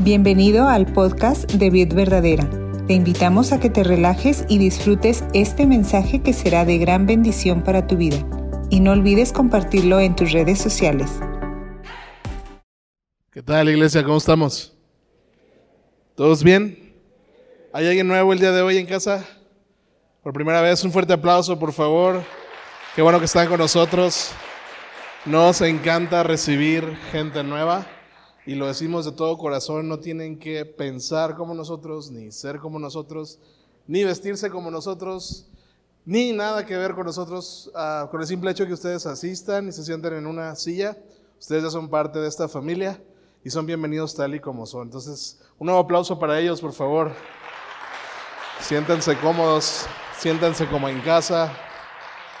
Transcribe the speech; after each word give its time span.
Bienvenido 0.00 0.68
al 0.68 0.86
podcast 0.86 1.50
de 1.50 1.70
Vid 1.70 1.92
Verdadera. 1.92 2.48
Te 2.86 2.92
invitamos 2.92 3.50
a 3.50 3.58
que 3.58 3.68
te 3.68 3.82
relajes 3.82 4.44
y 4.48 4.58
disfrutes 4.58 5.24
este 5.34 5.66
mensaje 5.66 6.22
que 6.22 6.32
será 6.32 6.64
de 6.64 6.78
gran 6.78 7.04
bendición 7.04 7.64
para 7.64 7.88
tu 7.88 7.96
vida. 7.96 8.18
Y 8.70 8.78
no 8.78 8.92
olvides 8.92 9.32
compartirlo 9.32 9.98
en 9.98 10.14
tus 10.14 10.30
redes 10.30 10.60
sociales. 10.60 11.10
¿Qué 13.32 13.42
tal, 13.42 13.70
iglesia? 13.70 14.04
¿Cómo 14.04 14.18
estamos? 14.18 14.72
¿Todos 16.14 16.44
bien? 16.44 16.94
¿Hay 17.72 17.88
alguien 17.88 18.06
nuevo 18.06 18.32
el 18.32 18.38
día 18.38 18.52
de 18.52 18.62
hoy 18.62 18.78
en 18.78 18.86
casa? 18.86 19.26
Por 20.22 20.32
primera 20.32 20.60
vez, 20.60 20.84
un 20.84 20.92
fuerte 20.92 21.14
aplauso, 21.14 21.58
por 21.58 21.72
favor. 21.72 22.22
Qué 22.94 23.02
bueno 23.02 23.18
que 23.18 23.24
están 23.24 23.48
con 23.48 23.58
nosotros. 23.58 24.30
Nos 25.26 25.60
encanta 25.60 26.22
recibir 26.22 26.96
gente 27.10 27.42
nueva 27.42 27.84
y 28.48 28.54
lo 28.54 28.66
decimos 28.66 29.04
de 29.04 29.12
todo 29.12 29.36
corazón. 29.36 29.88
No 29.88 29.98
tienen 29.98 30.38
que 30.38 30.64
pensar 30.64 31.36
como 31.36 31.52
nosotros, 31.52 32.10
ni 32.10 32.32
ser 32.32 32.60
como 32.60 32.78
nosotros, 32.78 33.38
ni 33.86 34.04
vestirse 34.04 34.48
como 34.48 34.70
nosotros, 34.70 35.50
ni 36.06 36.32
nada 36.32 36.64
que 36.64 36.74
ver 36.74 36.94
con 36.94 37.04
nosotros. 37.04 37.70
Ah, 37.74 38.08
con 38.10 38.22
el 38.22 38.26
simple 38.26 38.50
hecho 38.50 38.66
que 38.66 38.72
ustedes 38.72 39.04
asistan 39.04 39.68
y 39.68 39.72
se 39.72 39.84
sienten 39.84 40.14
en 40.14 40.26
una 40.26 40.56
silla, 40.56 40.96
ustedes 41.38 41.64
ya 41.64 41.68
son 41.68 41.90
parte 41.90 42.20
de 42.20 42.26
esta 42.26 42.48
familia 42.48 42.98
y 43.44 43.50
son 43.50 43.66
bienvenidos 43.66 44.14
tal 44.14 44.34
y 44.34 44.40
como 44.40 44.64
son. 44.64 44.84
Entonces, 44.84 45.38
un 45.58 45.66
nuevo 45.66 45.82
aplauso 45.82 46.18
para 46.18 46.40
ellos, 46.40 46.62
por 46.62 46.72
favor. 46.72 47.12
Siéntanse 48.60 49.14
cómodos, 49.18 49.84
siéntanse 50.18 50.66
como 50.68 50.88
en 50.88 51.02
casa. 51.02 51.52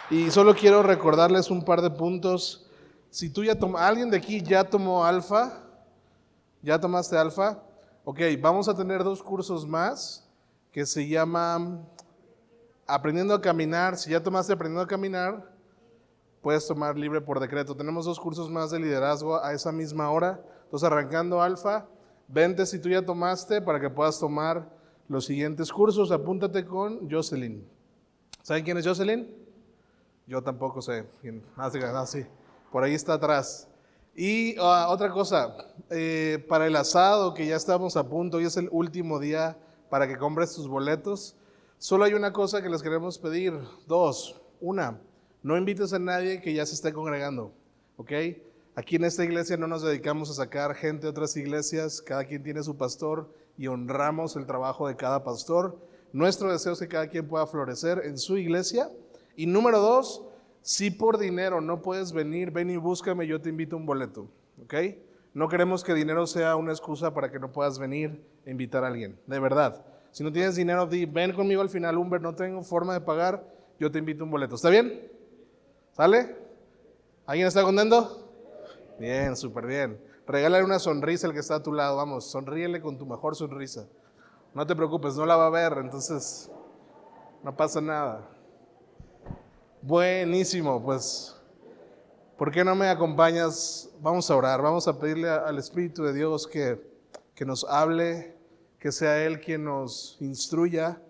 Y 0.08 0.30
solo 0.30 0.56
quiero 0.56 0.82
recordarles 0.82 1.50
un 1.50 1.62
par 1.62 1.82
de 1.82 1.90
puntos. 1.90 2.66
Si 3.10 3.28
tú 3.28 3.44
ya 3.44 3.58
tomas, 3.58 3.82
alguien 3.82 4.08
de 4.08 4.16
aquí 4.16 4.40
ya 4.40 4.64
tomó 4.64 5.04
alfa, 5.04 5.67
ya 6.68 6.78
tomaste 6.78 7.16
alfa, 7.16 7.62
ok, 8.04 8.20
vamos 8.42 8.68
a 8.68 8.76
tener 8.76 9.02
dos 9.02 9.22
cursos 9.22 9.66
más 9.66 10.28
que 10.70 10.84
se 10.84 11.08
llaman 11.08 11.88
Aprendiendo 12.86 13.32
a 13.32 13.40
Caminar. 13.40 13.96
Si 13.96 14.10
ya 14.10 14.22
tomaste 14.22 14.52
Aprendiendo 14.52 14.82
a 14.82 14.86
Caminar, 14.86 15.50
puedes 16.42 16.66
tomar 16.66 16.98
libre 16.98 17.22
por 17.22 17.40
decreto. 17.40 17.74
Tenemos 17.74 18.04
dos 18.04 18.20
cursos 18.20 18.50
más 18.50 18.70
de 18.70 18.80
liderazgo 18.80 19.42
a 19.42 19.54
esa 19.54 19.72
misma 19.72 20.10
hora. 20.10 20.44
Entonces, 20.64 20.86
arrancando 20.86 21.40
alfa, 21.40 21.86
vente 22.28 22.66
si 22.66 22.78
tú 22.78 22.90
ya 22.90 23.00
tomaste 23.00 23.62
para 23.62 23.80
que 23.80 23.88
puedas 23.88 24.18
tomar 24.18 24.68
los 25.08 25.24
siguientes 25.24 25.72
cursos. 25.72 26.12
Apúntate 26.12 26.66
con 26.66 27.10
Jocelyn. 27.10 27.66
¿Saben 28.42 28.62
quién 28.62 28.76
es 28.76 28.86
Jocelyn? 28.86 29.34
Yo 30.26 30.42
tampoco 30.42 30.82
sé. 30.82 31.06
quién. 31.22 31.42
Ah, 31.56 31.70
sí, 31.70 31.78
ah, 31.82 32.04
sí. 32.04 32.26
Por 32.70 32.84
ahí 32.84 32.92
está 32.92 33.14
atrás. 33.14 33.68
Y 34.20 34.56
ah, 34.58 34.88
otra 34.90 35.12
cosa, 35.12 35.54
eh, 35.90 36.44
para 36.48 36.66
el 36.66 36.74
asado 36.74 37.34
que 37.34 37.46
ya 37.46 37.54
estamos 37.54 37.96
a 37.96 38.08
punto, 38.08 38.38
hoy 38.38 38.46
es 38.46 38.56
el 38.56 38.68
último 38.72 39.20
día 39.20 39.56
para 39.90 40.08
que 40.08 40.18
compres 40.18 40.52
tus 40.52 40.66
boletos. 40.66 41.36
Solo 41.78 42.02
hay 42.02 42.14
una 42.14 42.32
cosa 42.32 42.60
que 42.60 42.68
les 42.68 42.82
queremos 42.82 43.16
pedir. 43.16 43.56
Dos. 43.86 44.40
Una, 44.60 45.00
no 45.44 45.56
invites 45.56 45.92
a 45.92 46.00
nadie 46.00 46.40
que 46.40 46.52
ya 46.52 46.66
se 46.66 46.74
esté 46.74 46.92
congregando. 46.92 47.52
¿Ok? 47.96 48.10
Aquí 48.74 48.96
en 48.96 49.04
esta 49.04 49.22
iglesia 49.22 49.56
no 49.56 49.68
nos 49.68 49.82
dedicamos 49.82 50.28
a 50.30 50.34
sacar 50.34 50.74
gente 50.74 51.02
de 51.02 51.10
otras 51.10 51.36
iglesias. 51.36 52.02
Cada 52.02 52.24
quien 52.24 52.42
tiene 52.42 52.64
su 52.64 52.76
pastor 52.76 53.32
y 53.56 53.68
honramos 53.68 54.34
el 54.34 54.46
trabajo 54.46 54.88
de 54.88 54.96
cada 54.96 55.22
pastor. 55.22 55.78
Nuestro 56.12 56.50
deseo 56.50 56.72
es 56.72 56.80
que 56.80 56.88
cada 56.88 57.06
quien 57.06 57.28
pueda 57.28 57.46
florecer 57.46 58.02
en 58.04 58.18
su 58.18 58.36
iglesia. 58.36 58.90
Y 59.36 59.46
número 59.46 59.78
dos, 59.78 60.24
si 60.68 60.90
por 60.90 61.16
dinero 61.16 61.62
no 61.62 61.80
puedes 61.80 62.12
venir, 62.12 62.50
ven 62.50 62.68
y 62.68 62.76
búscame, 62.76 63.26
yo 63.26 63.40
te 63.40 63.48
invito 63.48 63.74
un 63.74 63.86
boleto, 63.86 64.28
¿ok? 64.62 64.74
No 65.32 65.48
queremos 65.48 65.82
que 65.82 65.94
dinero 65.94 66.26
sea 66.26 66.56
una 66.56 66.72
excusa 66.72 67.14
para 67.14 67.30
que 67.30 67.38
no 67.38 67.50
puedas 67.50 67.78
venir 67.78 68.22
e 68.44 68.50
invitar 68.50 68.84
a 68.84 68.88
alguien, 68.88 69.18
de 69.26 69.40
verdad. 69.40 69.82
Si 70.10 70.22
no 70.22 70.30
tienes 70.30 70.56
dinero, 70.56 70.84
di, 70.84 71.06
ven 71.06 71.32
conmigo 71.32 71.62
al 71.62 71.70
final, 71.70 71.96
Humber, 71.96 72.20
no 72.20 72.34
tengo 72.34 72.62
forma 72.62 72.92
de 72.92 73.00
pagar, 73.00 73.50
yo 73.80 73.90
te 73.90 73.98
invito 73.98 74.24
un 74.24 74.30
boleto. 74.30 74.56
¿Está 74.56 74.68
bien? 74.68 75.10
¿Sale? 75.92 76.36
¿Alguien 77.24 77.48
está 77.48 77.62
contento? 77.62 78.30
Bien, 78.98 79.38
súper 79.38 79.64
bien. 79.64 79.98
Regálale 80.26 80.66
una 80.66 80.78
sonrisa 80.78 81.28
al 81.28 81.32
que 81.32 81.40
está 81.40 81.54
a 81.54 81.62
tu 81.62 81.72
lado, 81.72 81.96
vamos, 81.96 82.30
sonríele 82.30 82.82
con 82.82 82.98
tu 82.98 83.06
mejor 83.06 83.36
sonrisa. 83.36 83.88
No 84.52 84.66
te 84.66 84.76
preocupes, 84.76 85.16
no 85.16 85.24
la 85.24 85.36
va 85.36 85.46
a 85.46 85.50
ver, 85.50 85.78
entonces 85.78 86.50
no 87.42 87.56
pasa 87.56 87.80
nada. 87.80 88.37
Buenísimo, 89.88 90.82
pues, 90.82 91.34
¿por 92.36 92.52
qué 92.52 92.62
no 92.62 92.74
me 92.74 92.90
acompañas? 92.90 93.88
Vamos 94.02 94.30
a 94.30 94.36
orar, 94.36 94.60
vamos 94.60 94.86
a 94.86 94.98
pedirle 94.98 95.30
al 95.30 95.56
Espíritu 95.56 96.02
de 96.02 96.12
Dios 96.12 96.46
que, 96.46 96.78
que 97.34 97.46
nos 97.46 97.64
hable, 97.64 98.36
que 98.78 98.92
sea 98.92 99.24
Él 99.24 99.40
quien 99.40 99.64
nos 99.64 100.18
instruya 100.20 101.00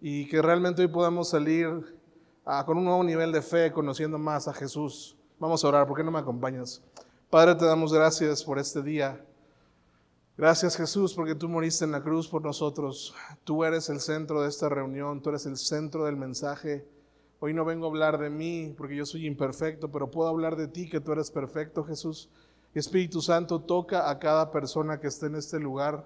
y 0.00 0.26
que 0.26 0.42
realmente 0.42 0.82
hoy 0.82 0.88
podamos 0.88 1.28
salir 1.28 1.96
ah, 2.44 2.64
con 2.66 2.76
un 2.76 2.86
nuevo 2.86 3.04
nivel 3.04 3.30
de 3.30 3.40
fe, 3.40 3.70
conociendo 3.70 4.18
más 4.18 4.48
a 4.48 4.52
Jesús. 4.52 5.16
Vamos 5.38 5.64
a 5.64 5.68
orar, 5.68 5.86
¿por 5.86 5.96
qué 5.96 6.02
no 6.02 6.10
me 6.10 6.18
acompañas? 6.18 6.82
Padre, 7.30 7.54
te 7.54 7.66
damos 7.66 7.92
gracias 7.92 8.42
por 8.42 8.58
este 8.58 8.82
día. 8.82 9.24
Gracias 10.36 10.76
Jesús 10.76 11.14
porque 11.14 11.36
tú 11.36 11.48
moriste 11.48 11.84
en 11.84 11.92
la 11.92 12.02
cruz 12.02 12.26
por 12.26 12.42
nosotros. 12.42 13.14
Tú 13.44 13.62
eres 13.62 13.88
el 13.90 14.00
centro 14.00 14.42
de 14.42 14.48
esta 14.48 14.68
reunión, 14.68 15.22
tú 15.22 15.28
eres 15.28 15.46
el 15.46 15.56
centro 15.56 16.04
del 16.04 16.16
mensaje. 16.16 16.97
Hoy 17.40 17.54
no 17.54 17.64
vengo 17.64 17.86
a 17.86 17.88
hablar 17.88 18.18
de 18.18 18.30
mí 18.30 18.74
porque 18.76 18.96
yo 18.96 19.06
soy 19.06 19.24
imperfecto, 19.24 19.92
pero 19.92 20.10
puedo 20.10 20.28
hablar 20.28 20.56
de 20.56 20.66
ti 20.66 20.90
que 20.90 21.00
tú 21.00 21.12
eres 21.12 21.30
perfecto, 21.30 21.84
Jesús. 21.84 22.28
Espíritu 22.74 23.22
Santo, 23.22 23.60
toca 23.60 24.10
a 24.10 24.18
cada 24.18 24.50
persona 24.50 24.98
que 24.98 25.06
esté 25.06 25.26
en 25.26 25.36
este 25.36 25.60
lugar. 25.60 26.04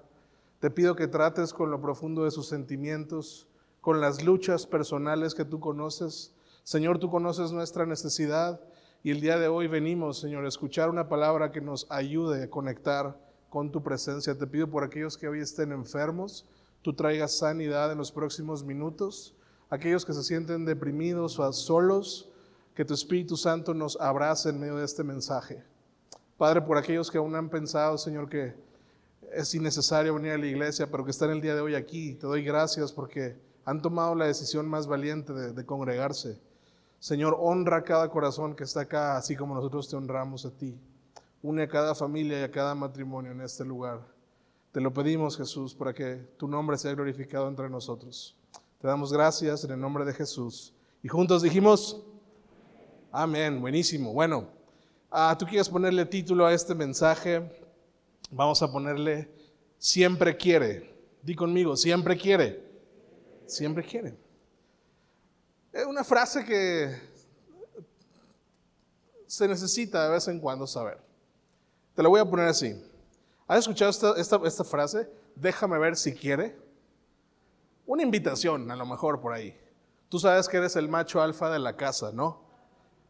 Te 0.59 0.69
pido 0.69 0.95
que 0.95 1.07
trates 1.07 1.51
con 1.51 1.71
lo 1.71 1.81
profundo 1.81 2.23
de 2.23 2.29
sus 2.29 2.47
sentimientos, 2.47 3.47
con 3.81 3.99
las 3.99 4.23
luchas 4.23 4.67
personales 4.67 5.33
que 5.33 5.43
tú 5.43 5.59
conoces. 5.59 6.35
Señor, 6.63 6.99
tú 6.99 7.09
conoces 7.09 7.51
nuestra 7.51 7.87
necesidad 7.87 8.61
y 9.01 9.09
el 9.09 9.19
día 9.19 9.39
de 9.39 9.47
hoy 9.47 9.65
venimos, 9.67 10.19
Señor, 10.19 10.45
a 10.45 10.49
escuchar 10.49 10.91
una 10.91 11.09
palabra 11.09 11.51
que 11.51 11.61
nos 11.61 11.87
ayude 11.89 12.43
a 12.43 12.49
conectar 12.51 13.17
con 13.49 13.71
tu 13.71 13.81
presencia. 13.81 14.37
Te 14.37 14.45
pido 14.45 14.69
por 14.69 14.83
aquellos 14.83 15.17
que 15.17 15.27
hoy 15.27 15.39
estén 15.39 15.71
enfermos, 15.71 16.45
tú 16.83 16.93
traigas 16.93 17.35
sanidad 17.35 17.91
en 17.91 17.97
los 17.97 18.11
próximos 18.11 18.63
minutos 18.63 19.35
aquellos 19.73 20.05
que 20.05 20.13
se 20.13 20.21
sienten 20.21 20.65
deprimidos 20.65 21.39
o 21.39 21.51
solos, 21.51 22.29
que 22.75 22.85
tu 22.85 22.93
Espíritu 22.93 23.35
Santo 23.35 23.73
nos 23.73 23.99
abrace 23.99 24.49
en 24.49 24.59
medio 24.59 24.75
de 24.75 24.85
este 24.85 25.03
mensaje. 25.03 25.63
Padre, 26.37 26.61
por 26.61 26.77
aquellos 26.77 27.09
que 27.09 27.17
aún 27.17 27.35
han 27.35 27.49
pensado, 27.49 27.97
Señor, 27.97 28.29
que 28.29 28.53
es 29.31 29.55
innecesario 29.55 30.13
venir 30.13 30.33
a 30.33 30.37
la 30.37 30.45
iglesia, 30.45 30.91
pero 30.91 31.03
que 31.03 31.09
están 31.09 31.31
el 31.31 31.41
día 31.41 31.55
de 31.55 31.61
hoy 31.61 31.73
aquí, 31.73 32.13
te 32.13 32.27
doy 32.27 32.43
gracias 32.43 32.91
porque 32.91 33.35
han 33.65 33.81
tomado 33.81 34.13
la 34.13 34.27
decisión 34.27 34.67
más 34.67 34.85
valiente 34.85 35.33
de, 35.33 35.65
congregarse. 35.65 36.39
Señor, 36.99 37.35
honra 37.39 37.83
cada 37.83 38.09
corazón 38.09 38.55
que 38.55 38.65
está 38.65 38.81
acá, 38.81 39.17
así 39.17 39.35
como 39.35 39.55
nosotros 39.55 39.89
te 39.89 39.95
honramos 39.95 40.45
a 40.45 40.51
ti. 40.51 40.79
Une 41.41 41.63
a 41.63 41.67
cada 41.67 41.95
familia 41.95 42.41
y 42.41 42.43
a 42.43 42.51
cada 42.51 42.75
matrimonio 42.75 43.31
en 43.31 43.41
este 43.41 43.65
lugar. 43.65 44.01
Te 44.71 44.81
lo 44.81 44.93
pedimos, 44.93 45.35
Jesús, 45.35 45.73
para 45.73 45.95
que 45.95 46.17
tu 46.37 46.47
nombre 46.47 46.77
sea 46.77 46.93
glorificado 46.93 47.47
entre 47.47 47.71
nosotros. 47.71 48.37
Te 48.83 48.89
damos 48.89 49.13
gracias 49.13 49.63
en 49.63 49.71
el 49.71 49.79
nombre 49.79 50.03
de 50.03 50.13
Jesús. 50.13 50.73
Y 51.01 51.07
juntos 51.07 51.41
dijimos, 51.41 52.03
amén, 53.13 53.61
buenísimo. 53.61 54.11
Bueno, 54.11 54.49
ah, 55.09 55.33
tú 55.39 55.45
quieres 55.45 55.69
ponerle 55.69 56.05
título 56.05 56.45
a 56.45 56.53
este 56.53 56.75
mensaje, 56.75 57.49
vamos 58.29 58.61
a 58.61 58.69
ponerle, 58.69 59.31
siempre 59.77 60.35
quiere. 60.35 60.93
Di 61.21 61.33
conmigo, 61.33 61.77
siempre 61.77 62.17
quiere. 62.17 62.61
Siempre 63.45 63.85
quiere. 63.85 64.17
Es 65.71 65.85
una 65.85 66.03
frase 66.03 66.43
que 66.43 66.93
se 69.25 69.47
necesita 69.47 70.03
de 70.03 70.11
vez 70.11 70.27
en 70.27 70.41
cuando 70.41 70.67
saber. 70.67 70.99
Te 71.95 72.03
la 72.03 72.09
voy 72.09 72.19
a 72.19 72.29
poner 72.29 72.49
así. 72.49 72.75
¿Has 73.47 73.59
escuchado 73.59 73.91
esta, 73.91 74.19
esta, 74.19 74.41
esta 74.43 74.63
frase? 74.65 75.09
Déjame 75.37 75.79
ver 75.79 75.95
si 75.95 76.13
quiere. 76.13 76.62
Una 77.85 78.03
invitación, 78.03 78.71
a 78.71 78.75
lo 78.75 78.85
mejor 78.85 79.19
por 79.19 79.33
ahí. 79.33 79.59
Tú 80.09 80.19
sabes 80.19 80.47
que 80.47 80.57
eres 80.57 80.75
el 80.75 80.89
macho 80.89 81.21
alfa 81.21 81.49
de 81.49 81.59
la 81.59 81.75
casa, 81.75 82.11
¿no? 82.13 82.41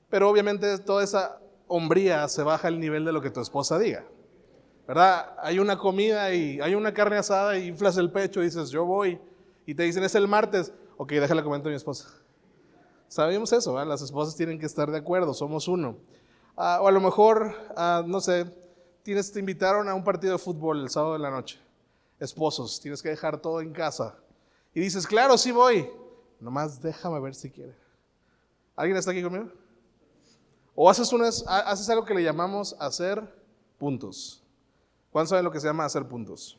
Pero 0.09 0.29
obviamente 0.29 0.77
toda 0.79 1.03
esa 1.03 1.39
hombría 1.67 2.27
se 2.27 2.43
baja 2.43 2.67
al 2.67 2.79
nivel 2.79 3.05
de 3.05 3.11
lo 3.11 3.21
que 3.21 3.29
tu 3.29 3.41
esposa 3.41 3.77
diga. 3.77 4.05
¿Verdad? 4.87 5.35
Hay 5.41 5.59
una 5.59 5.77
comida 5.77 6.33
y 6.33 6.59
hay 6.59 6.75
una 6.75 6.93
carne 6.93 7.17
asada 7.17 7.57
y 7.57 7.67
inflas 7.67 7.97
el 7.97 8.11
pecho 8.11 8.41
y 8.41 8.45
dices, 8.45 8.69
yo 8.69 8.85
voy. 8.85 9.19
Y 9.65 9.75
te 9.75 9.83
dicen, 9.83 10.03
es 10.03 10.15
el 10.15 10.27
martes. 10.27 10.73
Ok, 10.97 11.11
déjale 11.13 11.43
comentar 11.43 11.69
a 11.69 11.71
mi 11.71 11.77
esposa. 11.77 12.09
Sabemos 13.07 13.53
eso, 13.53 13.73
¿verdad? 13.73 13.89
Las 13.89 14.01
esposas 14.01 14.35
tienen 14.35 14.59
que 14.59 14.65
estar 14.65 14.89
de 14.89 14.97
acuerdo, 14.97 15.33
somos 15.33 15.67
uno. 15.67 15.97
Ah, 16.57 16.79
o 16.81 16.87
a 16.87 16.91
lo 16.91 16.99
mejor, 16.99 17.55
ah, 17.75 18.03
no 18.05 18.19
sé, 18.19 18.45
tienes, 19.03 19.31
te 19.31 19.39
invitaron 19.39 19.87
a 19.87 19.93
un 19.93 20.03
partido 20.03 20.33
de 20.33 20.39
fútbol 20.39 20.81
el 20.81 20.89
sábado 20.89 21.13
de 21.13 21.19
la 21.19 21.29
noche. 21.29 21.59
Esposos, 22.19 22.79
tienes 22.81 23.01
que 23.01 23.09
dejar 23.09 23.37
todo 23.37 23.61
en 23.61 23.71
casa. 23.71 24.17
Y 24.73 24.79
dices, 24.79 25.05
claro, 25.05 25.37
sí 25.37 25.51
voy. 25.51 25.89
Nomás 26.39 26.81
déjame 26.81 27.19
ver 27.19 27.35
si 27.35 27.49
quiere. 27.49 27.75
¿Alguien 28.75 28.97
está 28.97 29.11
aquí 29.11 29.21
conmigo? 29.21 29.49
O 30.75 30.89
haces, 30.89 31.13
haces 31.47 31.89
algo 31.89 32.05
que 32.05 32.13
le 32.13 32.23
llamamos 32.23 32.75
hacer 32.79 33.23
puntos. 33.77 34.43
¿Cuántos 35.11 35.29
saben 35.29 35.45
lo 35.45 35.51
que 35.51 35.59
se 35.59 35.67
llama 35.67 35.85
hacer 35.85 36.07
puntos? 36.07 36.57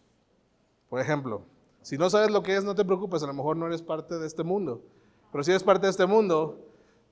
Por 0.89 1.01
ejemplo, 1.01 1.43
si 1.83 1.99
no 1.99 2.09
sabes 2.09 2.31
lo 2.31 2.43
que 2.43 2.57
es, 2.57 2.65
no 2.65 2.75
te 2.75 2.85
preocupes, 2.85 3.23
a 3.23 3.27
lo 3.27 3.35
mejor 3.35 3.57
no 3.57 3.67
eres 3.67 3.83
parte 3.83 4.19
de 4.19 4.27
este 4.27 4.45
mundo. 4.45 4.81
Pero 5.33 5.43
si 5.43 5.51
eres 5.51 5.65
parte 5.65 5.87
de 5.87 5.91
este 5.91 6.07
mundo, 6.07 6.61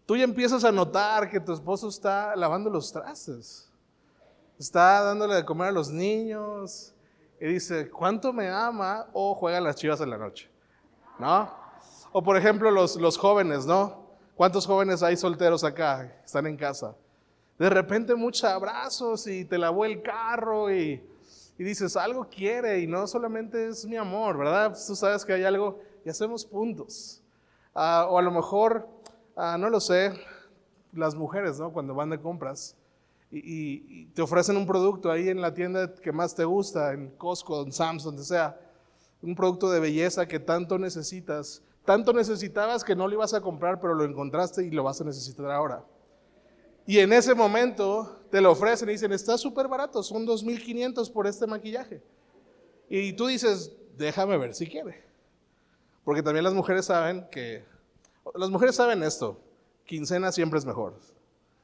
tú 0.07 0.17
ya 0.17 0.23
empiezas 0.23 0.63
a 0.63 0.71
notar 0.71 1.29
que 1.29 1.41
tu 1.41 1.53
esposo 1.53 1.89
está 1.89 2.37
lavando 2.37 2.71
los 2.71 2.93
trastes, 2.93 3.69
está 4.57 5.03
dándole 5.03 5.35
de 5.35 5.45
comer 5.45 5.69
a 5.69 5.73
los 5.73 5.91
niños 5.91 6.95
y 7.41 7.47
dice, 7.47 7.91
¿cuánto 7.91 8.33
me 8.33 8.49
ama? 8.49 9.09
O 9.13 9.35
juega 9.35 9.61
las 9.61 9.75
chivas 9.75 10.01
en 10.01 10.11
la 10.11 10.19
noche, 10.19 10.49
O 12.13 12.23
por 12.23 12.37
ejemplo, 12.37 12.71
los, 12.71 12.97
los 12.97 13.17
jóvenes, 13.17 13.67
¿no? 13.67 14.03
¿Cuántos 14.35 14.67
jóvenes 14.67 15.03
hay 15.03 15.17
solteros 15.17 15.63
acá? 15.65 16.13
Están 16.25 16.47
en 16.47 16.57
casa. 16.57 16.97
De 17.59 17.71
repente 17.71 18.15
muchos 18.15 18.45
abrazos 18.45 19.27
y 19.27 19.45
te 19.45 19.57
lavó 19.59 19.85
el 19.85 20.03
carro 20.03 20.73
y, 20.73 21.03
y 21.59 21.65
dices, 21.65 21.97
algo 21.97 22.27
quiere 22.29 22.81
y 22.81 22.87
no 22.87 23.07
solamente 23.07 23.69
es 23.69 23.87
mi 23.87 23.97
amor, 23.97 24.39
¿verdad? 24.39 24.77
Tú 24.87 24.97
sabes 24.97 25.25
que 25.25 25.35
hay 25.35 25.45
algo 25.45 25.79
y 26.05 26.11
hacemos 26.11 26.45
puntos. 26.45 27.23
Ah, 27.75 28.07
o 28.11 28.19
a 28.19 28.23
lo 28.23 28.31
mejor, 28.31 28.89
ah, 29.37 29.57
no 29.59 29.71
lo 29.71 29.81
sé, 29.81 30.13
las 30.93 31.15
mujeres, 31.15 31.59
¿no? 31.59 31.73
Cuando 31.73 31.95
van 31.95 32.11
de 32.11 32.21
compras 32.21 32.77
y 33.31 34.07
te 34.09 34.21
ofrecen 34.21 34.59
un 34.59 34.67
producto 34.67 35.11
ahí 35.11 35.31
en 35.31 35.41
la 35.41 35.55
tienda 35.55 35.95
que 35.95 36.13
más 36.13 36.35
te 36.35 36.45
gusta, 36.45 36.93
en 36.93 37.09
Costco, 37.17 37.63
en 37.63 37.73
Sam's, 37.73 38.03
donde 38.03 38.25
sea, 38.25 38.59
un 39.23 39.35
producto 39.35 39.71
de 39.71 39.81
belleza 39.81 40.27
que 40.27 40.41
tanto 40.41 40.79
necesitas, 40.79 41.63
tanto 41.85 42.13
necesitabas 42.13 42.85
que 42.85 42.97
no 42.97 43.07
lo 43.07 43.15
ibas 43.15 43.35
a 43.35 43.41
comprar, 43.41 43.81
pero 43.81 43.95
lo 43.95 44.05
encontraste 44.05 44.65
y 44.65 44.71
lo 44.71 44.83
vas 44.83 45.01
a 45.01 45.05
necesitar 45.05 45.51
ahora. 45.51 45.85
Y 46.87 46.99
en 46.99 47.13
ese 47.13 47.35
momento 47.35 48.21
te 48.31 48.41
lo 48.41 48.51
ofrecen 48.51 48.89
y 48.89 48.93
dicen, 48.93 49.13
está 49.13 49.39
súper 49.39 49.69
barato, 49.69 50.03
son 50.03 50.27
2.500 50.27 51.13
por 51.13 51.27
este 51.27 51.47
maquillaje. 51.47 52.03
Y 52.89 53.13
tú 53.13 53.27
dices, 53.29 53.73
déjame 53.97 54.37
ver 54.37 54.55
si 54.55 54.67
quiere. 54.67 55.03
Porque 56.05 56.23
también 56.23 56.45
las 56.45 56.55
mujeres 56.55 56.87
saben 56.87 57.27
que, 57.31 57.65
las 58.35 58.51
mujeres 58.51 58.75
saben 58.75 59.03
esto, 59.05 59.41
quincena 59.87 60.33
siempre 60.33 60.59
es 60.59 60.65
mejor. 60.65 60.95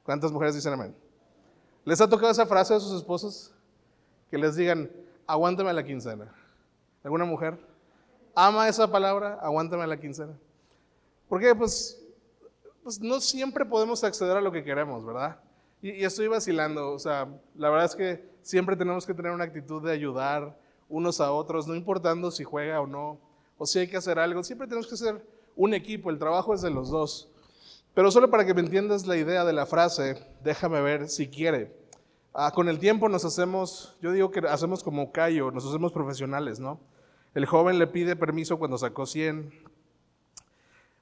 ¿Cuántas 0.05 0.31
mujeres 0.31 0.55
dicen 0.55 0.73
amén? 0.73 0.95
¿Les 1.85 2.01
ha 2.01 2.09
tocado 2.09 2.31
esa 2.31 2.47
frase 2.47 2.75
a 2.75 2.81
sus 2.81 2.97
esposos? 2.97 3.53
Que 4.31 4.39
les 4.39 4.55
digan, 4.55 4.91
aguántame 5.27 5.73
la 5.73 5.85
quincena. 5.85 6.33
¿Alguna 7.09 7.25
mujer? 7.25 7.59
Ama 8.35 8.69
esa 8.69 8.87
palabra, 8.93 9.39
aguántame 9.41 9.87
la 9.87 9.99
quincena. 9.99 10.39
¿Por 11.27 11.41
qué? 11.41 11.55
Pues, 11.55 11.99
pues 12.83 13.01
no 13.01 13.19
siempre 13.19 13.65
podemos 13.65 14.05
acceder 14.05 14.37
a 14.37 14.43
lo 14.43 14.53
que 14.53 14.63
queremos, 14.63 15.07
¿verdad? 15.07 15.41
Y, 15.81 15.93
y 15.93 16.05
estoy 16.05 16.29
vacilando, 16.29 16.93
o 16.93 16.99
sea, 16.99 17.27
la 17.55 17.71
verdad 17.71 17.87
es 17.87 17.97
que 17.97 18.29
siempre 18.43 18.77
tenemos 18.77 19.07
que 19.07 19.15
tener 19.15 19.33
una 19.33 19.45
actitud 19.45 19.83
de 19.83 19.91
ayudar 19.91 20.55
unos 20.87 21.19
a 21.23 21.33
otros, 21.33 21.67
no 21.67 21.75
importando 21.75 22.31
si 22.31 22.45
juega 22.45 22.79
o 22.83 22.87
no, 22.87 23.19
o 23.57 23.65
si 23.65 23.79
hay 23.79 23.89
que 23.89 23.97
hacer 23.97 24.19
algo, 24.19 24.45
siempre 24.45 24.69
tenemos 24.69 24.87
que 24.87 24.99
ser 24.99 25.27
un 25.57 25.73
equipo, 25.73 26.11
el 26.11 26.19
trabajo 26.19 26.53
es 26.53 26.61
de 26.61 26.69
los 26.69 26.91
dos. 26.91 27.31
Pero 27.95 28.11
solo 28.11 28.29
para 28.31 28.45
que 28.45 28.53
me 28.53 28.61
entiendas 28.61 29.07
la 29.07 29.17
idea 29.17 29.47
de 29.47 29.55
la 29.55 29.65
frase, 29.65 30.23
déjame 30.45 30.83
ver 30.83 31.09
si 31.09 31.27
quiere. 31.27 31.75
Ah, 32.35 32.53
con 32.55 32.69
el 32.69 32.79
tiempo 32.79 33.09
nos 33.09 33.25
hacemos, 33.25 33.97
yo 34.03 34.13
digo 34.13 34.31
que 34.31 34.41
hacemos 34.41 34.83
como 34.83 35.11
callo, 35.11 35.51
nos 35.51 35.65
hacemos 35.67 35.91
profesionales, 35.91 36.61
¿no? 36.61 36.79
El 37.39 37.47
joven 37.47 37.79
le 37.79 37.87
pide 37.87 38.17
permiso 38.17 38.59
cuando 38.59 38.79
sacó 38.79 39.07
100, 39.07 39.53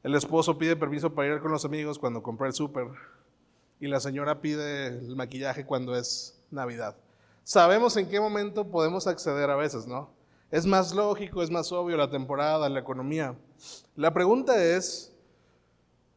el 0.02 0.14
esposo 0.14 0.58
pide 0.58 0.76
permiso 0.76 1.14
para 1.14 1.28
ir 1.28 1.40
con 1.40 1.50
los 1.50 1.64
amigos 1.64 1.98
cuando 1.98 2.22
compró 2.22 2.46
el 2.46 2.52
súper, 2.52 2.88
y 3.80 3.86
la 3.86 4.00
señora 4.00 4.42
pide 4.42 4.88
el 4.88 5.16
maquillaje 5.16 5.64
cuando 5.64 5.96
es 5.96 6.38
Navidad. 6.50 6.94
Sabemos 7.42 7.96
en 7.96 8.10
qué 8.10 8.20
momento 8.20 8.70
podemos 8.70 9.06
acceder 9.06 9.48
a 9.48 9.56
veces, 9.56 9.86
¿no? 9.86 10.10
Es 10.50 10.66
más 10.66 10.94
lógico, 10.94 11.42
es 11.42 11.50
más 11.50 11.72
obvio 11.72 11.96
la 11.96 12.10
temporada, 12.10 12.68
la 12.68 12.80
economía. 12.80 13.34
La 13.94 14.12
pregunta 14.12 14.62
es, 14.62 15.16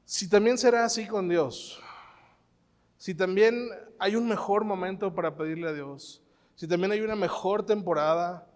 si 0.03 0.27
también 0.27 0.57
será 0.57 0.83
así 0.83 1.07
con 1.07 1.29
Dios, 1.29 1.81
si 2.97 3.15
también 3.15 3.69
hay 3.97 4.17
un 4.17 4.27
mejor 4.27 4.65
momento 4.65 5.15
para 5.15 5.37
pedirle 5.37 5.69
a 5.69 5.71
Dios, 5.71 6.21
si 6.55 6.67
también 6.67 6.91
hay 6.91 6.99
una 6.99 7.15
mejor 7.15 7.65
temporada, 7.65 8.48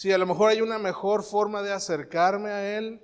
si 0.00 0.10
a 0.10 0.16
lo 0.16 0.24
mejor 0.24 0.48
hay 0.48 0.62
una 0.62 0.78
mejor 0.78 1.22
forma 1.22 1.60
de 1.60 1.74
acercarme 1.74 2.48
a 2.48 2.78
Él, 2.78 3.02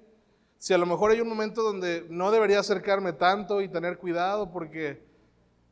si 0.56 0.72
a 0.72 0.78
lo 0.78 0.87
mejor 0.87 1.10
hay 1.10 1.20
un 1.20 1.28
momento 1.28 1.62
donde 1.62 2.06
no 2.08 2.31
debería 2.31 2.60
acercarme 2.60 3.12
tanto 3.12 3.60
y 3.60 3.69
tener 3.69 3.98
cuidado, 3.98 4.50
porque 4.50 5.04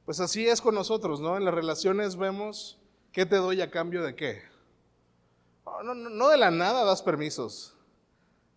pues 0.04 0.20
así 0.20 0.46
es 0.46 0.60
con 0.60 0.74
nosotros, 0.74 1.22
¿no? 1.22 1.38
En 1.38 1.46
las 1.46 1.54
relaciones 1.54 2.16
vemos 2.16 2.78
qué 3.10 3.24
te 3.24 3.36
doy 3.36 3.62
a 3.62 3.70
cambio 3.70 4.04
de 4.04 4.14
qué. 4.14 4.42
No, 5.82 5.94
no, 5.94 6.28
de 6.28 6.36
la 6.36 6.50
nada 6.50 6.84
das 6.84 7.00
permisos, 7.00 7.74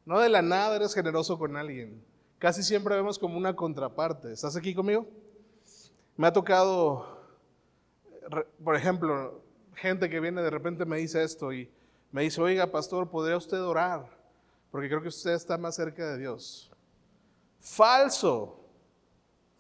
no 0.05 0.19
de 0.19 0.27
la 0.27 0.41
nada 0.41 0.75
eres 0.75 0.93
generoso 0.93 1.39
con 1.39 1.55
alguien. 1.55 2.03
Casi 2.37 2.63
siempre 2.63 2.97
vemos 2.97 3.17
como 3.17 3.37
una 3.37 3.55
contraparte. 3.55 4.33
¿Estás 4.33 4.57
aquí 4.57 4.75
conmigo? 4.75 5.07
Me 6.17 6.27
ha 6.27 6.33
tocado, 6.33 7.17
por 8.61 8.75
ejemplo, 8.75 9.41
gente 9.73 10.09
que 10.09 10.19
viene 10.19 10.41
de 10.41 10.49
repente 10.49 10.83
me 10.83 10.97
dice 10.97 11.23
esto 11.23 11.53
y 11.53 11.71
me 12.11 12.23
dice, 12.23 12.41
oiga, 12.41 12.71
pastor, 12.71 13.09
¿podría 13.09 13.37
usted 13.37 13.61
orar? 13.61 14.05
Porque 14.71 14.87
creo 14.87 15.01
que 15.01 15.09
usted 15.09 15.31
está 15.31 15.57
más 15.57 15.75
cerca 15.75 16.11
de 16.11 16.17
Dios. 16.17 16.71
Falso. 17.59 18.59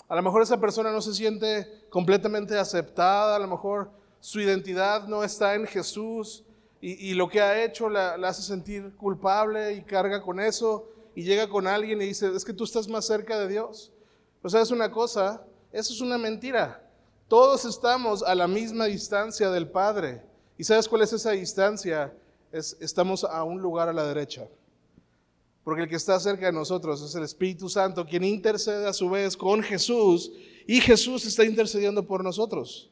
A 0.07 0.15
lo 0.15 0.21
mejor 0.21 0.41
esa 0.41 0.59
persona 0.59 0.91
no 0.91 1.01
se 1.01 1.13
siente 1.13 1.85
completamente 1.89 2.57
aceptada, 2.57 3.35
a 3.35 3.39
lo 3.39 3.47
mejor 3.47 3.91
su 4.19 4.39
identidad 4.39 5.07
no 5.07 5.23
está 5.23 5.55
en 5.55 5.65
Jesús 5.65 6.43
y, 6.79 7.15
lo 7.15 7.27
que 7.27 7.41
ha 7.41 7.63
hecho 7.63 7.89
la, 7.89 8.17
la 8.17 8.29
hace 8.29 8.43
sentir 8.43 8.95
culpable 8.95 9.73
y 9.73 9.81
carga 9.81 10.21
con 10.21 10.39
eso 10.39 10.87
y 11.15 11.23
llega 11.23 11.49
con 11.49 11.65
alguien 11.65 12.01
y 12.01 12.05
dice, 12.05 12.33
es 12.33 12.45
que 12.45 12.53
tú 12.53 12.63
estás 12.63 12.87
más 12.87 13.05
cerca 13.05 13.39
de 13.39 13.47
Dios. 13.47 13.91
O 14.43 14.49
sea, 14.49 14.61
es 14.61 14.69
una 14.69 14.91
cosa, 14.91 15.43
eso 15.71 15.91
es 15.91 15.99
una 15.99 16.17
mentira. 16.17 16.87
Todos 17.27 17.65
estamos 17.65 18.23
a 18.23 18.35
la 18.35 18.47
misma 18.47 18.85
distancia 18.85 19.49
del 19.49 19.67
Padre. 19.67 20.21
¿Y 20.57 20.63
sabes 20.63 20.87
cuál 20.87 21.01
es 21.01 21.11
esa 21.11 21.31
distancia? 21.31 22.13
Es, 22.51 22.77
estamos 22.79 23.23
a 23.23 23.43
un 23.43 23.61
lugar 23.61 23.89
a 23.89 23.93
la 23.93 24.05
derecha. 24.05 24.47
Porque 25.63 25.83
el 25.83 25.89
que 25.89 25.97
está 25.97 26.19
cerca 26.19 26.45
de 26.45 26.53
nosotros 26.53 27.01
es 27.01 27.13
el 27.15 27.23
Espíritu 27.23 27.67
Santo, 27.67 28.05
quien 28.05 28.23
intercede 28.23 28.87
a 28.87 28.93
su 28.93 29.09
vez 29.09 29.35
con 29.35 29.61
Jesús 29.61 30.31
y 30.65 30.79
Jesús 30.79 31.25
está 31.25 31.43
intercediendo 31.43 32.03
por 32.03 32.23
nosotros. 32.23 32.89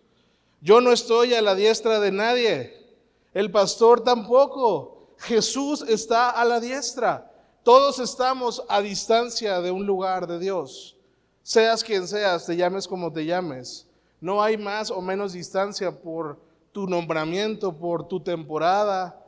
Yo 0.61 0.81
no 0.81 0.91
estoy 0.91 1.33
a 1.33 1.41
la 1.41 1.55
diestra 1.55 1.99
de 1.99 2.11
nadie, 2.11 2.85
el 3.33 3.51
pastor 3.51 4.01
tampoco. 4.01 5.13
Jesús 5.19 5.85
está 5.87 6.29
a 6.29 6.43
la 6.43 6.59
diestra. 6.59 7.31
Todos 7.63 7.99
estamos 7.99 8.63
a 8.69 8.81
distancia 8.81 9.61
de 9.61 9.71
un 9.71 9.85
lugar 9.85 10.27
de 10.27 10.39
Dios. 10.39 10.95
Seas 11.43 11.83
quien 11.83 12.07
seas, 12.07 12.45
te 12.45 12.55
llames 12.55 12.87
como 12.87 13.11
te 13.11 13.25
llames. 13.25 13.87
No 14.21 14.41
hay 14.41 14.57
más 14.57 14.89
o 14.89 15.01
menos 15.01 15.33
distancia 15.33 15.91
por 15.91 16.39
tu 16.71 16.87
nombramiento, 16.87 17.71
por 17.71 18.07
tu 18.07 18.19
temporada. 18.19 19.21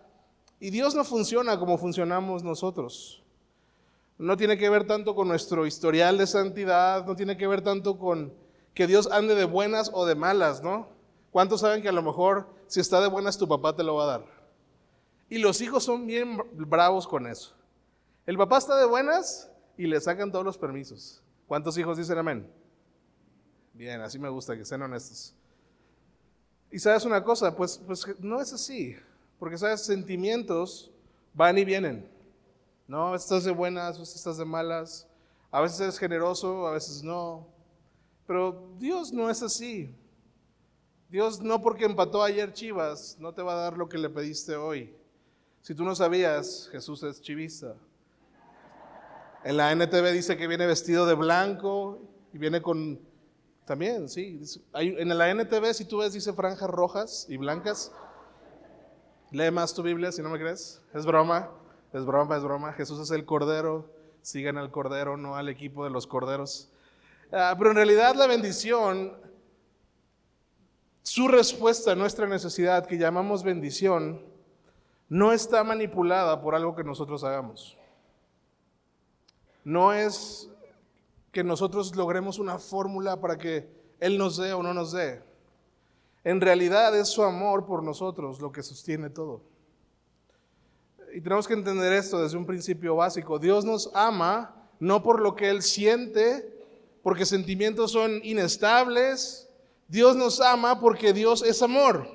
Y 0.60 0.70
Dios 0.72 0.96
no 0.96 1.04
funciona 1.04 1.60
como 1.60 1.78
funcionamos 1.78 2.44
nosotros. 2.44 3.24
No 4.18 4.36
tiene 4.38 4.58
que 4.58 4.70
ver 4.70 4.88
tanto 4.88 5.14
con 5.14 5.28
nuestro 5.28 5.68
historial 5.68 6.18
de 6.18 6.26
santidad, 6.26 7.06
no 7.06 7.16
tiene 7.16 7.38
que 7.38 7.46
ver 7.46 7.62
tanto 7.62 8.00
con 8.00 8.34
que 8.74 8.88
Dios 8.88 9.10
ande 9.12 9.36
de 9.36 9.46
buenas 9.46 9.92
o 9.94 10.06
de 10.06 10.16
malas, 10.16 10.64
¿no? 10.64 10.90
¿Cuántos 11.32 11.62
saben 11.62 11.82
que 11.82 11.90
a 11.90 11.92
lo 11.94 12.02
mejor 12.02 12.48
si 12.66 12.80
está 12.80 13.00
de 13.00 13.08
buenas 13.08 13.38
tu 13.38 13.48
papá 13.48 13.76
te 13.76 13.84
lo 13.84 13.96
va 13.96 14.04
a 14.04 14.08
dar? 14.08 14.26
Y 15.30 15.38
los 15.38 15.62
hijos 15.62 15.84
son 15.84 16.08
bien 16.08 16.42
bravos 16.54 17.08
con 17.08 17.28
eso. 17.28 17.54
El 18.26 18.38
papá 18.38 18.58
está 18.58 18.78
de 18.78 18.86
buenas 18.86 19.52
y 19.78 19.86
le 19.86 20.02
sacan 20.02 20.32
todos 20.32 20.44
los 20.44 20.58
permisos. 20.58 21.22
¿Cuántos 21.48 21.78
hijos 21.78 21.98
dicen 21.98 22.18
amén? 22.18 22.52
Bien, 23.74 24.02
así 24.02 24.18
me 24.18 24.30
gusta 24.30 24.58
que 24.58 24.66
sean 24.66 24.82
honestos. 24.82 25.36
Y 26.72 26.80
sabes 26.80 27.06
una 27.06 27.24
cosa, 27.24 27.56
pues, 27.56 27.80
pues 27.86 28.06
no 28.20 28.42
es 28.42 28.52
así, 28.52 28.96
porque 29.40 29.58
sabes, 29.58 29.86
sentimientos 29.86 30.92
van 31.34 31.58
y 31.58 31.66
vienen. 31.66 32.10
No, 32.88 33.14
estás 33.16 33.44
de 33.44 33.52
buenas, 33.52 34.00
estás 34.00 34.38
de 34.38 34.46
malas, 34.46 35.08
a 35.52 35.62
veces 35.62 35.80
eres 35.80 36.00
generoso, 36.00 36.68
a 36.68 36.72
veces 36.72 37.04
no. 37.04 37.48
Pero 38.26 38.70
Dios 38.80 39.14
no 39.14 39.30
es 39.30 39.42
así. 39.42 39.96
Dios 41.10 41.42
no 41.42 41.62
porque 41.62 41.86
empató 41.86 42.22
ayer 42.22 42.52
Chivas, 42.52 43.18
no 43.20 43.34
te 43.34 43.42
va 43.42 43.54
a 43.54 43.62
dar 43.64 43.78
lo 43.78 43.88
que 43.88 43.98
le 43.98 44.10
pediste 44.10 44.56
hoy. 44.56 44.94
Si 45.62 45.74
tú 45.74 45.84
no 45.84 45.96
sabías, 45.96 46.70
Jesús 46.72 47.04
es 47.04 47.22
chivista. 47.22 47.76
En 49.44 49.58
la 49.58 49.72
NTV 49.72 50.12
dice 50.12 50.38
que 50.38 50.48
viene 50.48 50.66
vestido 50.66 51.06
de 51.06 51.14
blanco 51.14 52.00
y 52.34 52.38
viene 52.38 52.62
con... 52.62 53.00
También, 53.66 54.08
sí. 54.08 54.40
en 54.74 55.18
la 55.18 55.30
NTV, 55.30 55.74
si 55.74 55.84
tú 55.84 55.98
ves, 55.98 56.14
dice 56.14 56.32
franjas 56.32 56.70
rojas 56.70 57.26
y 57.28 57.36
blancas. 57.36 57.92
Lee 59.32 59.52
más 59.52 59.74
tu 59.74 59.84
Biblia 59.84 60.12
si 60.12 60.22
no 60.22 60.30
me 60.30 60.40
crees. 60.40 60.82
Es 60.94 61.06
broma, 61.06 61.50
es 61.94 62.06
broma, 62.06 62.38
es 62.38 62.44
broma. 62.44 62.74
Jesús 62.74 63.00
es 63.00 63.12
el 63.12 63.26
Cordero. 63.26 63.90
Sigan 64.22 64.58
al 64.58 64.72
Cordero, 64.72 65.18
no 65.18 65.36
al 65.36 65.50
equipo 65.50 65.84
de 65.84 65.90
los 65.90 66.08
Corderos. 66.08 66.70
Ah, 67.32 67.56
pero 67.58 67.72
en 67.72 67.76
realidad 67.76 68.16
la 68.16 68.28
bendición, 68.28 69.14
su 71.02 71.28
respuesta 71.28 71.92
a 71.92 71.96
nuestra 71.96 72.28
necesidad 72.28 72.86
que 72.86 72.98
llamamos 72.98 73.44
bendición, 73.44 74.22
no 75.10 75.32
está 75.32 75.64
manipulada 75.64 76.42
por 76.42 76.56
algo 76.56 76.76
que 76.76 76.84
nosotros 76.84 77.24
hagamos. 77.24 77.78
No 79.64 79.92
es 79.92 80.50
que 81.32 81.44
nosotros 81.44 81.96
logremos 81.96 82.40
una 82.40 82.60
fórmula 82.60 83.20
para 83.20 83.38
que 83.38 83.70
Él 84.00 84.18
nos 84.18 84.38
dé 84.38 84.54
o 84.54 84.64
no 84.64 84.74
nos 84.74 84.94
dé. 84.94 85.22
En 86.24 86.42
realidad 86.42 86.98
es 86.98 87.08
su 87.08 87.24
amor 87.24 87.66
por 87.66 87.84
nosotros 87.84 88.40
lo 88.42 88.52
que 88.52 88.64
sostiene 88.64 89.10
todo. 89.10 89.42
Y 91.14 91.22
tenemos 91.22 91.48
que 91.48 91.54
entender 91.54 91.94
esto 91.94 92.22
desde 92.22 92.38
un 92.38 92.46
principio 92.46 92.96
básico. 92.96 93.40
Dios 93.40 93.64
nos 93.64 93.90
ama 93.94 94.70
no 94.80 95.02
por 95.02 95.22
lo 95.22 95.36
que 95.36 95.50
Él 95.50 95.62
siente, 95.62 96.54
porque 97.02 97.26
sentimientos 97.26 97.92
son 97.92 98.20
inestables. 98.24 99.50
Dios 99.88 100.16
nos 100.16 100.42
ama 100.42 100.80
porque 100.80 101.14
Dios 101.14 101.44
es 101.44 101.62
amor. 101.62 102.08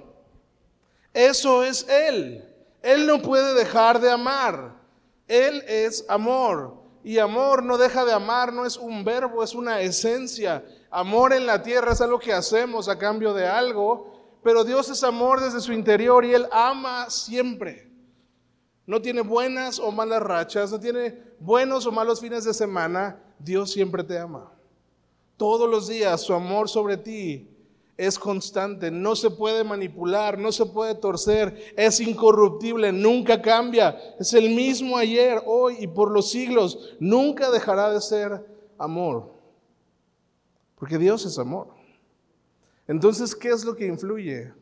Eso 1.14 1.64
es 1.64 1.88
Él. 1.88 2.48
Él 2.82 3.06
no 3.06 3.22
puede 3.22 3.54
dejar 3.54 4.00
de 4.00 4.10
amar. 4.10 4.76
Él 5.26 5.62
es 5.66 6.04
amor. 6.08 6.82
Y 7.04 7.18
amor 7.18 7.62
no 7.62 7.78
deja 7.78 8.04
de 8.04 8.12
amar, 8.12 8.52
no 8.52 8.64
es 8.64 8.76
un 8.76 9.04
verbo, 9.04 9.42
es 9.42 9.54
una 9.54 9.80
esencia. 9.80 10.64
Amor 10.92 11.32
en 11.32 11.46
la 11.46 11.62
tierra 11.62 11.92
es 11.92 12.02
algo 12.02 12.18
que 12.18 12.34
hacemos 12.34 12.86
a 12.88 12.98
cambio 12.98 13.32
de 13.32 13.46
algo, 13.46 14.38
pero 14.42 14.62
Dios 14.62 14.90
es 14.90 15.02
amor 15.02 15.40
desde 15.40 15.62
su 15.62 15.72
interior 15.72 16.22
y 16.24 16.34
Él 16.34 16.46
ama 16.52 17.08
siempre. 17.08 17.90
No 18.86 19.00
tiene 19.00 19.22
buenas 19.22 19.78
o 19.78 19.90
malas 19.90 20.22
rachas, 20.22 20.70
no 20.70 20.78
tiene 20.78 21.18
buenos 21.40 21.86
o 21.86 21.92
malos 21.92 22.20
fines 22.20 22.44
de 22.44 22.52
semana. 22.52 23.18
Dios 23.38 23.72
siempre 23.72 24.04
te 24.04 24.18
ama. 24.18 24.52
Todos 25.38 25.68
los 25.68 25.88
días 25.88 26.20
su 26.20 26.34
amor 26.34 26.68
sobre 26.68 26.98
ti 26.98 27.48
es 27.96 28.18
constante, 28.18 28.90
no 28.90 29.16
se 29.16 29.30
puede 29.30 29.64
manipular, 29.64 30.38
no 30.38 30.52
se 30.52 30.66
puede 30.66 30.94
torcer, 30.94 31.72
es 31.76 32.00
incorruptible, 32.00 32.92
nunca 32.92 33.40
cambia, 33.40 33.96
es 34.18 34.34
el 34.34 34.50
mismo 34.50 34.96
ayer, 34.96 35.42
hoy 35.46 35.76
y 35.80 35.86
por 35.86 36.10
los 36.10 36.30
siglos, 36.30 36.96
nunca 37.00 37.50
dejará 37.50 37.90
de 37.90 38.00
ser 38.00 38.44
amor, 38.78 39.31
porque 40.82 40.98
Dios 40.98 41.24
es 41.26 41.38
amor. 41.38 41.68
Entonces, 42.88 43.36
¿qué 43.36 43.50
es 43.50 43.64
lo 43.64 43.76
que 43.76 43.86
influye 43.86 44.52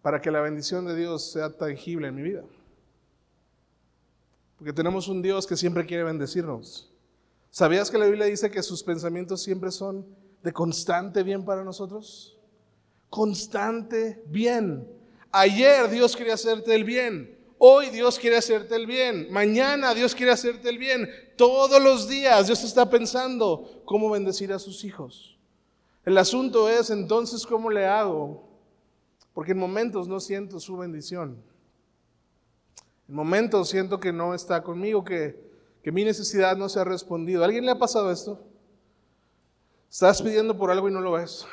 para 0.00 0.18
que 0.18 0.30
la 0.30 0.40
bendición 0.40 0.86
de 0.86 0.96
Dios 0.96 1.30
sea 1.30 1.54
tangible 1.54 2.08
en 2.08 2.14
mi 2.14 2.22
vida? 2.22 2.42
Porque 4.56 4.72
tenemos 4.72 5.06
un 5.06 5.20
Dios 5.20 5.46
que 5.46 5.58
siempre 5.58 5.84
quiere 5.84 6.04
bendecirnos. 6.04 6.90
¿Sabías 7.50 7.90
que 7.90 7.98
la 7.98 8.06
Biblia 8.06 8.24
dice 8.24 8.50
que 8.50 8.62
sus 8.62 8.82
pensamientos 8.82 9.42
siempre 9.42 9.70
son 9.70 10.06
de 10.42 10.54
constante 10.54 11.22
bien 11.22 11.44
para 11.44 11.62
nosotros? 11.62 12.40
Constante 13.10 14.24
bien. 14.28 14.88
Ayer 15.30 15.90
Dios 15.90 16.16
quería 16.16 16.32
hacerte 16.32 16.74
el 16.74 16.84
bien. 16.84 17.33
Hoy 17.58 17.90
Dios 17.90 18.18
quiere 18.18 18.36
hacerte 18.36 18.74
el 18.76 18.86
bien. 18.86 19.28
Mañana 19.30 19.94
Dios 19.94 20.14
quiere 20.14 20.32
hacerte 20.32 20.68
el 20.68 20.78
bien. 20.78 21.08
Todos 21.36 21.82
los 21.82 22.08
días 22.08 22.46
Dios 22.46 22.62
está 22.64 22.88
pensando 22.90 23.82
cómo 23.84 24.10
bendecir 24.10 24.52
a 24.52 24.58
sus 24.58 24.84
hijos. 24.84 25.38
El 26.04 26.18
asunto 26.18 26.68
es 26.68 26.90
entonces 26.90 27.46
cómo 27.46 27.70
le 27.70 27.86
hago. 27.86 28.48
Porque 29.32 29.52
en 29.52 29.58
momentos 29.58 30.06
no 30.06 30.20
siento 30.20 30.60
su 30.60 30.76
bendición. 30.76 31.42
En 33.08 33.14
momentos 33.14 33.68
siento 33.68 33.98
que 33.98 34.12
no 34.12 34.34
está 34.34 34.62
conmigo, 34.62 35.04
que, 35.04 35.38
que 35.82 35.92
mi 35.92 36.04
necesidad 36.04 36.56
no 36.56 36.68
se 36.68 36.80
ha 36.80 36.84
respondido. 36.84 37.42
¿A 37.42 37.46
alguien 37.46 37.64
le 37.64 37.72
ha 37.72 37.78
pasado 37.78 38.10
esto? 38.10 38.40
Estás 39.90 40.22
pidiendo 40.22 40.56
por 40.56 40.70
algo 40.70 40.88
y 40.88 40.92
no 40.92 41.00
lo 41.00 41.12
ves. 41.12 41.46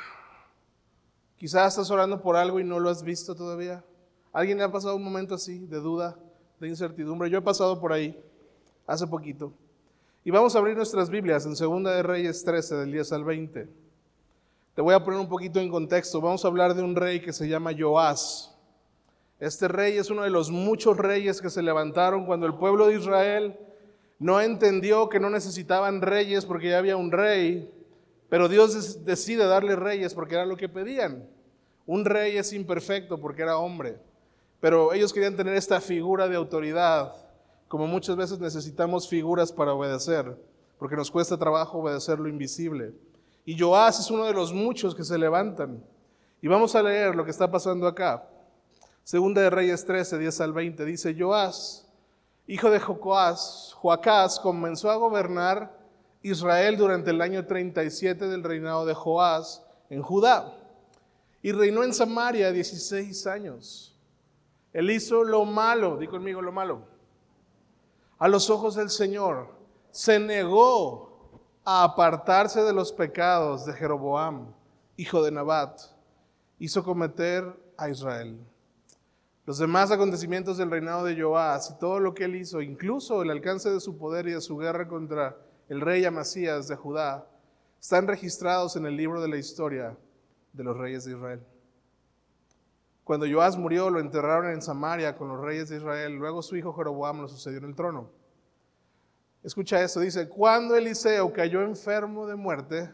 Quizás 1.36 1.72
estás 1.72 1.90
orando 1.90 2.20
por 2.20 2.36
algo 2.36 2.60
y 2.60 2.64
no 2.64 2.78
lo 2.78 2.88
has 2.88 3.02
visto 3.02 3.34
todavía. 3.34 3.84
¿Alguien 4.32 4.58
le 4.58 4.64
ha 4.64 4.72
pasado 4.72 4.96
un 4.96 5.04
momento 5.04 5.34
así 5.34 5.66
de 5.66 5.78
duda, 5.78 6.16
de 6.58 6.68
incertidumbre? 6.68 7.28
Yo 7.28 7.38
he 7.38 7.42
pasado 7.42 7.78
por 7.80 7.92
ahí 7.92 8.18
hace 8.86 9.06
poquito. 9.06 9.52
Y 10.24 10.30
vamos 10.30 10.54
a 10.54 10.58
abrir 10.58 10.76
nuestras 10.76 11.10
Biblias 11.10 11.44
en 11.46 11.56
Segunda 11.56 11.94
de 11.94 12.02
Reyes 12.02 12.44
13, 12.44 12.76
del 12.76 12.92
10 12.92 13.12
al 13.12 13.24
20. 13.24 13.68
Te 14.74 14.82
voy 14.82 14.94
a 14.94 15.04
poner 15.04 15.20
un 15.20 15.28
poquito 15.28 15.60
en 15.60 15.68
contexto. 15.68 16.20
Vamos 16.20 16.44
a 16.44 16.48
hablar 16.48 16.74
de 16.74 16.82
un 16.82 16.96
rey 16.96 17.20
que 17.20 17.32
se 17.32 17.48
llama 17.48 17.72
Joás. 17.78 18.56
Este 19.38 19.68
rey 19.68 19.98
es 19.98 20.08
uno 20.08 20.22
de 20.22 20.30
los 20.30 20.50
muchos 20.50 20.96
reyes 20.96 21.40
que 21.40 21.50
se 21.50 21.62
levantaron 21.62 22.24
cuando 22.24 22.46
el 22.46 22.54
pueblo 22.54 22.86
de 22.86 22.96
Israel 22.96 23.56
no 24.18 24.40
entendió 24.40 25.08
que 25.08 25.20
no 25.20 25.28
necesitaban 25.30 26.00
reyes 26.00 26.46
porque 26.46 26.70
ya 26.70 26.78
había 26.78 26.96
un 26.96 27.10
rey 27.10 27.68
pero 28.32 28.48
Dios 28.48 29.04
decide 29.04 29.44
darle 29.44 29.76
reyes 29.76 30.14
porque 30.14 30.36
era 30.36 30.46
lo 30.46 30.56
que 30.56 30.66
pedían. 30.66 31.28
Un 31.84 32.06
rey 32.06 32.38
es 32.38 32.54
imperfecto 32.54 33.20
porque 33.20 33.42
era 33.42 33.58
hombre. 33.58 33.98
Pero 34.62 34.92
ellos 34.92 35.12
querían 35.12 35.34
tener 35.34 35.56
esta 35.56 35.80
figura 35.80 36.28
de 36.28 36.36
autoridad, 36.36 37.12
como 37.66 37.88
muchas 37.88 38.14
veces 38.14 38.38
necesitamos 38.38 39.08
figuras 39.08 39.50
para 39.50 39.74
obedecer, 39.74 40.36
porque 40.78 40.94
nos 40.94 41.10
cuesta 41.10 41.36
trabajo 41.36 41.78
obedecer 41.78 42.20
lo 42.20 42.28
invisible. 42.28 42.94
Y 43.44 43.58
Joás 43.58 43.98
es 43.98 44.08
uno 44.08 44.24
de 44.24 44.32
los 44.32 44.52
muchos 44.52 44.94
que 44.94 45.02
se 45.02 45.18
levantan. 45.18 45.84
Y 46.40 46.46
vamos 46.46 46.76
a 46.76 46.82
leer 46.84 47.16
lo 47.16 47.24
que 47.24 47.32
está 47.32 47.50
pasando 47.50 47.88
acá. 47.88 48.24
Segunda 49.02 49.42
de 49.42 49.50
Reyes 49.50 49.84
13, 49.84 50.16
10 50.16 50.40
al 50.42 50.52
20, 50.52 50.84
dice, 50.84 51.16
Joás, 51.18 51.84
hijo 52.46 52.70
de 52.70 52.78
Jocoás, 52.78 53.74
Joacás, 53.80 54.38
comenzó 54.38 54.92
a 54.92 54.94
gobernar 54.94 55.76
Israel 56.22 56.76
durante 56.76 57.10
el 57.10 57.20
año 57.20 57.44
37 57.44 58.28
del 58.28 58.44
reinado 58.44 58.86
de 58.86 58.94
Joás 58.94 59.64
en 59.90 60.02
Judá. 60.02 60.54
Y 61.42 61.50
reinó 61.50 61.82
en 61.82 61.92
Samaria 61.92 62.52
16 62.52 63.26
años. 63.26 63.91
Él 64.72 64.90
hizo 64.90 65.22
lo 65.24 65.44
malo, 65.44 65.98
di 65.98 66.06
conmigo 66.06 66.40
lo 66.40 66.52
malo, 66.52 66.82
a 68.18 68.28
los 68.28 68.48
ojos 68.50 68.74
del 68.74 68.90
Señor. 68.90 69.48
Se 69.90 70.18
negó 70.18 71.40
a 71.64 71.84
apartarse 71.84 72.62
de 72.62 72.72
los 72.72 72.92
pecados 72.92 73.66
de 73.66 73.72
Jeroboam, 73.74 74.52
hijo 74.96 75.22
de 75.22 75.30
Nabat. 75.30 75.80
Hizo 76.58 76.82
cometer 76.82 77.44
a 77.76 77.90
Israel. 77.90 78.38
Los 79.44 79.58
demás 79.58 79.90
acontecimientos 79.90 80.56
del 80.56 80.70
reinado 80.70 81.04
de 81.04 81.20
Joás 81.20 81.70
y 81.70 81.78
todo 81.78 81.98
lo 81.98 82.14
que 82.14 82.24
él 82.24 82.36
hizo, 82.36 82.62
incluso 82.62 83.22
el 83.22 83.30
alcance 83.30 83.70
de 83.70 83.80
su 83.80 83.98
poder 83.98 84.28
y 84.28 84.32
de 84.32 84.40
su 84.40 84.56
guerra 84.56 84.86
contra 84.86 85.36
el 85.68 85.80
rey 85.80 86.04
Amasías 86.04 86.68
de 86.68 86.76
Judá, 86.76 87.26
están 87.80 88.06
registrados 88.06 88.76
en 88.76 88.86
el 88.86 88.96
libro 88.96 89.20
de 89.20 89.28
la 89.28 89.36
historia 89.36 89.96
de 90.52 90.62
los 90.62 90.76
reyes 90.76 91.04
de 91.04 91.12
Israel. 91.12 91.40
Cuando 93.04 93.26
Joás 93.30 93.56
murió, 93.56 93.90
lo 93.90 94.00
enterraron 94.00 94.52
en 94.52 94.62
Samaria 94.62 95.16
con 95.16 95.28
los 95.28 95.40
reyes 95.40 95.68
de 95.68 95.76
Israel. 95.76 96.14
Luego 96.14 96.42
su 96.42 96.56
hijo 96.56 96.72
Jeroboam 96.72 97.20
lo 97.22 97.28
sucedió 97.28 97.58
en 97.58 97.64
el 97.64 97.74
trono. 97.74 98.10
Escucha 99.42 99.82
esto, 99.82 99.98
dice, 99.98 100.28
cuando 100.28 100.76
Eliseo 100.76 101.32
cayó 101.32 101.62
enfermo 101.62 102.28
de 102.28 102.36
muerte, 102.36 102.88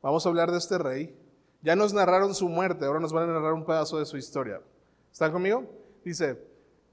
vamos 0.00 0.24
a 0.24 0.28
hablar 0.30 0.50
de 0.50 0.56
este 0.56 0.78
rey, 0.78 1.14
ya 1.60 1.76
nos 1.76 1.92
narraron 1.92 2.34
su 2.34 2.48
muerte, 2.48 2.86
ahora 2.86 2.98
nos 2.98 3.12
van 3.12 3.28
a 3.28 3.32
narrar 3.34 3.52
un 3.52 3.66
pedazo 3.66 3.98
de 3.98 4.06
su 4.06 4.16
historia. 4.16 4.62
¿Están 5.12 5.32
conmigo? 5.32 5.64
Dice, 6.02 6.42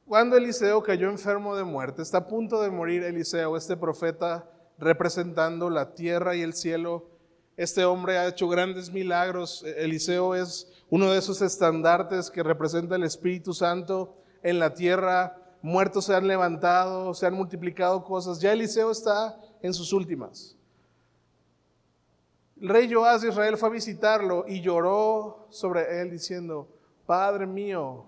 cuando 0.05 0.35
Eliseo 0.35 0.83
cayó 0.83 1.09
enfermo 1.09 1.55
de 1.55 1.63
muerte, 1.63 2.01
está 2.01 2.17
a 2.17 2.27
punto 2.27 2.61
de 2.61 2.71
morir 2.71 3.03
Eliseo, 3.03 3.55
este 3.55 3.77
profeta 3.77 4.49
representando 4.77 5.69
la 5.69 5.93
tierra 5.93 6.35
y 6.35 6.41
el 6.41 6.53
cielo. 6.53 7.08
Este 7.59 7.83
hombre 7.83 8.17
ha 8.17 8.29
hecho 8.29 8.47
grandes 8.47 8.89
milagros. 8.89 9.65
Eliseo 9.75 10.33
es 10.33 10.71
uno 10.89 11.11
de 11.11 11.19
esos 11.19 11.41
estandartes 11.41 12.31
que 12.31 12.41
representa 12.41 12.95
el 12.95 13.03
Espíritu 13.03 13.53
Santo 13.53 14.15
en 14.41 14.59
la 14.59 14.73
tierra. 14.73 15.35
Muertos 15.61 16.05
se 16.05 16.15
han 16.15 16.25
levantado, 16.25 17.13
se 17.13 17.27
han 17.27 17.33
multiplicado 17.33 18.01
cosas. 18.05 18.39
Ya 18.39 18.53
Eliseo 18.53 18.91
está 18.91 19.37
en 19.61 19.73
sus 19.73 19.91
últimas. 19.91 20.55
El 22.61 22.69
rey 22.69 22.89
Joás 22.89 23.23
de 23.23 23.27
Israel 23.27 23.57
fue 23.57 23.67
a 23.67 23.73
visitarlo 23.73 24.45
y 24.47 24.61
lloró 24.61 25.47
sobre 25.49 26.01
él 26.01 26.11
diciendo, 26.11 26.69
Padre 27.05 27.45
mío, 27.45 28.05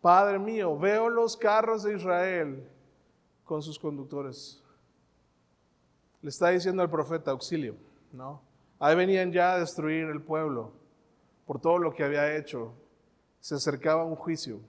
Padre 0.00 0.38
mío, 0.38 0.78
veo 0.78 1.10
los 1.10 1.36
carros 1.36 1.82
de 1.82 1.94
Israel 1.94 2.66
con 3.44 3.62
sus 3.62 3.78
conductores 3.78 4.62
le 6.22 6.30
está 6.30 6.48
diciendo 6.48 6.82
al 6.82 6.90
profeta 6.90 7.30
auxilio, 7.30 7.76
¿no? 8.12 8.47
Ahí 8.80 8.94
venían 8.96 9.32
ya 9.32 9.52
a 9.52 9.58
destruir 9.58 10.04
el 10.04 10.22
pueblo 10.22 10.72
por 11.46 11.60
todo 11.60 11.78
lo 11.78 11.94
que 11.94 12.04
había 12.04 12.36
hecho. 12.36 12.74
Se 13.40 13.54
acercaba 13.54 14.04
un 14.04 14.16
juicio. 14.16 14.60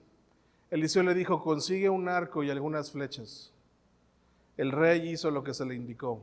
Eliseo 0.70 1.02
le 1.02 1.14
dijo, 1.14 1.42
consigue 1.42 1.88
un 1.88 2.08
arco 2.08 2.42
y 2.42 2.50
algunas 2.50 2.90
flechas. 2.92 3.52
El 4.56 4.72
rey 4.72 5.10
hizo 5.10 5.30
lo 5.30 5.42
que 5.42 5.54
se 5.54 5.64
le 5.64 5.74
indicó. 5.74 6.20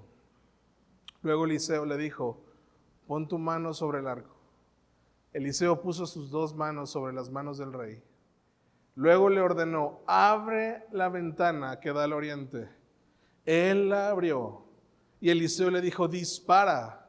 Luego 1.22 1.46
Eliseo 1.46 1.86
le 1.86 1.98
dijo, 1.98 2.39
pon 3.08 3.27
tu 3.27 3.38
mano 3.38 3.74
sobre 3.74 4.00
el 4.00 4.08
arco. 4.08 4.36
Eliseo 5.34 5.82
puso 5.82 6.06
sus 6.06 6.29
dos 6.29 6.56
manos 6.56 6.91
sobre 6.91 7.13
las 7.13 7.29
manos 7.29 7.58
del 7.58 7.74
rey. 7.74 8.01
Luego 8.96 9.29
le 9.29 9.41
ordenó, 9.41 10.00
abre 10.08 10.86
la 10.91 11.10
ventana 11.10 11.79
que 11.79 11.94
da 11.94 12.06
al 12.06 12.13
oriente. 12.13 12.67
Él 13.46 13.89
la 13.89 14.10
abrió 14.10 14.63
y 15.22 15.29
Eliseo 15.29 15.70
le 15.70 15.82
dijo, 15.82 16.08
dispara. 16.08 17.06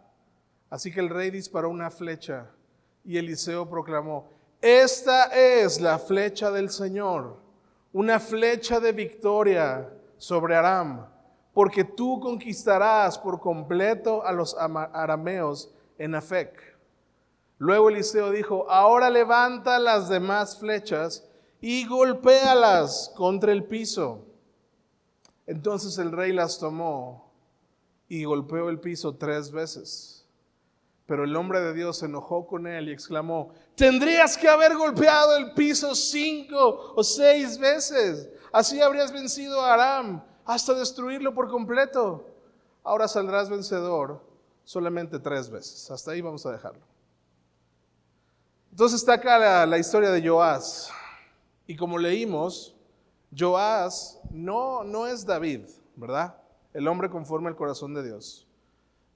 Así 0.71 0.93
que 0.93 1.01
el 1.01 1.09
rey 1.09 1.31
disparó 1.31 1.71
una 1.71 1.91
flecha 1.91 2.51
y 3.05 3.17
Eliseo 3.17 3.69
proclamó, 3.69 4.29
esta 4.61 5.27
es 5.27 5.81
la 5.81 5.99
flecha 5.99 6.51
del 6.51 6.71
Señor. 6.71 7.47
una 7.93 8.21
flecha 8.21 8.81
de 8.81 8.93
victoria 8.93 9.91
sobre 10.19 10.55
Aram, 10.55 11.07
porque 11.55 11.85
tú 11.85 12.21
conquistarás 12.21 13.19
por 13.19 13.41
completo 13.41 14.25
a 14.25 14.31
los 14.33 14.55
arameos 14.59 15.73
en 15.97 16.15
Afec. 16.15 16.77
Luego 17.59 17.89
Eliseo 17.89 18.31
dijo, 18.31 18.71
ahora 18.71 19.11
levanta 19.11 19.79
las 19.79 20.09
demás 20.09 20.59
flechas 20.59 21.27
y 21.61 21.87
golpéalas 21.87 23.13
contra 23.17 23.53
el 23.53 23.65
piso. 23.65 24.25
Entonces 25.47 25.99
el 25.99 26.13
rey 26.13 26.33
las 26.33 26.59
tomó 26.59 27.33
y 28.09 28.25
golpeó 28.25 28.69
el 28.69 28.79
piso 28.79 29.17
tres 29.17 29.51
veces. 29.51 30.18
Pero 31.09 31.25
el 31.25 31.35
hombre 31.37 31.63
de 31.63 31.73
Dios 31.73 31.97
se 31.97 32.05
enojó 32.05 32.47
con 32.47 32.67
él 32.67 32.91
y 32.91 32.93
exclamó, 32.93 33.55
tendrías 33.75 34.37
que 34.37 34.47
haber 34.47 34.77
golpeado 34.77 35.39
el 35.39 35.55
piso 35.55 35.95
cinco 35.95 36.93
o 36.95 37.03
seis 37.03 37.59
veces. 37.59 38.29
Así 38.53 38.83
habrías 38.83 39.11
vencido 39.11 39.63
a 39.63 39.73
Aram 39.73 40.23
hasta 40.45 40.75
destruirlo 40.75 41.33
por 41.33 41.49
completo. 41.49 42.27
Ahora 42.85 43.09
saldrás 43.09 43.49
vencedor 43.49 44.23
solamente 44.65 45.19
tres 45.19 45.49
veces. 45.49 45.91
Hasta 45.91 46.11
ahí 46.11 46.21
vamos 46.21 46.45
a 46.45 46.53
dejarlo. 46.53 46.85
Entonces 48.71 49.01
está 49.01 49.15
acá 49.15 49.65
la, 49.65 49.79
historia 49.79 50.11
de 50.11 50.29
Joás. 50.29 50.91
Y 51.67 51.75
como 51.75 51.97
leímos, 51.97 52.77
Joás 53.35 54.21
no, 54.31 54.85
no 54.85 55.07
es 55.07 55.25
David, 55.25 55.63
¿verdad? 55.97 56.37
El 56.75 56.87
hombre 56.87 57.09
conforme 57.09 57.49
al 57.49 57.57
corazón 57.57 57.95
de 57.95 58.03
Dios. 58.03 58.48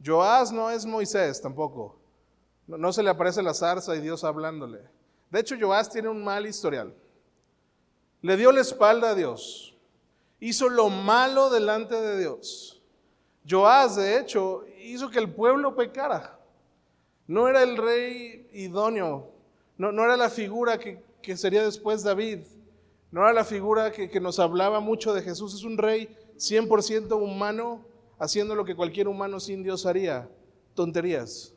Joás 0.04 0.52
no 0.52 0.70
es 0.70 0.84
Moisés 0.84 1.40
tampoco. 1.40 1.96
No, 2.66 2.92
se 2.92 3.02
le 3.02 3.10
aparece 3.10 3.42
la 3.42 3.54
zarza 3.54 3.94
y 3.94 4.00
Dios 4.00 4.24
hablándole. 4.24 4.80
De 5.30 5.40
hecho, 5.40 5.56
Joás 5.60 5.90
tiene 5.90 6.08
un 6.08 6.22
mal 6.22 6.46
historial. 6.46 6.94
Le 8.20 8.36
dio 8.36 8.52
la 8.52 8.60
espalda 8.60 9.10
a 9.10 9.14
Dios. 9.14 9.76
Hizo 10.40 10.68
lo 10.68 10.88
malo 10.88 11.50
delante 11.50 11.94
de 11.94 12.18
Dios. 12.18 12.82
Joás, 13.48 13.96
de 13.96 14.18
hecho, 14.18 14.64
hizo 14.80 15.10
que 15.10 15.18
el 15.18 15.32
pueblo 15.32 15.74
pecara. 15.74 16.38
No 17.26 17.48
era 17.48 17.62
el 17.62 17.76
rey 17.76 18.48
idóneo. 18.52 19.30
No, 19.76 19.92
no 19.92 20.04
era 20.04 20.16
la 20.16 20.30
figura 20.30 20.78
que, 20.78 21.36
sería 21.36 21.64
después 21.64 22.02
David. 22.02 22.40
No 23.10 23.22
era 23.22 23.32
la 23.32 23.44
figura 23.44 23.92
que, 23.92 24.08
que 24.08 24.20
nos 24.20 24.38
hablaba 24.38 24.80
mucho 24.80 25.12
de 25.12 25.22
Jesús. 25.22 25.54
Es 25.54 25.64
un 25.64 25.78
rey 25.78 26.08
100% 26.36 27.12
humano 27.20 27.84
haciendo 28.22 28.54
lo 28.54 28.64
que 28.64 28.76
cualquier 28.76 29.08
humano 29.08 29.40
sin 29.40 29.64
Dios 29.64 29.84
haría, 29.84 30.30
tonterías. 30.76 31.52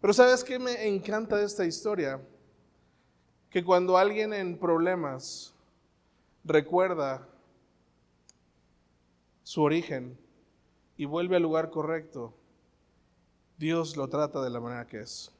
Pero 0.00 0.14
¿sabes 0.14 0.42
qué 0.42 0.58
me 0.58 0.88
encanta 0.88 1.36
de 1.36 1.44
esta 1.44 1.66
historia? 1.66 2.22
Que 3.50 3.62
cuando 3.62 3.98
alguien 3.98 4.32
en 4.32 4.56
problemas 4.56 5.52
recuerda 6.42 7.28
su 9.42 9.60
origen 9.60 10.16
y 10.96 11.04
vuelve 11.04 11.36
al 11.36 11.42
lugar 11.42 11.68
correcto, 11.68 12.32
Dios 13.58 13.98
lo 13.98 14.08
trata 14.08 14.40
de 14.40 14.48
la 14.48 14.60
manera 14.60 14.86
que 14.86 15.00
es. 15.00 15.30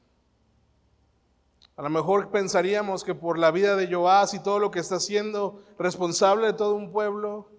A 1.75 1.81
lo 1.81 1.89
mejor 1.89 2.29
pensaríamos 2.29 3.03
que 3.03 3.15
por 3.15 3.39
la 3.39 3.49
vida 3.49 3.75
de 3.75 3.91
Joás 3.91 4.35
y 4.35 4.43
todo 4.43 4.59
lo 4.59 4.69
que 4.69 4.79
está 4.79 4.97
haciendo, 4.97 5.63
responsable 5.79 6.45
de 6.45 6.53
todo 6.53 6.75
un 6.75 6.91
pueblo, 6.91 7.49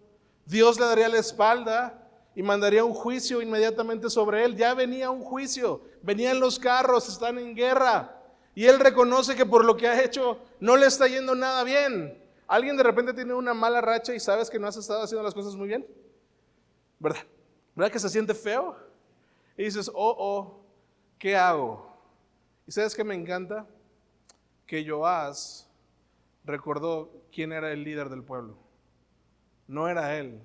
Dios 0.44 0.78
le 0.78 0.86
daría 0.86 1.08
la 1.08 1.18
espalda 1.18 2.05
y 2.36 2.42
mandaría 2.42 2.84
un 2.84 2.92
juicio 2.92 3.40
inmediatamente 3.40 4.10
sobre 4.10 4.44
él. 4.44 4.56
Ya 4.56 4.74
venía 4.74 5.10
un 5.10 5.22
juicio, 5.22 5.80
venían 6.02 6.38
los 6.38 6.58
carros, 6.58 7.08
están 7.08 7.38
en 7.38 7.56
guerra. 7.56 8.22
Y 8.54 8.66
él 8.66 8.78
reconoce 8.78 9.34
que 9.34 9.46
por 9.46 9.64
lo 9.64 9.74
que 9.74 9.88
ha 9.88 10.04
hecho 10.04 10.38
no 10.60 10.76
le 10.76 10.86
está 10.86 11.08
yendo 11.08 11.34
nada 11.34 11.64
bien. 11.64 12.22
Alguien 12.46 12.76
de 12.76 12.82
repente 12.82 13.14
tiene 13.14 13.32
una 13.32 13.54
mala 13.54 13.80
racha 13.80 14.14
y 14.14 14.20
sabes 14.20 14.50
que 14.50 14.58
no 14.58 14.66
has 14.66 14.76
estado 14.76 15.02
haciendo 15.02 15.22
las 15.22 15.32
cosas 15.32 15.56
muy 15.56 15.66
bien. 15.66 15.86
¿Verdad? 16.98 17.22
¿Verdad 17.74 17.90
que 17.90 17.98
se 17.98 18.10
siente 18.10 18.34
feo? 18.34 18.76
Y 19.56 19.64
dices, 19.64 19.90
oh, 19.94 20.14
oh, 20.18 20.60
¿qué 21.18 21.36
hago? 21.36 21.90
¿Y 22.66 22.72
sabes 22.72 22.94
qué 22.94 23.02
me 23.02 23.14
encanta? 23.14 23.66
Que 24.66 24.86
Joás 24.86 25.70
recordó 26.44 27.10
quién 27.32 27.52
era 27.52 27.72
el 27.72 27.82
líder 27.82 28.10
del 28.10 28.22
pueblo. 28.22 28.58
No 29.66 29.88
era 29.88 30.18
él, 30.18 30.42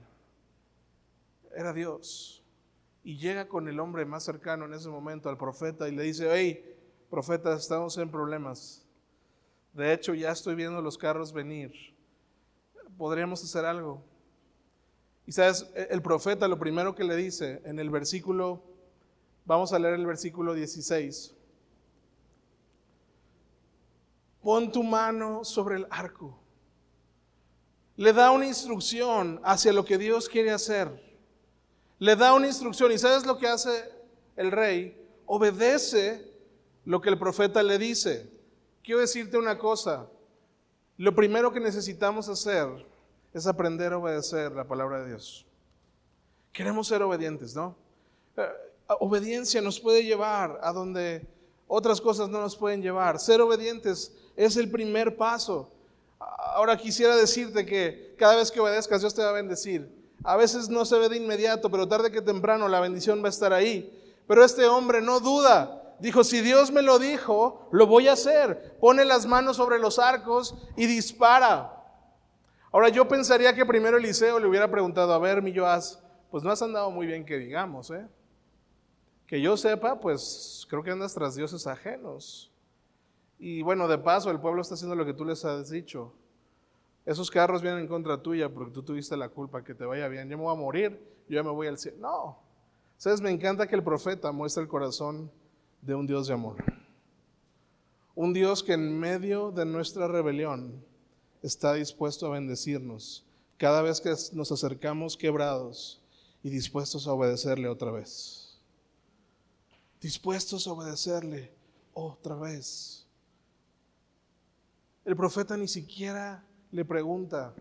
era 1.55 1.73
Dios. 1.73 2.43
Y 3.03 3.17
llega 3.17 3.47
con 3.47 3.67
el 3.67 3.79
hombre 3.79 4.05
más 4.05 4.23
cercano 4.23 4.65
en 4.65 4.73
ese 4.73 4.89
momento, 4.89 5.29
al 5.29 5.37
profeta, 5.37 5.89
y 5.89 5.95
le 5.95 6.03
dice, 6.03 6.29
hey, 6.31 6.75
profeta, 7.09 7.55
estamos 7.55 7.97
en 7.97 8.11
problemas. 8.11 8.85
De 9.73 9.93
hecho, 9.93 10.13
ya 10.13 10.31
estoy 10.31 10.55
viendo 10.55 10.81
los 10.81 10.97
carros 10.97 11.33
venir. 11.33 11.71
¿Podríamos 12.97 13.43
hacer 13.43 13.65
algo? 13.65 14.03
Y 15.25 15.31
sabes, 15.31 15.71
e-, 15.75 15.87
el 15.89 16.01
profeta 16.01 16.47
lo 16.47 16.59
primero 16.59 16.93
que 16.93 17.03
le 17.03 17.15
dice 17.15 17.61
en 17.65 17.79
el 17.79 17.89
versículo, 17.89 18.63
vamos 19.45 19.73
a 19.73 19.79
leer 19.79 19.95
el 19.95 20.05
versículo 20.05 20.53
16. 20.53 21.35
Pon 24.43 24.71
tu 24.71 24.83
mano 24.83 25.43
sobre 25.43 25.77
el 25.77 25.87
arco. 25.89 26.39
Le 27.95 28.13
da 28.13 28.31
una 28.31 28.47
instrucción 28.47 29.39
hacia 29.43 29.73
lo 29.73 29.85
que 29.85 29.97
Dios 29.97 30.27
quiere 30.27 30.51
hacer 30.51 31.10
le 32.01 32.15
da 32.15 32.33
una 32.33 32.47
instrucción 32.47 32.91
y 32.91 32.97
¿sabes 32.97 33.27
lo 33.27 33.37
que 33.37 33.47
hace 33.47 33.91
el 34.35 34.51
rey? 34.51 34.99
Obedece 35.27 36.33
lo 36.83 36.99
que 36.99 37.09
el 37.09 37.19
profeta 37.19 37.61
le 37.61 37.77
dice. 37.77 38.27
Quiero 38.83 39.01
decirte 39.01 39.37
una 39.37 39.59
cosa, 39.59 40.07
lo 40.97 41.13
primero 41.13 41.53
que 41.53 41.59
necesitamos 41.59 42.27
hacer 42.27 42.67
es 43.35 43.45
aprender 43.45 43.93
a 43.93 43.99
obedecer 43.99 44.51
la 44.51 44.63
palabra 44.63 45.01
de 45.01 45.09
Dios. 45.09 45.45
Queremos 46.51 46.87
ser 46.87 47.03
obedientes, 47.03 47.53
¿no? 47.53 47.75
Eh, 48.35 48.49
obediencia 48.99 49.61
nos 49.61 49.79
puede 49.79 50.03
llevar 50.03 50.59
a 50.63 50.73
donde 50.73 51.27
otras 51.67 52.01
cosas 52.01 52.29
no 52.29 52.41
nos 52.41 52.55
pueden 52.55 52.81
llevar. 52.81 53.19
Ser 53.19 53.41
obedientes 53.41 54.11
es 54.35 54.57
el 54.57 54.71
primer 54.71 55.17
paso. 55.17 55.71
Ahora 56.17 56.75
quisiera 56.77 57.15
decirte 57.15 57.63
que 57.63 58.15
cada 58.17 58.37
vez 58.37 58.49
que 58.49 58.59
obedezcas 58.59 59.01
Dios 59.01 59.13
te 59.13 59.21
va 59.21 59.29
a 59.29 59.33
bendecir. 59.33 60.00
A 60.23 60.35
veces 60.35 60.69
no 60.69 60.85
se 60.85 60.97
ve 60.99 61.09
de 61.09 61.17
inmediato, 61.17 61.69
pero 61.69 61.87
tarde 61.87 62.11
que 62.11 62.21
temprano 62.21 62.67
la 62.67 62.79
bendición 62.79 63.21
va 63.23 63.27
a 63.27 63.29
estar 63.29 63.53
ahí. 63.53 63.97
Pero 64.27 64.43
este 64.43 64.65
hombre 64.67 65.01
no 65.01 65.19
duda. 65.19 65.95
Dijo, 65.99 66.23
si 66.23 66.41
Dios 66.41 66.71
me 66.71 66.81
lo 66.81 66.99
dijo, 66.99 67.67
lo 67.71 67.87
voy 67.87 68.07
a 68.07 68.13
hacer. 68.13 68.77
Pone 68.79 69.05
las 69.05 69.25
manos 69.25 69.57
sobre 69.57 69.79
los 69.79 69.99
arcos 69.99 70.55
y 70.75 70.87
dispara. 70.87 71.77
Ahora 72.71 72.89
yo 72.89 73.07
pensaría 73.07 73.53
que 73.53 73.65
primero 73.65 73.97
Eliseo 73.97 74.39
le 74.39 74.47
hubiera 74.47 74.69
preguntado, 74.71 75.13
a 75.13 75.19
ver, 75.19 75.41
mi 75.41 75.55
Joás, 75.55 76.01
pues 76.29 76.43
no 76.43 76.51
has 76.51 76.61
andado 76.61 76.89
muy 76.89 77.05
bien 77.05 77.25
que 77.25 77.37
digamos, 77.37 77.91
¿eh? 77.91 78.07
Que 79.27 79.41
yo 79.41 79.57
sepa, 79.57 79.99
pues 79.99 80.65
creo 80.69 80.81
que 80.81 80.91
andas 80.91 81.13
tras 81.13 81.35
dioses 81.35 81.67
ajenos. 81.67 82.51
Y 83.37 83.61
bueno, 83.61 83.87
de 83.87 83.97
paso, 83.97 84.31
el 84.31 84.39
pueblo 84.39 84.61
está 84.61 84.75
haciendo 84.75 84.95
lo 84.95 85.05
que 85.05 85.13
tú 85.13 85.25
les 85.25 85.43
has 85.45 85.69
dicho. 85.69 86.13
Esos 87.05 87.31
carros 87.31 87.61
vienen 87.61 87.81
en 87.81 87.87
contra 87.87 88.21
tuya 88.21 88.49
porque 88.49 88.71
tú 88.71 88.83
tuviste 88.83 89.17
la 89.17 89.29
culpa, 89.29 89.63
que 89.63 89.73
te 89.73 89.85
vaya 89.85 90.07
bien. 90.07 90.29
Yo 90.29 90.37
me 90.37 90.43
voy 90.43 90.53
a 90.53 90.59
morir, 90.59 90.99
yo 91.27 91.35
ya 91.35 91.43
me 91.43 91.49
voy 91.49 91.67
al 91.67 91.77
cielo. 91.77 91.97
No. 91.99 92.39
¿Sabes? 92.97 93.21
Me 93.21 93.31
encanta 93.31 93.67
que 93.67 93.75
el 93.75 93.83
profeta 93.83 94.31
muestre 94.31 94.61
el 94.63 94.69
corazón 94.69 95.31
de 95.81 95.95
un 95.95 96.05
Dios 96.05 96.27
de 96.27 96.33
amor. 96.33 96.63
Un 98.13 98.33
Dios 98.33 98.61
que 98.61 98.73
en 98.73 98.99
medio 98.99 99.51
de 99.51 99.65
nuestra 99.65 100.07
rebelión 100.07 100.83
está 101.41 101.73
dispuesto 101.73 102.27
a 102.27 102.31
bendecirnos 102.31 103.25
cada 103.57 103.81
vez 103.81 104.01
que 104.01 104.13
nos 104.33 104.51
acercamos 104.51 105.17
quebrados 105.17 106.01
y 106.43 106.49
dispuestos 106.49 107.07
a 107.07 107.13
obedecerle 107.13 107.67
otra 107.67 107.91
vez. 107.91 108.59
Dispuestos 109.99 110.67
a 110.67 110.71
obedecerle 110.71 111.51
otra 111.93 112.35
vez. 112.35 113.05
El 115.05 115.15
profeta 115.15 115.57
ni 115.57 115.67
siquiera 115.67 116.43
le 116.71 116.85
pregunta. 116.85 117.53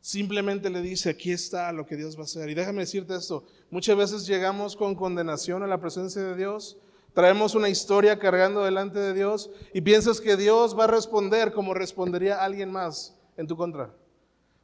Simplemente 0.00 0.68
le 0.68 0.82
dice, 0.82 1.10
aquí 1.10 1.30
está 1.30 1.70
lo 1.72 1.86
que 1.86 1.96
Dios 1.96 2.16
va 2.16 2.22
a 2.22 2.24
hacer. 2.24 2.50
Y 2.50 2.54
déjame 2.54 2.80
decirte 2.80 3.14
esto, 3.14 3.44
muchas 3.70 3.96
veces 3.96 4.26
llegamos 4.26 4.76
con 4.76 4.96
condenación 4.96 5.62
a 5.62 5.68
la 5.68 5.80
presencia 5.80 6.20
de 6.22 6.36
Dios, 6.36 6.76
traemos 7.14 7.54
una 7.54 7.68
historia 7.68 8.18
cargando 8.18 8.64
delante 8.64 8.98
de 8.98 9.14
Dios 9.14 9.50
y 9.72 9.80
piensas 9.80 10.20
que 10.20 10.36
Dios 10.36 10.76
va 10.76 10.84
a 10.84 10.88
responder 10.88 11.52
como 11.52 11.72
respondería 11.72 12.42
alguien 12.42 12.72
más 12.72 13.16
en 13.36 13.46
tu 13.46 13.56
contra. 13.56 13.94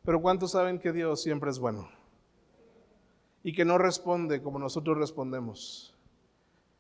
Pero 0.05 0.21
¿cuántos 0.21 0.53
saben 0.53 0.81
que 0.81 0.93
Dios 0.93 1.23
siempre 1.23 1.51
es 1.51 1.59
bueno? 1.59 1.89
Y 3.45 3.55
que 3.55 3.65
no 3.65 3.79
responde 3.79 4.43
como 4.43 4.59
nosotros 4.59 4.99
respondemos. 4.99 5.95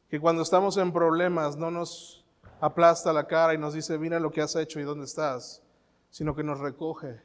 Que 0.08 0.18
cuando 0.18 0.42
estamos 0.42 0.76
en 0.78 0.92
problemas 0.92 1.56
no 1.56 1.70
nos 1.70 2.24
aplasta 2.60 3.12
la 3.12 3.28
cara 3.28 3.54
y 3.54 3.58
nos 3.58 3.74
dice, 3.74 3.98
mira 3.98 4.18
lo 4.18 4.32
que 4.32 4.40
has 4.40 4.56
hecho 4.56 4.80
y 4.80 4.82
dónde 4.82 5.04
estás 5.04 5.62
sino 6.10 6.34
que 6.34 6.42
nos 6.42 6.58
recoge 6.58 7.20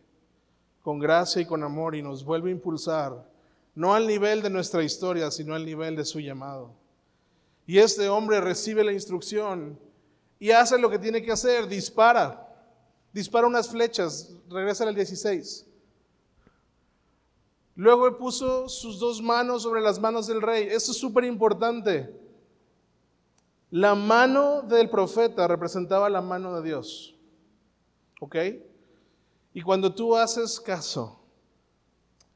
con 0.81 0.99
gracia 0.99 1.41
y 1.41 1.45
con 1.45 1.63
amor 1.63 1.95
y 1.95 2.01
nos 2.01 2.23
vuelve 2.23 2.49
a 2.49 2.53
impulsar, 2.53 3.25
no 3.73 3.93
al 3.95 4.05
nivel 4.05 4.41
de 4.41 4.49
nuestra 4.49 4.83
historia, 4.83 5.31
sino 5.31 5.55
al 5.55 5.65
nivel 5.65 5.95
de 5.95 6.05
su 6.05 6.19
llamado. 6.19 6.71
Y 7.65 7.79
este 7.79 8.09
hombre 8.09 8.41
recibe 8.41 8.83
la 8.83 8.91
instrucción 8.91 9.79
y 10.39 10.51
hace 10.51 10.77
lo 10.77 10.89
que 10.89 10.99
tiene 10.99 11.23
que 11.23 11.31
hacer, 11.31 11.67
dispara. 11.67 12.39
dispara 13.13 13.47
unas 13.47 13.69
flechas, 13.69 14.35
regresa 14.49 14.83
al 14.83 14.93
16. 14.93 15.65
Luego 17.75 18.17
puso 18.17 18.67
sus 18.67 18.99
dos 18.99 19.21
manos 19.21 19.63
sobre 19.63 19.81
las 19.81 19.99
manos 19.99 20.27
del 20.27 20.41
rey. 20.41 20.67
Esto 20.69 20.91
es 20.91 20.97
súper 20.97 21.23
importante. 21.23 22.13
La 23.71 23.95
mano 23.95 24.61
del 24.61 24.89
profeta 24.89 25.47
representaba 25.47 26.09
la 26.09 26.21
mano 26.21 26.55
de 26.59 26.67
Dios. 26.67 27.15
¿Ok? 28.19 28.35
Y 29.53 29.61
cuando 29.61 29.93
tú 29.93 30.15
haces 30.15 30.59
caso, 30.59 31.19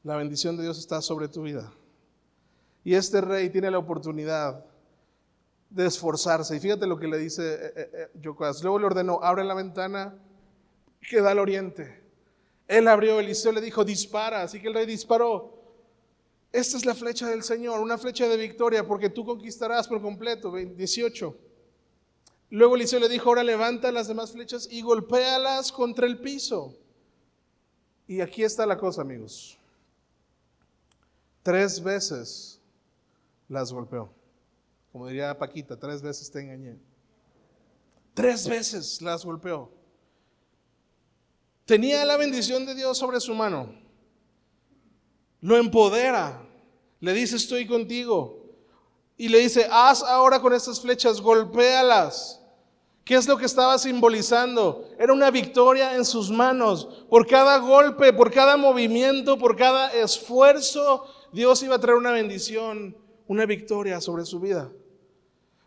la 0.04 0.16
bendición 0.16 0.56
de 0.56 0.62
Dios 0.62 0.78
está 0.78 1.02
sobre 1.02 1.28
tu 1.28 1.42
vida. 1.42 1.72
Y 2.84 2.94
este 2.94 3.20
rey 3.20 3.50
tiene 3.50 3.70
la 3.70 3.78
oportunidad 3.78 4.64
de 5.68 5.86
esforzarse. 5.86 6.56
Y 6.56 6.60
fíjate 6.60 6.86
lo 6.86 6.98
que 6.98 7.08
le 7.08 7.18
dice 7.18 7.54
eh, 7.54 7.72
eh, 7.76 8.10
eh 8.14 8.20
Luego 8.62 8.78
le 8.78 8.86
ordenó, 8.86 9.20
abre 9.22 9.44
la 9.44 9.54
ventana 9.54 10.16
que 11.00 11.20
da 11.20 11.32
al 11.32 11.40
oriente. 11.40 12.02
Él 12.66 12.86
abrió, 12.86 13.18
Eliseo 13.18 13.52
le 13.52 13.60
dijo, 13.60 13.84
dispara. 13.84 14.42
Así 14.42 14.60
que 14.60 14.68
el 14.68 14.74
rey 14.74 14.86
disparó. 14.86 15.58
Esta 16.52 16.76
es 16.76 16.86
la 16.86 16.94
flecha 16.94 17.28
del 17.28 17.42
Señor, 17.42 17.80
una 17.80 17.98
flecha 17.98 18.26
de 18.28 18.36
victoria, 18.36 18.86
porque 18.86 19.10
tú 19.10 19.24
conquistarás 19.24 19.88
por 19.88 20.00
completo. 20.00 20.52
18. 20.52 21.36
Luego 22.50 22.76
Eliseo 22.76 23.00
le 23.00 23.08
dijo, 23.08 23.28
ahora 23.28 23.42
levanta 23.42 23.92
las 23.92 24.08
demás 24.08 24.32
flechas 24.32 24.68
y 24.70 24.80
golpéalas 24.80 25.72
contra 25.72 26.06
el 26.06 26.20
piso. 26.20 26.78
Y 28.08 28.22
aquí 28.22 28.42
está 28.42 28.64
la 28.64 28.78
cosa, 28.78 29.02
amigos. 29.02 29.58
Tres 31.42 31.80
veces 31.80 32.58
las 33.48 33.70
golpeó. 33.70 34.10
Como 34.90 35.06
diría 35.06 35.38
Paquita, 35.38 35.78
tres 35.78 36.00
veces 36.00 36.30
te 36.30 36.40
engañé. 36.40 36.78
Tres 38.14 38.48
veces 38.48 39.02
las 39.02 39.24
golpeó. 39.24 39.70
Tenía 41.66 42.02
la 42.06 42.16
bendición 42.16 42.64
de 42.64 42.74
Dios 42.74 42.96
sobre 42.96 43.20
su 43.20 43.34
mano. 43.34 43.74
Lo 45.42 45.58
empodera. 45.58 46.42
Le 47.00 47.12
dice, 47.12 47.36
estoy 47.36 47.66
contigo. 47.66 48.42
Y 49.18 49.28
le 49.28 49.40
dice, 49.40 49.68
haz 49.70 50.02
ahora 50.02 50.40
con 50.40 50.54
estas 50.54 50.80
flechas, 50.80 51.20
golpéalas. 51.20 52.37
¿Qué 53.08 53.14
es 53.14 53.26
lo 53.26 53.38
que 53.38 53.46
estaba 53.46 53.78
simbolizando? 53.78 54.86
Era 54.98 55.14
una 55.14 55.30
victoria 55.30 55.96
en 55.96 56.04
sus 56.04 56.30
manos. 56.30 57.06
Por 57.08 57.26
cada 57.26 57.56
golpe, 57.56 58.12
por 58.12 58.30
cada 58.30 58.58
movimiento, 58.58 59.38
por 59.38 59.56
cada 59.56 59.90
esfuerzo, 59.94 61.06
Dios 61.32 61.62
iba 61.62 61.76
a 61.76 61.78
traer 61.78 61.96
una 61.96 62.10
bendición, 62.10 62.94
una 63.26 63.46
victoria 63.46 64.02
sobre 64.02 64.26
su 64.26 64.40
vida. 64.40 64.70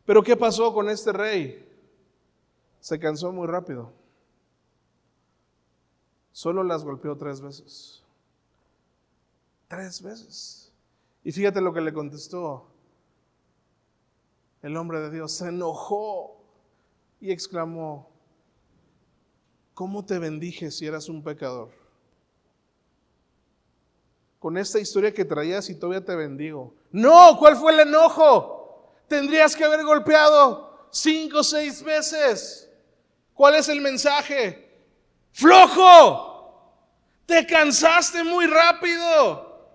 Pero 0.05 0.21
¿qué 0.21 0.37
pasó 0.37 0.71
con 0.71 0.87
este 0.87 1.11
rey? 1.13 1.67
Se 2.79 2.99
cansó 2.99 3.31
muy 3.31 3.47
rápido. 3.47 3.91
Solo 6.31 6.63
las 6.63 6.83
golpeó 6.83 7.17
tres 7.17 7.41
veces. 7.41 8.03
Tres 9.67 9.99
veces. 10.03 10.71
Y 11.23 11.31
fíjate 11.31 11.59
lo 11.59 11.73
que 11.73 11.81
le 11.81 11.91
contestó 11.91 12.67
el 14.61 14.77
hombre 14.77 14.99
de 14.99 15.09
Dios. 15.09 15.31
Se 15.31 15.47
enojó 15.47 16.40
y 17.21 17.31
exclamó, 17.31 18.09
¿cómo 19.73 20.03
te 20.03 20.19
bendije 20.19 20.71
si 20.71 20.85
eras 20.85 21.07
un 21.07 21.23
pecador? 21.23 21.69
Con 24.39 24.57
esta 24.57 24.79
historia 24.79 25.13
que 25.13 25.23
traías 25.23 25.69
y 25.69 25.75
todavía 25.75 26.03
te 26.03 26.15
bendigo. 26.15 26.73
No, 26.91 27.37
¿cuál 27.39 27.55
fue 27.55 27.71
el 27.71 27.81
enojo? 27.81 28.61
tendrías 29.11 29.57
que 29.57 29.65
haber 29.65 29.83
golpeado 29.83 30.87
cinco 30.89 31.39
o 31.39 31.43
seis 31.43 31.83
veces. 31.83 32.69
¿Cuál 33.33 33.55
es 33.55 33.67
el 33.67 33.81
mensaje? 33.81 34.71
Flojo, 35.33 36.73
te 37.25 37.45
cansaste 37.45 38.23
muy 38.23 38.47
rápido. 38.47 39.67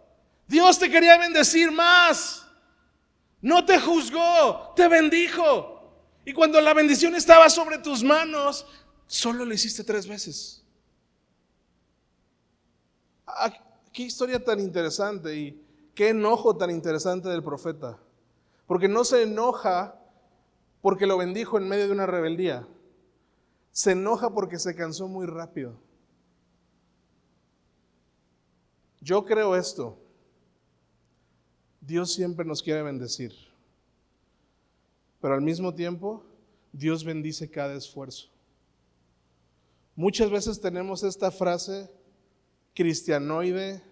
Dios 0.46 0.78
te 0.78 0.90
quería 0.90 1.18
bendecir 1.18 1.70
más. 1.70 2.46
No 3.42 3.62
te 3.66 3.78
juzgó, 3.78 4.72
te 4.74 4.88
bendijo. 4.88 5.75
Y 6.26 6.32
cuando 6.32 6.60
la 6.60 6.74
bendición 6.74 7.14
estaba 7.14 7.48
sobre 7.48 7.78
tus 7.78 8.02
manos, 8.02 8.66
solo 9.06 9.44
lo 9.44 9.54
hiciste 9.54 9.84
tres 9.84 10.08
veces. 10.08 10.64
Ah, 13.24 13.52
qué 13.92 14.02
historia 14.02 14.42
tan 14.42 14.58
interesante 14.58 15.36
y 15.36 15.64
qué 15.94 16.08
enojo 16.08 16.56
tan 16.56 16.70
interesante 16.70 17.28
del 17.28 17.44
profeta. 17.44 17.96
Porque 18.66 18.88
no 18.88 19.04
se 19.04 19.22
enoja 19.22 20.00
porque 20.82 21.06
lo 21.06 21.16
bendijo 21.16 21.58
en 21.58 21.68
medio 21.68 21.86
de 21.86 21.92
una 21.92 22.06
rebeldía. 22.06 22.66
Se 23.70 23.92
enoja 23.92 24.34
porque 24.34 24.58
se 24.58 24.74
cansó 24.74 25.06
muy 25.06 25.26
rápido. 25.26 25.78
Yo 29.00 29.24
creo 29.24 29.54
esto. 29.54 29.96
Dios 31.80 32.12
siempre 32.12 32.44
nos 32.44 32.64
quiere 32.64 32.82
bendecir. 32.82 33.45
Pero 35.20 35.34
al 35.34 35.42
mismo 35.42 35.74
tiempo, 35.74 36.24
Dios 36.72 37.04
bendice 37.04 37.50
cada 37.50 37.74
esfuerzo. 37.74 38.28
Muchas 39.94 40.30
veces 40.30 40.60
tenemos 40.60 41.02
esta 41.02 41.30
frase 41.30 41.90
cristianoide 42.74 43.82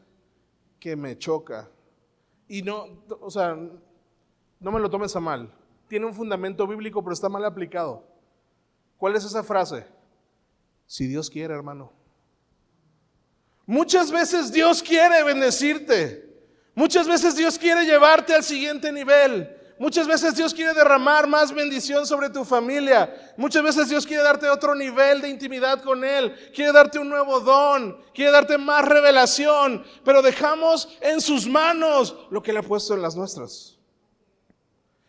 que 0.79 0.97
me 0.97 1.17
choca. 1.17 1.71
Y 2.47 2.61
no, 2.61 3.03
o 3.21 3.31
sea, 3.31 3.57
no 4.61 4.71
me 4.71 4.81
lo 4.81 4.91
tomes 4.91 5.17
a 5.17 5.21
mal. 5.21 5.51
Tiene 5.89 6.05
un 6.05 6.15
fundamento 6.15 6.67
bíblico, 6.67 7.03
pero 7.03 7.15
está 7.15 7.31
mal 7.31 7.45
aplicado. 7.45 8.07
¿Cuál 8.99 9.17
es 9.17 9.25
esa 9.25 9.43
frase? 9.43 9.87
Si 10.87 11.07
Dios 11.07 11.31
quiere, 11.31 11.55
hermano. 11.55 11.91
Muchas 13.67 14.13
veces 14.13 14.53
Dios 14.53 14.83
quiere 14.83 15.23
bendecirte. 15.23 16.35
Muchas 16.75 17.09
veces 17.09 17.35
Dios 17.35 17.59
quiere 17.59 17.87
llevarte 17.87 18.35
al 18.35 18.45
siguiente 18.45 18.93
nivel. 18.93 19.57
Muchas 19.79 20.07
veces 20.07 20.37
Dios 20.37 20.55
quiere 20.55 20.73
derramar 20.73 21.27
más 21.27 21.53
bendición 21.53 22.07
sobre 22.07 22.31
tu 22.31 22.45
familia. 22.45 23.35
Muchas 23.37 23.63
veces 23.63 23.89
Dios 23.89 24.07
quiere 24.07 24.23
darte 24.23 24.49
otro 24.49 24.75
nivel 24.75 25.21
de 25.21 25.29
intimidad 25.29 25.83
con 25.83 26.05
Él. 26.05 26.33
Quiere 26.55 26.73
darte 26.73 27.01
un 27.01 27.09
nuevo 27.09 27.41
don. 27.41 28.01
Quiere 28.15 28.31
darte 28.31 28.57
más 28.57 28.85
revelación. 28.85 29.85
Pero 30.05 30.23
dejamos 30.23 30.89
en 31.01 31.21
sus 31.21 31.49
manos 31.49 32.15
lo 32.31 32.41
que 32.41 32.53
Él 32.53 32.59
ha 32.59 32.63
puesto 32.63 32.95
en 32.95 33.03
las 33.03 33.17
nuestras. 33.17 33.77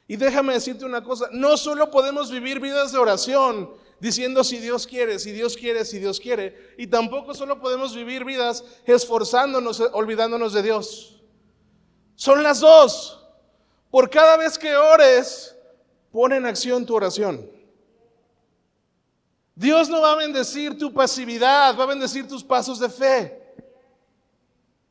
Y 0.07 0.15
déjame 0.15 0.53
decirte 0.53 0.85
una 0.85 1.03
cosa, 1.03 1.29
no 1.31 1.57
solo 1.57 1.89
podemos 1.89 2.31
vivir 2.31 2.59
vidas 2.59 2.91
de 2.91 2.97
oración 2.99 3.71
diciendo 3.99 4.43
si 4.43 4.57
Dios 4.57 4.85
quiere, 4.85 5.19
si 5.19 5.31
Dios 5.31 5.57
quiere, 5.57 5.83
si 5.85 5.99
Dios 5.99 6.19
quiere, 6.19 6.75
y 6.77 6.85
tampoco 6.87 7.33
solo 7.33 7.59
podemos 7.59 7.95
vivir 7.95 8.23
vidas 8.23 8.63
esforzándonos, 8.85 9.79
olvidándonos 9.93 10.53
de 10.53 10.61
Dios. 10.61 11.23
Son 12.15 12.43
las 12.43 12.59
dos. 12.59 13.24
Por 13.95 14.09
cada 14.09 14.35
vez 14.35 14.57
que 14.57 14.75
ores, 14.75 15.55
pon 16.11 16.33
en 16.33 16.45
acción 16.45 16.85
tu 16.85 16.93
oración. 16.93 17.49
Dios 19.55 19.87
no 19.87 20.01
va 20.01 20.11
a 20.11 20.15
bendecir 20.15 20.77
tu 20.77 20.93
pasividad, 20.93 21.77
va 21.79 21.85
a 21.85 21.87
bendecir 21.87 22.27
tus 22.27 22.43
pasos 22.43 22.77
de 22.77 22.89
fe. 22.89 23.55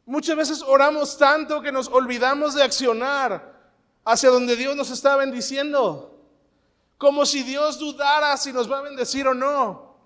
Muchas 0.06 0.34
veces 0.34 0.62
oramos 0.62 1.18
tanto 1.18 1.60
que 1.60 1.70
nos 1.70 1.88
olvidamos 1.88 2.54
de 2.54 2.62
accionar 2.62 3.74
hacia 4.06 4.30
donde 4.30 4.56
Dios 4.56 4.74
nos 4.74 4.88
está 4.88 5.16
bendiciendo. 5.16 6.18
Como 6.96 7.26
si 7.26 7.42
Dios 7.42 7.78
dudara 7.78 8.38
si 8.38 8.54
nos 8.54 8.72
va 8.72 8.78
a 8.78 8.88
bendecir 8.88 9.28
o 9.28 9.34
no. 9.34 9.98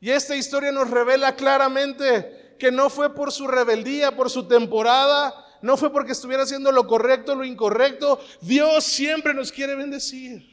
Y 0.00 0.10
esta 0.10 0.34
historia 0.34 0.72
nos 0.72 0.90
revela 0.90 1.36
claramente 1.36 2.56
que 2.58 2.72
no 2.72 2.90
fue 2.90 3.14
por 3.14 3.30
su 3.30 3.46
rebeldía, 3.46 4.16
por 4.16 4.30
su 4.30 4.48
temporada, 4.48 5.41
no 5.62 5.76
fue 5.76 5.92
porque 5.92 6.12
estuviera 6.12 6.42
haciendo 6.42 6.72
lo 6.72 6.86
correcto 6.86 7.32
o 7.32 7.34
lo 7.36 7.44
incorrecto. 7.44 8.20
Dios 8.40 8.84
siempre 8.84 9.32
nos 9.32 9.50
quiere 9.50 9.74
bendecir. 9.76 10.44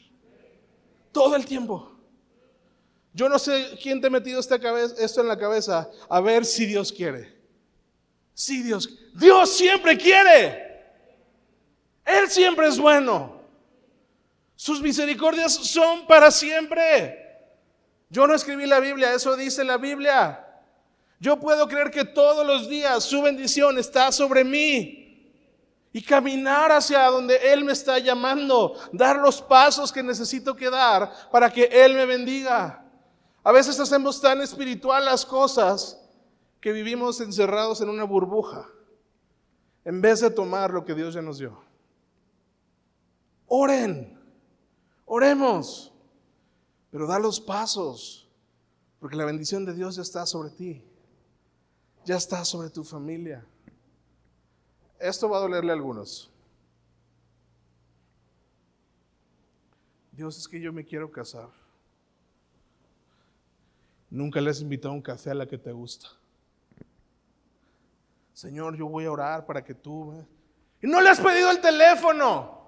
Todo 1.11 1.35
el 1.35 1.45
tiempo. 1.45 1.91
Yo 3.13 3.27
no 3.27 3.39
sé 3.39 3.77
quién 3.81 3.99
te 3.99 4.07
ha 4.07 4.11
metido 4.11 4.39
esta 4.39 4.59
cabeza, 4.59 4.95
esto 5.03 5.21
en 5.21 5.27
la 5.27 5.37
cabeza. 5.37 5.89
A 6.07 6.21
ver 6.21 6.45
si 6.45 6.65
Dios 6.65 6.93
quiere. 6.93 7.35
Si 8.33 8.61
Dios. 8.61 8.87
Dios 9.15 9.51
siempre 9.51 9.97
quiere. 9.97 10.69
Él 12.05 12.29
siempre 12.29 12.67
es 12.67 12.79
bueno. 12.79 13.41
Sus 14.55 14.81
misericordias 14.81 15.53
son 15.53 16.05
para 16.05 16.29
siempre. 16.29 17.17
Yo 18.09 18.27
no 18.27 18.35
escribí 18.35 18.65
la 18.65 18.79
Biblia, 18.79 19.13
eso 19.13 19.35
dice 19.35 19.63
la 19.63 19.77
Biblia. 19.77 20.45
Yo 21.19 21.39
puedo 21.39 21.67
creer 21.67 21.91
que 21.91 22.05
todos 22.05 22.45
los 22.45 22.69
días 22.69 23.03
su 23.03 23.21
bendición 23.21 23.77
está 23.77 24.11
sobre 24.11 24.43
mí 24.43 25.33
y 25.91 26.01
caminar 26.01 26.71
hacia 26.71 27.05
donde 27.07 27.35
Él 27.51 27.65
me 27.65 27.73
está 27.73 27.99
llamando, 27.99 28.75
dar 28.93 29.17
los 29.17 29.41
pasos 29.41 29.91
que 29.91 30.01
necesito 30.01 30.55
que 30.55 30.69
dar 30.69 31.11
para 31.31 31.51
que 31.51 31.65
Él 31.65 31.93
me 31.95 32.05
bendiga. 32.05 32.85
A 33.43 33.51
veces 33.51 33.79
hacemos 33.79 34.21
tan 34.21 34.41
espiritual 34.41 35.03
las 35.03 35.25
cosas 35.25 35.99
que 36.61 36.71
vivimos 36.71 37.19
encerrados 37.21 37.81
en 37.81 37.89
una 37.89 38.03
burbuja 38.03 38.67
en 39.85 40.01
vez 40.01 40.19
de 40.19 40.29
tomar 40.29 40.71
lo 40.71 40.85
que 40.85 40.93
Dios 40.93 41.13
ya 41.13 41.21
nos 41.21 41.39
dio. 41.39 41.59
Oren, 43.47 44.17
oremos, 45.05 45.91
pero 46.91 47.07
da 47.07 47.17
los 47.17 47.39
pasos. 47.41 48.29
Porque 48.99 49.15
la 49.15 49.25
bendición 49.25 49.65
de 49.65 49.73
Dios 49.73 49.95
ya 49.95 50.01
está 50.01 50.25
sobre 50.25 50.51
ti. 50.51 50.83
Ya 52.09 52.15
está 52.15 52.43
sobre 52.43 52.71
tu 52.71 52.83
familia. 52.83 53.45
Esto 54.97 55.29
va 55.29 55.37
a 55.37 55.41
dolerle 55.41 55.71
a 55.71 55.75
algunos. 55.75 56.31
Dios, 60.11 60.35
es 60.39 60.47
que 60.47 60.59
yo 60.59 60.73
me 60.73 60.83
quiero 60.83 61.11
casar. 61.11 61.49
Nunca 64.09 64.41
le 64.41 64.49
has 64.49 64.59
invitado 64.59 64.91
a 64.91 64.95
un 64.95 65.03
café 65.03 65.29
a 65.29 65.35
la 65.35 65.45
que 65.45 65.59
te 65.59 65.71
gusta. 65.71 66.07
Señor, 68.33 68.75
yo 68.75 68.87
voy 68.87 69.05
a 69.05 69.11
orar 69.11 69.45
para 69.45 69.63
que 69.63 69.75
tú... 69.75 70.25
Y 70.81 70.87
no 70.87 71.01
le 71.01 71.09
has 71.09 71.19
pedido 71.19 71.51
el 71.51 71.61
teléfono. 71.61 72.59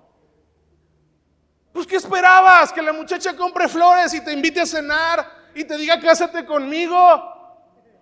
Pues 1.73 1.87
¿qué 1.87 1.95
esperabas? 1.95 2.71
Que 2.71 2.83
la 2.83 2.93
muchacha 2.93 3.35
compre 3.35 3.67
flores 3.67 4.13
y 4.13 4.23
te 4.23 4.33
invite 4.33 4.61
a 4.61 4.67
cenar 4.67 5.25
y 5.55 5.63
te 5.63 5.79
diga 5.79 5.99
cásate 5.99 6.45
conmigo. 6.45 6.95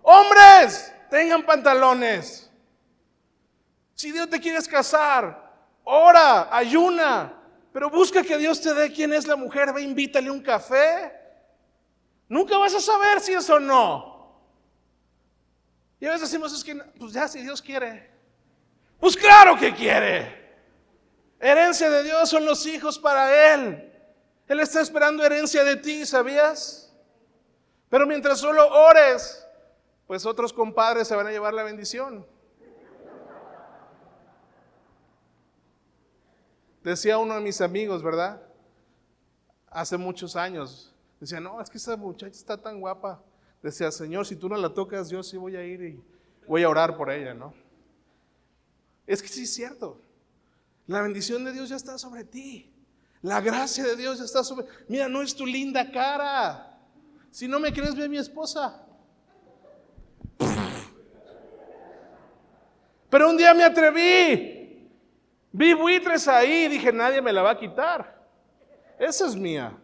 Hombres, 0.02 0.92
tengan 1.10 1.44
pantalones. 1.44 2.50
Si 3.94 4.12
Dios 4.12 4.30
te 4.30 4.40
quieres 4.40 4.66
casar, 4.66 5.52
ora, 5.84 6.48
ayuna, 6.54 7.34
pero 7.72 7.90
busca 7.90 8.22
que 8.22 8.38
Dios 8.38 8.60
te 8.60 8.72
dé 8.72 8.92
quién 8.92 9.12
es 9.12 9.26
la 9.26 9.36
mujer, 9.36 9.72
ve, 9.72 9.82
invítale 9.82 10.30
un 10.30 10.40
café. 10.40 11.12
Nunca 12.28 12.56
vas 12.56 12.74
a 12.74 12.80
saber 12.80 13.20
si 13.20 13.32
es 13.32 13.50
o 13.50 13.60
no. 13.60 14.40
Y 16.00 16.06
a 16.06 16.12
veces 16.12 16.30
decimos, 16.30 16.52
es 16.54 16.64
que, 16.64 16.74
pues 16.74 17.12
ya, 17.12 17.28
si 17.28 17.42
Dios 17.42 17.60
quiere. 17.60 18.10
Pues 18.98 19.16
claro 19.16 19.56
que 19.58 19.74
quiere. 19.74 20.40
Herencia 21.38 21.90
de 21.90 22.02
Dios 22.04 22.28
son 22.28 22.44
los 22.46 22.64
hijos 22.66 22.98
para 22.98 23.54
Él. 23.54 23.92
Él 24.46 24.60
está 24.60 24.80
esperando 24.80 25.24
herencia 25.24 25.62
de 25.62 25.76
ti, 25.76 26.04
¿sabías? 26.06 26.92
Pero 27.88 28.06
mientras 28.06 28.38
solo 28.38 28.66
ores, 28.68 29.46
pues 30.10 30.26
otros 30.26 30.52
compadres 30.52 31.06
se 31.06 31.14
van 31.14 31.28
a 31.28 31.30
llevar 31.30 31.54
la 31.54 31.62
bendición. 31.62 32.26
Decía 36.82 37.16
uno 37.16 37.36
de 37.36 37.40
mis 37.40 37.60
amigos, 37.60 38.02
¿verdad? 38.02 38.42
Hace 39.68 39.96
muchos 39.96 40.34
años. 40.34 40.92
Decía, 41.20 41.38
no, 41.38 41.60
es 41.60 41.70
que 41.70 41.78
esa 41.78 41.96
muchacha 41.96 42.36
está 42.36 42.60
tan 42.60 42.80
guapa. 42.80 43.22
Decía, 43.62 43.92
Señor, 43.92 44.26
si 44.26 44.34
tú 44.34 44.48
no 44.48 44.56
la 44.56 44.74
tocas, 44.74 45.10
yo 45.10 45.22
sí 45.22 45.36
voy 45.36 45.54
a 45.54 45.62
ir 45.62 45.80
y 45.80 46.02
voy 46.48 46.64
a 46.64 46.68
orar 46.68 46.96
por 46.96 47.08
ella, 47.12 47.32
¿no? 47.32 47.54
Es 49.06 49.22
que 49.22 49.28
sí 49.28 49.44
es 49.44 49.54
cierto. 49.54 50.00
La 50.88 51.02
bendición 51.02 51.44
de 51.44 51.52
Dios 51.52 51.68
ya 51.68 51.76
está 51.76 51.96
sobre 51.98 52.24
ti. 52.24 52.74
La 53.22 53.40
gracia 53.40 53.84
de 53.84 53.94
Dios 53.94 54.18
ya 54.18 54.24
está 54.24 54.42
sobre... 54.42 54.66
Mira, 54.88 55.08
no 55.08 55.22
es 55.22 55.36
tu 55.36 55.46
linda 55.46 55.88
cara. 55.92 56.80
Si 57.30 57.46
no 57.46 57.60
me 57.60 57.72
crees, 57.72 57.94
ve 57.94 58.06
a 58.06 58.08
mi 58.08 58.18
esposa. 58.18 58.88
Pero 63.10 63.28
un 63.28 63.36
día 63.36 63.52
me 63.52 63.64
atreví. 63.64 64.88
Vi 65.52 65.74
buitres 65.74 66.28
ahí 66.28 66.66
y 66.66 66.68
dije, 66.68 66.92
nadie 66.92 67.20
me 67.20 67.32
la 67.32 67.42
va 67.42 67.50
a 67.50 67.58
quitar. 67.58 68.24
Esa 68.98 69.26
es 69.26 69.34
mía. 69.34 69.76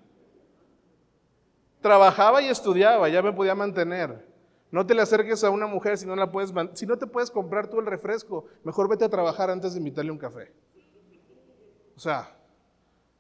Trabajaba 1.80 2.40
y 2.40 2.46
estudiaba, 2.46 3.08
ya 3.08 3.20
me 3.20 3.32
podía 3.32 3.54
mantener. 3.54 4.24
No 4.70 4.86
te 4.86 4.94
le 4.94 5.02
acerques 5.02 5.42
a 5.42 5.50
una 5.50 5.66
mujer 5.66 5.98
si 5.98 6.06
no, 6.06 6.14
la 6.14 6.30
puedes, 6.30 6.52
si 6.74 6.86
no 6.86 6.96
te 6.96 7.06
puedes 7.06 7.30
comprar 7.30 7.68
tú 7.68 7.80
el 7.80 7.86
refresco. 7.86 8.46
Mejor 8.62 8.88
vete 8.88 9.04
a 9.04 9.08
trabajar 9.08 9.50
antes 9.50 9.72
de 9.72 9.78
invitarle 9.78 10.12
un 10.12 10.18
café. 10.18 10.52
O 11.96 12.00
sea, 12.00 12.32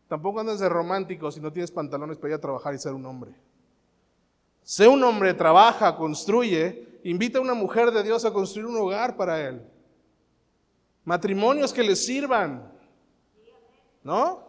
tampoco 0.08 0.40
andes 0.40 0.60
de 0.60 0.68
romántico 0.68 1.30
si 1.32 1.40
no 1.40 1.52
tienes 1.52 1.70
pantalones 1.70 2.16
para 2.16 2.30
ir 2.30 2.34
a 2.34 2.40
trabajar 2.40 2.74
y 2.74 2.78
ser 2.78 2.92
un 2.92 3.06
hombre. 3.06 3.32
Sé 4.62 4.86
un 4.86 5.02
hombre, 5.02 5.34
trabaja, 5.34 5.96
construye, 5.96 7.00
invita 7.04 7.38
a 7.38 7.42
una 7.42 7.54
mujer 7.54 7.90
de 7.90 8.02
Dios 8.02 8.24
a 8.24 8.32
construir 8.32 8.66
un 8.66 8.76
hogar 8.76 9.16
para 9.16 9.40
él 9.40 9.62
matrimonios 11.06 11.72
que 11.72 11.82
les 11.82 12.04
sirvan. 12.04 12.70
¿No? 14.02 14.44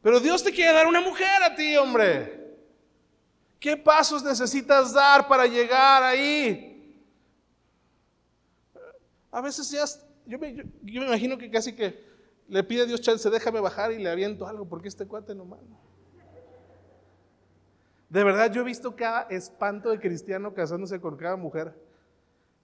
Pero 0.00 0.20
Dios 0.20 0.44
te 0.44 0.52
quiere 0.52 0.72
dar 0.72 0.86
una 0.86 1.00
mujer 1.00 1.42
a 1.42 1.54
ti, 1.54 1.76
hombre. 1.76 2.56
¿Qué 3.58 3.76
pasos 3.76 4.22
necesitas 4.22 4.92
dar 4.92 5.26
para 5.26 5.46
llegar 5.46 6.02
ahí? 6.02 6.70
A 9.30 9.40
veces 9.40 9.70
ya, 9.70 9.84
yo 10.26 10.38
me, 10.38 10.54
yo, 10.54 11.00
me 11.00 11.06
imagino 11.06 11.38
que 11.38 11.50
casi 11.50 11.74
que 11.74 12.04
le 12.46 12.62
pide 12.62 12.82
a 12.82 12.86
Dios 12.86 13.00
chance, 13.00 13.28
déjame 13.30 13.60
bajar 13.60 13.92
y 13.92 13.98
le 13.98 14.10
aviento 14.10 14.46
algo, 14.46 14.68
porque 14.68 14.88
este 14.88 15.06
cuate 15.06 15.34
no 15.34 15.46
manda. 15.46 15.76
De 18.10 18.22
verdad, 18.22 18.52
yo 18.52 18.60
he 18.60 18.64
visto 18.64 18.94
cada 18.94 19.22
espanto 19.22 19.88
de 19.88 19.98
cristiano 19.98 20.52
casándose 20.52 21.00
con 21.00 21.16
cada 21.16 21.36
mujer 21.36 21.74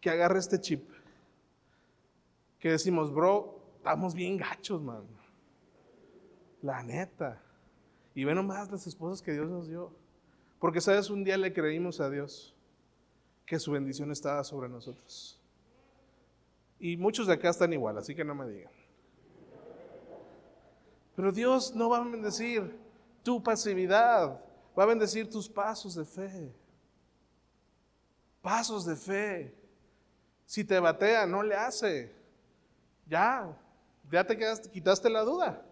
que 0.01 0.11
agarra 0.11 0.39
este 0.39 0.61
chip 0.61 1.00
que 2.61 2.71
decimos, 2.71 3.13
bro, 3.13 3.59
estamos 3.77 4.15
bien 4.15 4.37
gachos, 4.37 4.81
man. 4.83 5.05
La 6.61 6.83
neta. 6.83 7.43
Y 8.15 8.25
ve 8.25 8.35
nomás 8.35 8.71
las 8.71 8.87
esposas 8.87 9.23
que 9.23 9.33
Dios 9.33 9.49
nos 9.49 9.67
dio. 9.67 9.91
Porque, 10.59 10.83
¿sabes? 10.83 11.09
Un 11.09 11.25
día 11.25 11.39
le 11.39 11.55
creímos 11.55 12.01
a 12.01 12.11
Dios 12.11 12.55
que 13.47 13.59
su 13.59 13.73
bendición 13.73 14.13
estaba 14.13 14.45
sobre 14.45 14.69
nosotros. 14.69 15.41
Y 16.79 16.99
muchos 16.99 17.27
de 17.27 17.33
acá 17.33 17.49
están 17.49 17.73
igual, 17.73 17.97
así 17.97 18.15
que 18.15 18.25
no 18.25 18.35
me 18.35 18.47
digan. 18.47 18.73
Pero 21.17 21.33
Dios 21.33 21.75
no 21.75 21.89
va 21.89 21.99
a 21.99 22.05
bendecir 22.05 22.79
tu 23.23 23.43
pasividad, 23.43 24.39
va 24.79 24.83
a 24.83 24.87
bendecir 24.87 25.29
tus 25.31 25.49
pasos 25.49 25.95
de 25.95 26.05
fe. 26.05 26.55
Pasos 28.43 28.85
de 28.85 28.97
fe. 28.97 29.55
Si 30.45 30.63
te 30.63 30.79
batea, 30.79 31.27
no 31.27 31.43
le 31.43 31.55
hace 31.55 32.20
ya, 33.11 33.59
ya 34.11 34.25
te 34.25 34.39
quedaste, 34.39 34.71
quitaste 34.71 35.11
la 35.11 35.23
duda. 35.23 35.67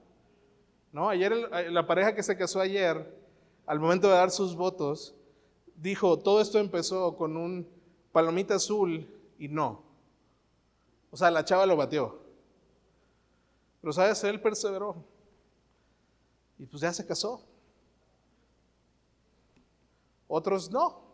No, 0.93 1.09
ayer 1.09 1.33
eh, 1.33 1.71
la 1.71 1.87
pareja 1.87 2.15
que 2.15 2.23
se 2.23 2.37
casó 2.37 2.61
ayer, 2.61 3.17
al 3.65 3.79
momento 3.79 4.09
de 4.09 4.15
dar 4.15 4.31
sus 4.31 4.57
votos, 4.57 5.15
dijo, 5.77 6.19
todo 6.19 6.41
esto 6.41 6.59
empezó 6.59 7.17
con 7.17 7.37
un 7.37 7.69
palomita 8.13 8.57
azul 8.57 9.09
y 9.39 9.49
no. 9.49 9.85
O 11.11 11.17
sea, 11.17 11.31
la 11.31 11.45
chava 11.45 11.65
lo 11.65 11.77
batió. 11.77 12.19
Pero 13.81 13.93
sabes, 13.93 14.23
él 14.25 14.41
perseveró. 14.41 14.97
Y 16.59 16.67
pues 16.67 16.83
ya 16.83 16.93
se 16.93 17.07
casó. 17.07 17.41
Otros 20.27 20.71
no. 20.71 21.08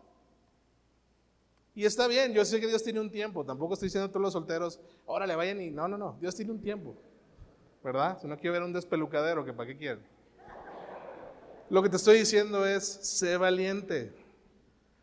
Y 1.74 1.84
está 1.84 2.06
bien, 2.06 2.32
yo 2.32 2.44
sé 2.44 2.60
que 2.60 2.68
Dios 2.68 2.84
tiene 2.84 3.00
un 3.00 3.10
tiempo, 3.10 3.44
tampoco 3.44 3.74
estoy 3.74 3.86
diciendo 3.86 4.06
a 4.06 4.08
todos 4.08 4.22
los 4.22 4.32
solteros, 4.32 4.80
órale, 5.06 5.34
vayan 5.34 5.60
y 5.60 5.70
no, 5.70 5.88
no, 5.88 5.98
no, 5.98 6.16
Dios 6.20 6.36
tiene 6.36 6.52
un 6.52 6.60
tiempo, 6.60 6.94
¿verdad? 7.82 8.16
Si 8.20 8.28
no 8.28 8.38
quiero 8.38 8.52
ver 8.52 8.62
un 8.62 8.72
despelucadero, 8.72 9.44
que 9.44 9.52
para 9.52 9.66
qué 9.68 9.76
quieren. 9.76 10.04
Lo 11.68 11.82
que 11.82 11.88
te 11.88 11.96
estoy 11.96 12.18
diciendo 12.18 12.64
es, 12.64 12.84
sé 12.84 13.36
valiente, 13.36 14.12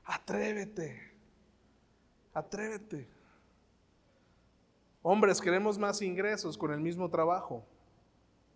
atrévete, 0.05 1.11
atrévete. 2.33 3.07
Hombres, 5.01 5.41
queremos 5.41 5.77
más 5.77 6.01
ingresos 6.01 6.57
con 6.57 6.71
el 6.71 6.79
mismo 6.79 7.09
trabajo. 7.09 7.65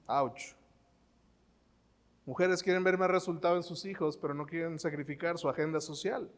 Ouch. 0.07 0.53
Mujeres 2.25 2.63
quieren 2.63 2.83
ver 2.83 2.97
más 2.97 3.09
resultado 3.09 3.57
en 3.57 3.63
sus 3.63 3.83
hijos, 3.83 4.15
pero 4.15 4.33
no 4.33 4.45
quieren 4.45 4.79
sacrificar 4.79 5.37
su 5.37 5.49
agenda 5.49 5.81
social. 5.81 6.29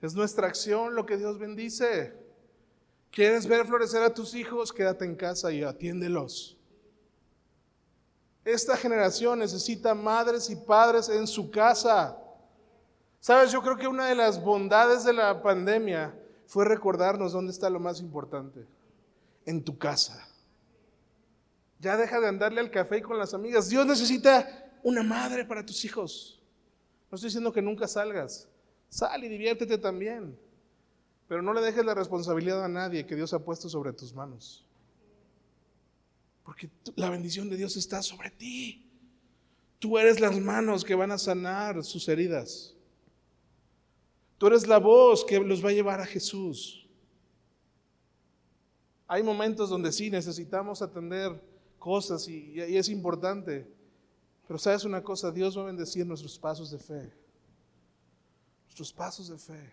Es 0.00 0.14
nuestra 0.14 0.46
acción 0.46 0.94
lo 0.94 1.04
que 1.04 1.16
Dios 1.16 1.38
bendice. 1.38 2.14
¿Quieres 3.10 3.46
ver 3.46 3.66
florecer 3.66 4.02
a 4.02 4.14
tus 4.14 4.34
hijos? 4.34 4.72
Quédate 4.72 5.04
en 5.04 5.16
casa 5.16 5.50
y 5.50 5.62
atiéndelos. 5.62 6.56
Esta 8.44 8.76
generación 8.76 9.40
necesita 9.40 9.94
madres 9.94 10.48
y 10.50 10.56
padres 10.56 11.08
en 11.08 11.26
su 11.26 11.50
casa. 11.50 12.16
Sabes, 13.20 13.50
yo 13.50 13.60
creo 13.60 13.76
que 13.76 13.88
una 13.88 14.06
de 14.06 14.14
las 14.14 14.42
bondades 14.42 15.04
de 15.04 15.12
la 15.12 15.42
pandemia 15.42 16.14
fue 16.46 16.64
recordarnos 16.64 17.32
dónde 17.32 17.52
está 17.52 17.68
lo 17.68 17.80
más 17.80 18.00
importante. 18.00 18.66
En 19.44 19.64
tu 19.64 19.76
casa. 19.76 20.26
Ya 21.80 21.96
deja 21.96 22.20
de 22.20 22.28
andarle 22.28 22.60
al 22.60 22.70
café 22.70 23.02
con 23.02 23.18
las 23.18 23.34
amigas. 23.34 23.68
Dios 23.68 23.84
necesita 23.86 24.70
una 24.82 25.02
madre 25.02 25.44
para 25.44 25.64
tus 25.64 25.84
hijos. 25.84 26.42
No 27.10 27.16
estoy 27.16 27.28
diciendo 27.28 27.52
que 27.52 27.62
nunca 27.62 27.88
salgas. 27.88 28.48
Sal 28.88 29.24
y 29.24 29.28
diviértete 29.28 29.78
también. 29.78 30.38
Pero 31.28 31.42
no 31.42 31.52
le 31.52 31.60
dejes 31.60 31.84
la 31.84 31.94
responsabilidad 31.94 32.64
a 32.64 32.68
nadie 32.68 33.06
que 33.06 33.14
Dios 33.14 33.34
ha 33.34 33.44
puesto 33.44 33.68
sobre 33.68 33.92
tus 33.92 34.14
manos. 34.14 34.64
Porque 36.42 36.70
la 36.96 37.10
bendición 37.10 37.50
de 37.50 37.58
Dios 37.58 37.76
está 37.76 38.02
sobre 38.02 38.30
ti. 38.30 38.86
Tú 39.78 39.98
eres 39.98 40.18
las 40.18 40.40
manos 40.40 40.84
que 40.84 40.94
van 40.94 41.12
a 41.12 41.18
sanar 41.18 41.84
sus 41.84 42.08
heridas. 42.08 42.74
Tú 44.38 44.46
eres 44.46 44.66
la 44.66 44.78
voz 44.78 45.24
que 45.24 45.38
los 45.38 45.62
va 45.62 45.68
a 45.68 45.74
llevar 45.74 46.00
a 46.00 46.06
Jesús. 46.06 46.86
Hay 49.06 49.22
momentos 49.22 49.68
donde 49.68 49.92
sí 49.92 50.10
necesitamos 50.10 50.80
atender 50.80 51.42
cosas 51.78 52.26
y, 52.28 52.54
y 52.54 52.76
es 52.76 52.88
importante. 52.88 53.66
Pero 54.46 54.58
sabes 54.58 54.84
una 54.84 55.02
cosa, 55.02 55.30
Dios 55.30 55.58
va 55.58 55.62
a 55.62 55.66
bendecir 55.66 56.06
nuestros 56.06 56.38
pasos 56.38 56.70
de 56.70 56.78
fe. 56.78 57.12
Nuestros 58.78 58.92
pasos 58.96 59.26
de 59.26 59.38
fe. 59.38 59.72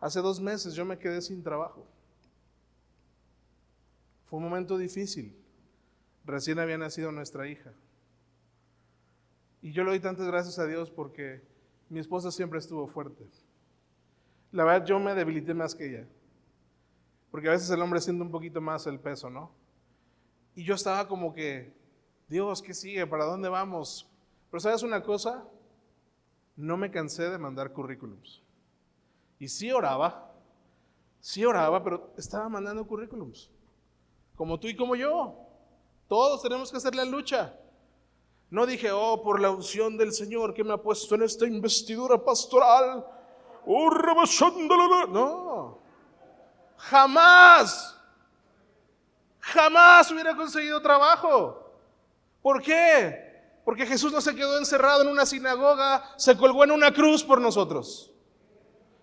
Hace 0.00 0.22
dos 0.22 0.40
meses 0.40 0.72
yo 0.72 0.86
me 0.86 0.98
quedé 0.98 1.20
sin 1.20 1.42
trabajo. 1.42 1.86
Fue 4.24 4.38
un 4.38 4.44
momento 4.44 4.78
difícil. 4.78 5.36
Recién 6.24 6.58
había 6.58 6.78
nacido 6.78 7.12
nuestra 7.12 7.46
hija. 7.46 7.74
Y 9.60 9.72
yo 9.72 9.84
le 9.84 9.90
doy 9.90 10.00
tantas 10.00 10.26
gracias 10.26 10.58
a 10.58 10.64
Dios 10.64 10.90
porque 10.90 11.42
mi 11.90 12.00
esposa 12.00 12.30
siempre 12.30 12.58
estuvo 12.58 12.86
fuerte. 12.86 13.28
La 14.50 14.64
verdad, 14.64 14.86
yo 14.86 14.98
me 14.98 15.14
debilité 15.14 15.52
más 15.52 15.74
que 15.74 15.90
ella. 15.90 16.08
Porque 17.30 17.48
a 17.48 17.52
veces 17.52 17.68
el 17.68 17.82
hombre 17.82 18.00
siente 18.00 18.22
un 18.22 18.30
poquito 18.30 18.62
más 18.62 18.86
el 18.86 18.98
peso, 18.98 19.28
¿no? 19.28 19.50
Y 20.54 20.64
yo 20.64 20.74
estaba 20.74 21.06
como 21.06 21.34
que, 21.34 21.74
Dios, 22.28 22.62
¿qué 22.62 22.72
sigue? 22.72 23.06
¿Para 23.06 23.26
dónde 23.26 23.50
vamos? 23.50 24.08
Pero 24.50 24.60
sabes 24.60 24.82
una 24.82 25.02
cosa, 25.02 25.46
no 26.56 26.76
me 26.76 26.90
cansé 26.90 27.28
de 27.30 27.38
mandar 27.38 27.72
currículums. 27.72 28.42
Y 29.38 29.48
sí 29.48 29.70
oraba, 29.70 30.32
sí 31.20 31.44
oraba, 31.44 31.82
pero 31.84 32.12
estaba 32.16 32.48
mandando 32.48 32.86
currículums. 32.86 33.50
Como 34.34 34.58
tú 34.58 34.68
y 34.68 34.76
como 34.76 34.96
yo. 34.96 35.38
Todos 36.08 36.42
tenemos 36.42 36.70
que 36.70 36.76
hacer 36.76 36.94
la 36.94 37.04
lucha. 37.04 37.54
No 38.48 38.64
dije, 38.64 38.90
oh, 38.92 39.22
por 39.22 39.40
la 39.40 39.50
unción 39.50 39.98
del 39.98 40.12
Señor 40.12 40.54
que 40.54 40.62
me 40.62 40.72
ha 40.72 40.76
puesto 40.76 41.14
en 41.14 41.22
esta 41.22 41.46
investidura 41.46 42.16
pastoral. 42.16 43.04
Oh, 43.66 43.90
no, 45.08 45.78
jamás, 46.76 48.00
jamás 49.40 50.10
hubiera 50.12 50.36
conseguido 50.36 50.80
trabajo. 50.80 51.72
¿Por 52.40 52.62
qué? 52.62 53.25
Porque 53.66 53.84
Jesús 53.84 54.12
no 54.12 54.20
se 54.20 54.36
quedó 54.36 54.58
encerrado 54.58 55.02
en 55.02 55.08
una 55.08 55.26
sinagoga, 55.26 56.14
se 56.16 56.36
colgó 56.36 56.62
en 56.62 56.70
una 56.70 56.94
cruz 56.94 57.24
por 57.24 57.40
nosotros. 57.40 58.12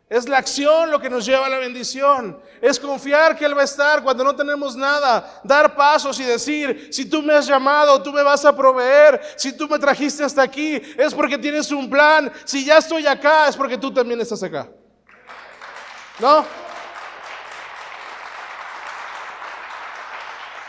Es 0.10 0.30
la 0.30 0.38
acción 0.38 0.90
lo 0.90 1.02
que 1.02 1.10
nos 1.10 1.26
lleva 1.26 1.48
a 1.48 1.50
la 1.50 1.58
bendición. 1.58 2.42
Es 2.62 2.80
confiar 2.80 3.38
que 3.38 3.44
Él 3.44 3.58
va 3.58 3.62
a 3.64 3.66
estar 3.66 4.02
cuando 4.02 4.24
no 4.24 4.34
tenemos 4.34 4.78
nada. 4.78 5.42
Dar 5.44 5.76
pasos 5.76 6.18
y 6.22 6.24
decir, 6.24 6.88
si 6.94 7.10
tú 7.10 7.22
me 7.22 7.34
has 7.34 7.46
llamado, 7.46 8.02
tú 8.02 8.14
me 8.14 8.24
vas 8.24 8.46
a 8.46 8.56
proveer. 8.56 9.20
Si 9.36 9.52
tú 9.52 9.68
me 9.68 9.78
trajiste 9.78 10.24
hasta 10.24 10.42
aquí, 10.42 10.82
es 10.98 11.14
porque 11.14 11.38
tienes 11.38 11.70
un 11.70 11.90
plan. 11.90 12.32
Si 12.46 12.64
ya 12.64 12.78
estoy 12.78 13.06
acá, 13.06 13.50
es 13.50 13.58
porque 13.58 13.78
tú 13.78 13.94
también 13.94 14.22
estás 14.22 14.44
acá. 14.44 14.70
¿No? 16.20 16.46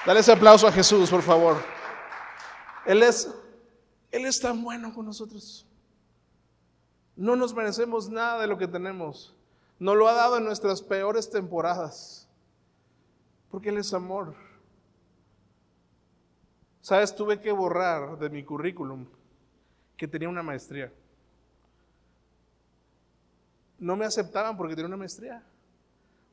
Dale 0.04 0.18
ese 0.18 0.32
aplauso 0.32 0.66
a 0.66 0.72
Jesús, 0.72 1.08
por 1.08 1.22
favor. 1.22 1.62
Él 2.84 3.00
es, 3.04 3.28
Él 4.14 4.26
es 4.26 4.38
tan 4.40 4.62
bueno 4.62 4.94
con 4.94 5.06
nosotros. 5.06 5.66
No 7.16 7.34
nos 7.34 7.52
merecemos 7.52 8.08
nada 8.08 8.40
de 8.40 8.46
lo 8.46 8.56
que 8.56 8.68
tenemos. 8.68 9.34
Nos 9.80 9.96
lo 9.96 10.06
ha 10.06 10.12
dado 10.12 10.38
en 10.38 10.44
nuestras 10.44 10.82
peores 10.82 11.28
temporadas. 11.28 12.28
Porque 13.50 13.70
Él 13.70 13.78
es 13.78 13.92
amor. 13.92 14.36
Sabes, 16.80 17.12
tuve 17.12 17.40
que 17.40 17.50
borrar 17.50 18.16
de 18.16 18.30
mi 18.30 18.44
currículum 18.44 19.04
que 19.96 20.06
tenía 20.06 20.28
una 20.28 20.44
maestría. 20.44 20.92
No 23.80 23.96
me 23.96 24.04
aceptaban 24.04 24.56
porque 24.56 24.76
tenía 24.76 24.86
una 24.86 24.96
maestría. 24.96 25.42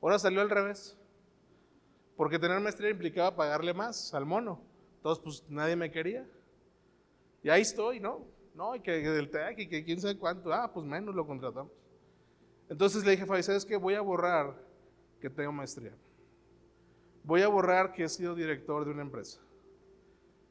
Ahora 0.04 0.20
salió 0.20 0.41
al 0.41 0.52
revés. 0.52 0.96
Porque 2.15 2.38
tener 2.38 2.60
maestría 2.60 2.91
implicaba 2.91 3.36
pagarle 3.36 3.74
más 3.74 4.13
al 4.13 4.28
mono. 4.28 4.62
Entonces, 4.98 5.24
pues 5.24 5.44
nadie 5.50 5.76
me 5.76 5.89
quería. 5.89 6.28
Y 7.43 7.49
ahí 7.49 7.62
estoy, 7.62 7.99
¿no? 7.99 8.25
No, 8.54 8.75
y 8.75 8.82
que 8.82 8.91
del 8.91 9.30
TEC 9.30 9.60
y 9.60 9.67
que 9.67 9.84
quién 9.84 9.99
sabe 9.99 10.17
cuánto. 10.17 10.54
Ah, 10.54 10.71
pues 10.71 10.86
menos 10.86 11.15
lo 11.15 11.25
contratamos. 11.25 11.71
Entonces 12.69 13.04
le 13.04 13.12
dije, 13.12 13.25
Fabi, 13.25 13.43
¿sabes 13.43 13.65
qué? 13.65 13.75
Voy 13.77 13.95
a 13.95 14.01
borrar 14.01 14.56
que 15.19 15.30
tengo 15.30 15.51
maestría. 15.51 15.93
Voy 17.23 17.41
a 17.41 17.47
borrar 17.47 17.93
que 17.93 18.04
he 18.04 18.10
sido 18.10 18.36
director 18.36 18.86
de 18.86 18.91
una 18.91 19.01
empresa. 19.01 19.39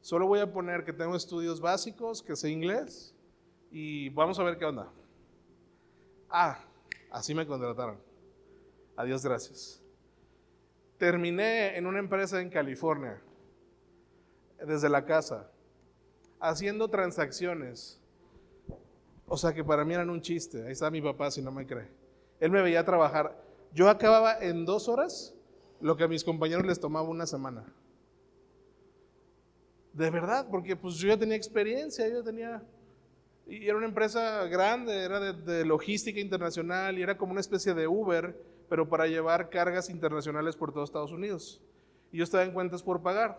Solo 0.00 0.26
voy 0.26 0.40
a 0.40 0.52
poner 0.52 0.84
que 0.84 0.92
tengo 0.92 1.14
estudios 1.14 1.60
básicos, 1.60 2.22
que 2.22 2.36
sé 2.36 2.50
inglés 2.50 3.14
y 3.70 4.08
vamos 4.10 4.38
a 4.38 4.42
ver 4.42 4.56
qué 4.56 4.64
onda. 4.64 4.90
Ah, 6.28 6.64
así 7.10 7.34
me 7.34 7.46
contrataron. 7.46 7.98
Adiós, 8.96 9.24
gracias. 9.24 9.82
Terminé 10.98 11.76
en 11.76 11.86
una 11.86 11.98
empresa 11.98 12.40
en 12.40 12.50
California, 12.50 13.20
desde 14.66 14.88
la 14.88 15.04
casa 15.04 15.50
haciendo 16.40 16.88
transacciones. 16.88 18.00
O 19.26 19.36
sea 19.36 19.52
que 19.52 19.62
para 19.62 19.84
mí 19.84 19.94
eran 19.94 20.10
un 20.10 20.20
chiste. 20.20 20.64
Ahí 20.66 20.72
está 20.72 20.90
mi 20.90 21.00
papá 21.00 21.30
si 21.30 21.40
no 21.42 21.52
me 21.52 21.66
cree. 21.66 21.88
Él 22.40 22.50
me 22.50 22.62
veía 22.62 22.84
trabajar. 22.84 23.40
Yo 23.72 23.88
acababa 23.88 24.38
en 24.40 24.64
dos 24.64 24.88
horas 24.88 25.34
lo 25.80 25.96
que 25.96 26.04
a 26.04 26.08
mis 26.08 26.24
compañeros 26.24 26.66
les 26.66 26.80
tomaba 26.80 27.08
una 27.08 27.26
semana. 27.26 27.64
De 29.92 30.10
verdad, 30.10 30.48
porque 30.50 30.76
pues 30.76 30.96
yo 30.96 31.08
ya 31.08 31.18
tenía 31.18 31.36
experiencia, 31.36 32.08
yo 32.08 32.22
tenía... 32.22 32.62
Y 33.46 33.66
era 33.66 33.76
una 33.76 33.86
empresa 33.86 34.44
grande, 34.46 35.04
era 35.04 35.18
de, 35.18 35.32
de, 35.32 35.64
logística 35.64 36.20
internacional 36.20 36.98
y 36.98 37.02
era 37.02 37.16
como 37.16 37.32
una 37.32 37.40
especie 37.40 37.74
de 37.74 37.88
Uber, 37.88 38.36
pero 38.68 38.88
para 38.88 39.08
llevar 39.08 39.50
cargas 39.50 39.90
internacionales 39.90 40.56
por 40.56 40.72
todo 40.72 40.84
Estados 40.84 41.12
Unidos. 41.12 41.60
Y 42.12 42.18
yo 42.18 42.24
estaba 42.24 42.44
en 42.44 42.52
cuentas 42.52 42.82
por 42.82 43.02
pagar. 43.02 43.38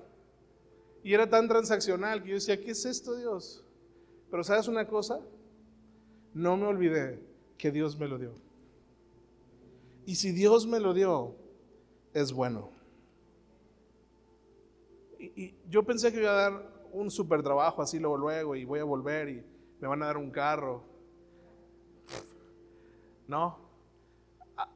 Y 1.03 1.13
era 1.13 1.29
tan 1.29 1.47
transaccional 1.47 2.21
que 2.21 2.29
yo 2.29 2.35
decía, 2.35 2.59
¿qué 2.59 2.71
es 2.71 2.85
esto 2.85 3.15
Dios? 3.15 3.63
Pero 4.29 4.43
sabes 4.43 4.67
una 4.67 4.87
cosa, 4.87 5.19
no 6.33 6.57
me 6.57 6.65
olvidé 6.65 7.19
que 7.57 7.71
Dios 7.71 7.97
me 7.97 8.07
lo 8.07 8.17
dio. 8.17 8.33
Y 10.05 10.15
si 10.15 10.31
Dios 10.31 10.67
me 10.67 10.79
lo 10.79 10.93
dio, 10.93 11.35
es 12.13 12.31
bueno. 12.31 12.71
Y, 15.19 15.55
yo 15.69 15.83
pensé 15.83 16.11
que 16.11 16.19
iba 16.19 16.31
a 16.31 16.49
dar 16.49 16.71
un 16.91 17.09
super 17.09 17.41
trabajo 17.41 17.81
así 17.81 17.99
luego, 17.99 18.17
luego 18.17 18.55
y 18.55 18.65
voy 18.65 18.79
a 18.79 18.83
volver 18.83 19.29
y 19.29 19.43
me 19.79 19.87
van 19.87 20.01
a 20.03 20.07
dar 20.07 20.17
un 20.17 20.31
carro. 20.31 20.83
No, 23.27 23.57
ah, 24.57 24.69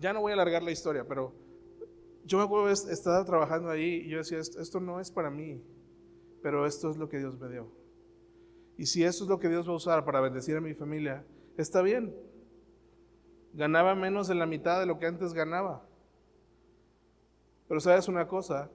ya 0.00 0.12
no 0.12 0.20
voy 0.20 0.32
a 0.32 0.34
alargar 0.34 0.62
la 0.62 0.72
historia, 0.72 1.06
pero 1.06 1.32
yo 2.24 2.38
me 2.38 2.44
acuerdo 2.44 2.70
estar 2.70 3.24
trabajando 3.24 3.70
ahí 3.70 4.02
y 4.06 4.08
yo 4.08 4.18
decía, 4.18 4.38
esto 4.38 4.80
no 4.80 5.00
es 5.00 5.10
para 5.10 5.30
mí, 5.30 5.62
pero 6.42 6.66
esto 6.66 6.90
es 6.90 6.96
lo 6.96 7.08
que 7.08 7.18
Dios 7.18 7.38
me 7.38 7.48
dio. 7.48 7.70
Y 8.76 8.86
si 8.86 9.04
esto 9.04 9.24
es 9.24 9.30
lo 9.30 9.38
que 9.38 9.48
Dios 9.48 9.68
va 9.68 9.72
a 9.72 9.76
usar 9.76 10.04
para 10.04 10.20
bendecir 10.20 10.56
a 10.56 10.60
mi 10.60 10.74
familia, 10.74 11.24
está 11.56 11.82
bien. 11.82 12.14
Ganaba 13.52 13.94
menos 13.94 14.28
de 14.28 14.34
la 14.34 14.46
mitad 14.46 14.80
de 14.80 14.86
lo 14.86 14.98
que 14.98 15.06
antes 15.06 15.34
ganaba. 15.34 15.86
Pero 17.68 17.80
sabes 17.80 18.08
una 18.08 18.26
cosa, 18.26 18.70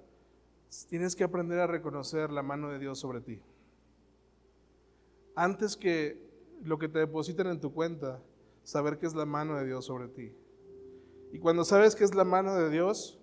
tienes 0.90 1.16
que 1.16 1.24
aprender 1.24 1.60
a 1.60 1.68
reconocer 1.68 2.32
la 2.32 2.44
mano 2.44 2.70
de 2.70 2.80
Dios 2.80 3.00
sobre 3.00 3.22
ti. 3.22 3.42
Antes 5.36 5.76
que 5.76 6.24
lo 6.64 6.78
que 6.78 6.88
te 6.88 7.00
depositen 7.00 7.48
en 7.48 7.60
tu 7.60 7.74
cuenta, 7.74 8.22
saber 8.64 8.98
que 8.98 9.06
es 9.06 9.16
la 9.16 9.26
mano 9.26 9.58
de 9.58 9.66
Dios 9.66 9.86
sobre 9.86 10.08
ti. 10.08 10.32
Y 11.34 11.40
cuando 11.40 11.66
sabes 11.66 11.96
que 11.96 12.04
es 12.04 12.16
la 12.16 12.24
mano 12.24 12.56
de 12.56 12.70
Dios, 12.70 13.20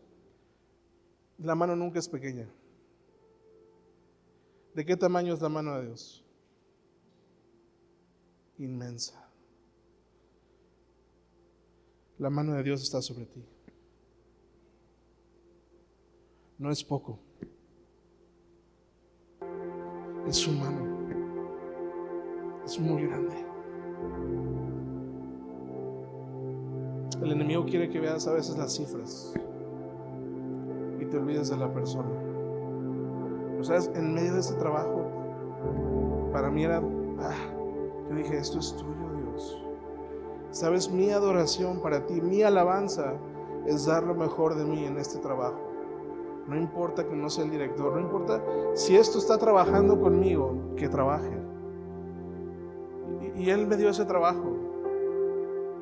la 1.39 1.55
mano 1.55 1.77
nunca 1.77 1.99
es 1.99 2.09
pequeña. 2.09 2.49
¿De 4.75 4.85
qué 4.85 4.97
tamaño 4.97 5.35
es 5.35 5.41
la 5.41 5.49
mano 5.49 5.77
de 5.77 5.87
Dios? 5.87 6.25
Inmensa. 8.59 9.29
La 12.19 12.31
mano 12.31 12.55
de 12.55 12.63
Dios 12.63 12.83
está 12.83 13.03
sobre 13.03 13.27
ti. 13.27 13.45
No 16.59 16.71
es 16.71 16.85
poco. 16.85 17.19
Es 20.27 20.37
su 20.37 20.53
mano. 20.53 21.07
Es 22.65 22.79
muy 22.79 23.03
grande. 23.07 23.47
El 27.23 27.33
enemigo 27.33 27.65
quiere 27.65 27.89
que 27.91 28.01
veas 28.01 28.27
a 28.27 28.33
veces 28.33 28.57
las 28.57 28.75
cifras 28.75 29.35
te 31.13 31.19
olvides 31.19 31.51
de 31.51 31.59
la 31.59 31.71
persona. 31.71 32.22
Pero 33.63 33.81
sabes, 33.81 33.97
en 33.97 34.13
medio 34.13 34.35
de 34.35 34.41
ese 34.41 34.55
trabajo, 34.55 35.09
para 36.33 36.51
mí 36.51 36.65
era, 36.65 36.79
ah, 37.21 37.35
yo 38.09 38.17
dije, 38.17 38.37
esto 38.37 38.59
es 38.59 38.75
tuyo, 38.75 38.91
Dios. 39.17 39.65
Sabes, 40.51 40.91
mi 40.91 41.11
adoración 41.11 41.81
para 41.81 42.05
ti, 42.05 42.21
mi 42.21 42.43
alabanza 42.43 43.15
es 43.65 43.87
dar 43.87 44.03
lo 44.03 44.17
mejor 44.17 44.57
de 44.57 44.65
mí 44.65 44.85
en 44.85 44.99
este 44.99 45.21
trabajo. 45.21 45.61
No 46.49 46.57
importa 46.57 47.07
que 47.07 47.15
no 47.15 47.31
sea 47.31 47.45
el 47.45 47.53
director, 47.53 47.93
no 47.93 48.01
importa 48.01 48.43
si 48.75 48.97
esto 48.97 49.19
está 49.19 49.39
trabajando 49.39 50.01
conmigo, 50.01 50.75
que 50.75 50.89
trabaje. 50.89 51.31
Y, 53.37 53.45
y 53.45 53.51
él 53.51 53.69
me 53.69 53.77
dio 53.77 53.91
ese 53.91 54.05
trabajo. 54.07 54.57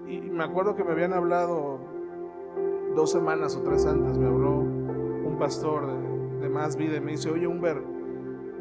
Y 0.07 0.21
me 0.21 0.45
acuerdo 0.45 0.75
que 0.75 0.85
me 0.85 0.93
habían 0.93 1.15
hablado 1.15 1.79
dos 2.95 3.11
semanas 3.11 3.57
o 3.57 3.63
tres 3.63 3.87
antes, 3.87 4.19
me 4.19 4.27
habló 4.27 4.81
pastor 5.41 5.87
de, 5.87 6.10
Más 6.49 6.77
Vida 6.77 6.97
y 6.97 7.01
me 7.01 7.13
dice, 7.13 7.31
oye, 7.31 7.47
Humber, 7.47 7.83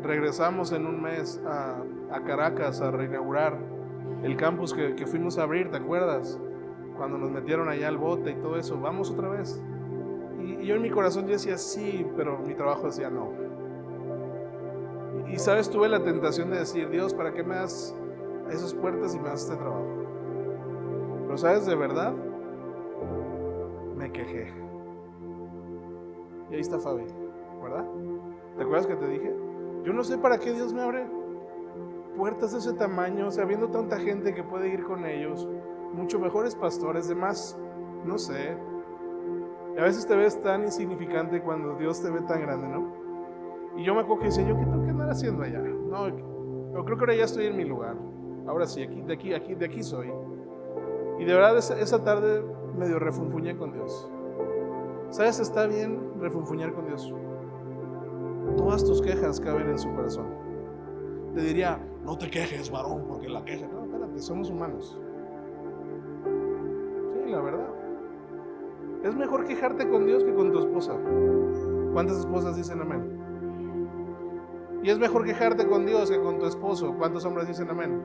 regresamos 0.01 0.71
en 0.71 0.85
un 0.85 1.01
mes 1.01 1.41
a, 1.45 1.83
a 2.11 2.23
Caracas 2.23 2.81
a 2.81 2.91
reinaugurar 2.91 3.57
el 4.23 4.35
campus 4.35 4.73
que, 4.73 4.95
que 4.95 5.05
fuimos 5.05 5.37
a 5.37 5.43
abrir, 5.43 5.71
¿te 5.71 5.77
acuerdas? 5.77 6.39
Cuando 6.97 7.17
nos 7.17 7.31
metieron 7.31 7.69
allá 7.69 7.87
al 7.87 7.97
bote 7.97 8.31
y 8.31 8.35
todo 8.35 8.57
eso, 8.57 8.79
vamos 8.79 9.09
otra 9.11 9.29
vez. 9.29 9.63
Y, 10.41 10.55
y 10.55 10.65
yo 10.65 10.75
en 10.75 10.81
mi 10.81 10.89
corazón 10.89 11.25
yo 11.25 11.33
decía 11.33 11.57
sí, 11.57 12.05
pero 12.17 12.39
mi 12.39 12.53
trabajo 12.53 12.87
decía 12.87 13.09
no. 13.09 13.31
Y, 15.27 15.33
y 15.33 15.39
sabes, 15.39 15.69
tuve 15.69 15.87
la 15.87 16.03
tentación 16.03 16.49
de 16.51 16.59
decir, 16.59 16.89
Dios, 16.89 17.13
¿para 17.13 17.33
qué 17.33 17.43
me 17.43 17.55
das 17.55 17.95
esas 18.49 18.73
puertas 18.73 19.15
y 19.15 19.19
me 19.19 19.29
das 19.29 19.43
este 19.43 19.55
trabajo? 19.55 19.87
Pero 21.25 21.37
sabes, 21.37 21.65
de 21.65 21.75
verdad, 21.75 22.13
me 23.95 24.11
quejé. 24.11 24.51
Y 26.49 26.55
ahí 26.55 26.59
está 26.59 26.79
Fabi, 26.79 27.05
¿verdad? 27.61 27.85
¿Te 28.57 28.63
acuerdas 28.63 28.87
que 28.87 28.95
te 28.95 29.07
dije? 29.07 29.35
Yo 29.83 29.93
no 29.93 30.03
sé 30.03 30.17
para 30.17 30.37
qué 30.37 30.53
Dios 30.53 30.73
me 30.73 30.81
abre 30.81 31.07
puertas 32.17 32.51
de 32.51 32.59
ese 32.59 32.73
tamaño, 32.73 33.27
o 33.27 33.31
sea, 33.31 33.45
viendo 33.45 33.69
tanta 33.69 33.97
gente 33.97 34.33
que 34.33 34.43
puede 34.43 34.67
ir 34.67 34.83
con 34.83 35.05
ellos, 35.05 35.47
mucho 35.93 36.19
mejores 36.19 36.55
pastores, 36.55 37.07
demás, 37.07 37.57
no 38.05 38.17
sé. 38.17 38.57
Y 39.75 39.79
a 39.79 39.83
veces 39.83 40.05
te 40.05 40.15
ves 40.15 40.39
tan 40.41 40.63
insignificante 40.63 41.41
cuando 41.41 41.75
Dios 41.75 42.01
te 42.01 42.09
ve 42.09 42.21
tan 42.21 42.41
grande, 42.41 42.67
¿no? 42.67 42.93
Y 43.77 43.85
yo 43.85 43.93
me 43.93 44.01
acuerdo 44.01 44.23
que 44.23 44.25
decía, 44.27 44.45
¿yo 44.45 44.57
qué 44.57 44.65
tengo 44.65 44.83
que 44.83 44.89
andar 44.89 45.09
haciendo 45.09 45.43
allá? 45.43 45.59
No, 45.59 46.09
yo 46.09 46.85
creo 46.85 46.97
que 46.97 47.03
ahora 47.03 47.15
ya 47.15 47.23
estoy 47.23 47.45
en 47.45 47.55
mi 47.55 47.63
lugar. 47.63 47.95
Ahora 48.47 48.65
sí, 48.65 48.83
aquí, 48.83 49.01
de 49.01 49.13
aquí, 49.13 49.33
aquí, 49.33 49.55
de 49.55 49.65
aquí 49.65 49.83
soy. 49.83 50.11
Y 51.19 51.25
de 51.25 51.33
verdad 51.33 51.57
esa, 51.57 51.79
esa 51.79 52.03
tarde 52.03 52.43
medio 52.77 52.99
refunfuñé 52.99 53.55
con 53.57 53.71
Dios. 53.71 54.11
¿Sabes? 55.09 55.39
Está 55.39 55.67
bien 55.67 56.19
refunfuñar 56.19 56.73
con 56.73 56.85
Dios. 56.87 57.13
Todas 58.59 58.83
tus 58.83 59.01
quejas 59.01 59.39
caben 59.39 59.69
en 59.69 59.79
su 59.79 59.89
corazón. 59.95 60.27
Te 61.33 61.39
diría, 61.39 61.79
no 62.03 62.17
te 62.17 62.29
quejes, 62.29 62.69
varón, 62.69 63.05
porque 63.07 63.29
la 63.29 63.45
queja. 63.45 63.65
No, 63.67 63.85
espérate, 63.85 64.19
somos 64.19 64.49
humanos. 64.49 64.99
Sí, 67.13 67.31
la 67.31 67.39
verdad. 67.39 67.69
Es 69.05 69.15
mejor 69.15 69.45
quejarte 69.45 69.87
con 69.87 70.05
Dios 70.05 70.25
que 70.25 70.33
con 70.33 70.51
tu 70.51 70.59
esposa. 70.59 70.93
¿Cuántas 71.93 72.17
esposas 72.17 72.57
dicen 72.57 72.81
amén? 72.81 73.17
Y 74.83 74.89
es 74.89 74.99
mejor 74.99 75.23
quejarte 75.23 75.65
con 75.65 75.85
Dios 75.85 76.11
que 76.11 76.19
con 76.19 76.37
tu 76.37 76.45
esposo. 76.45 76.95
¿Cuántos 76.97 77.23
hombres 77.23 77.47
dicen 77.47 77.69
amén? 77.69 78.01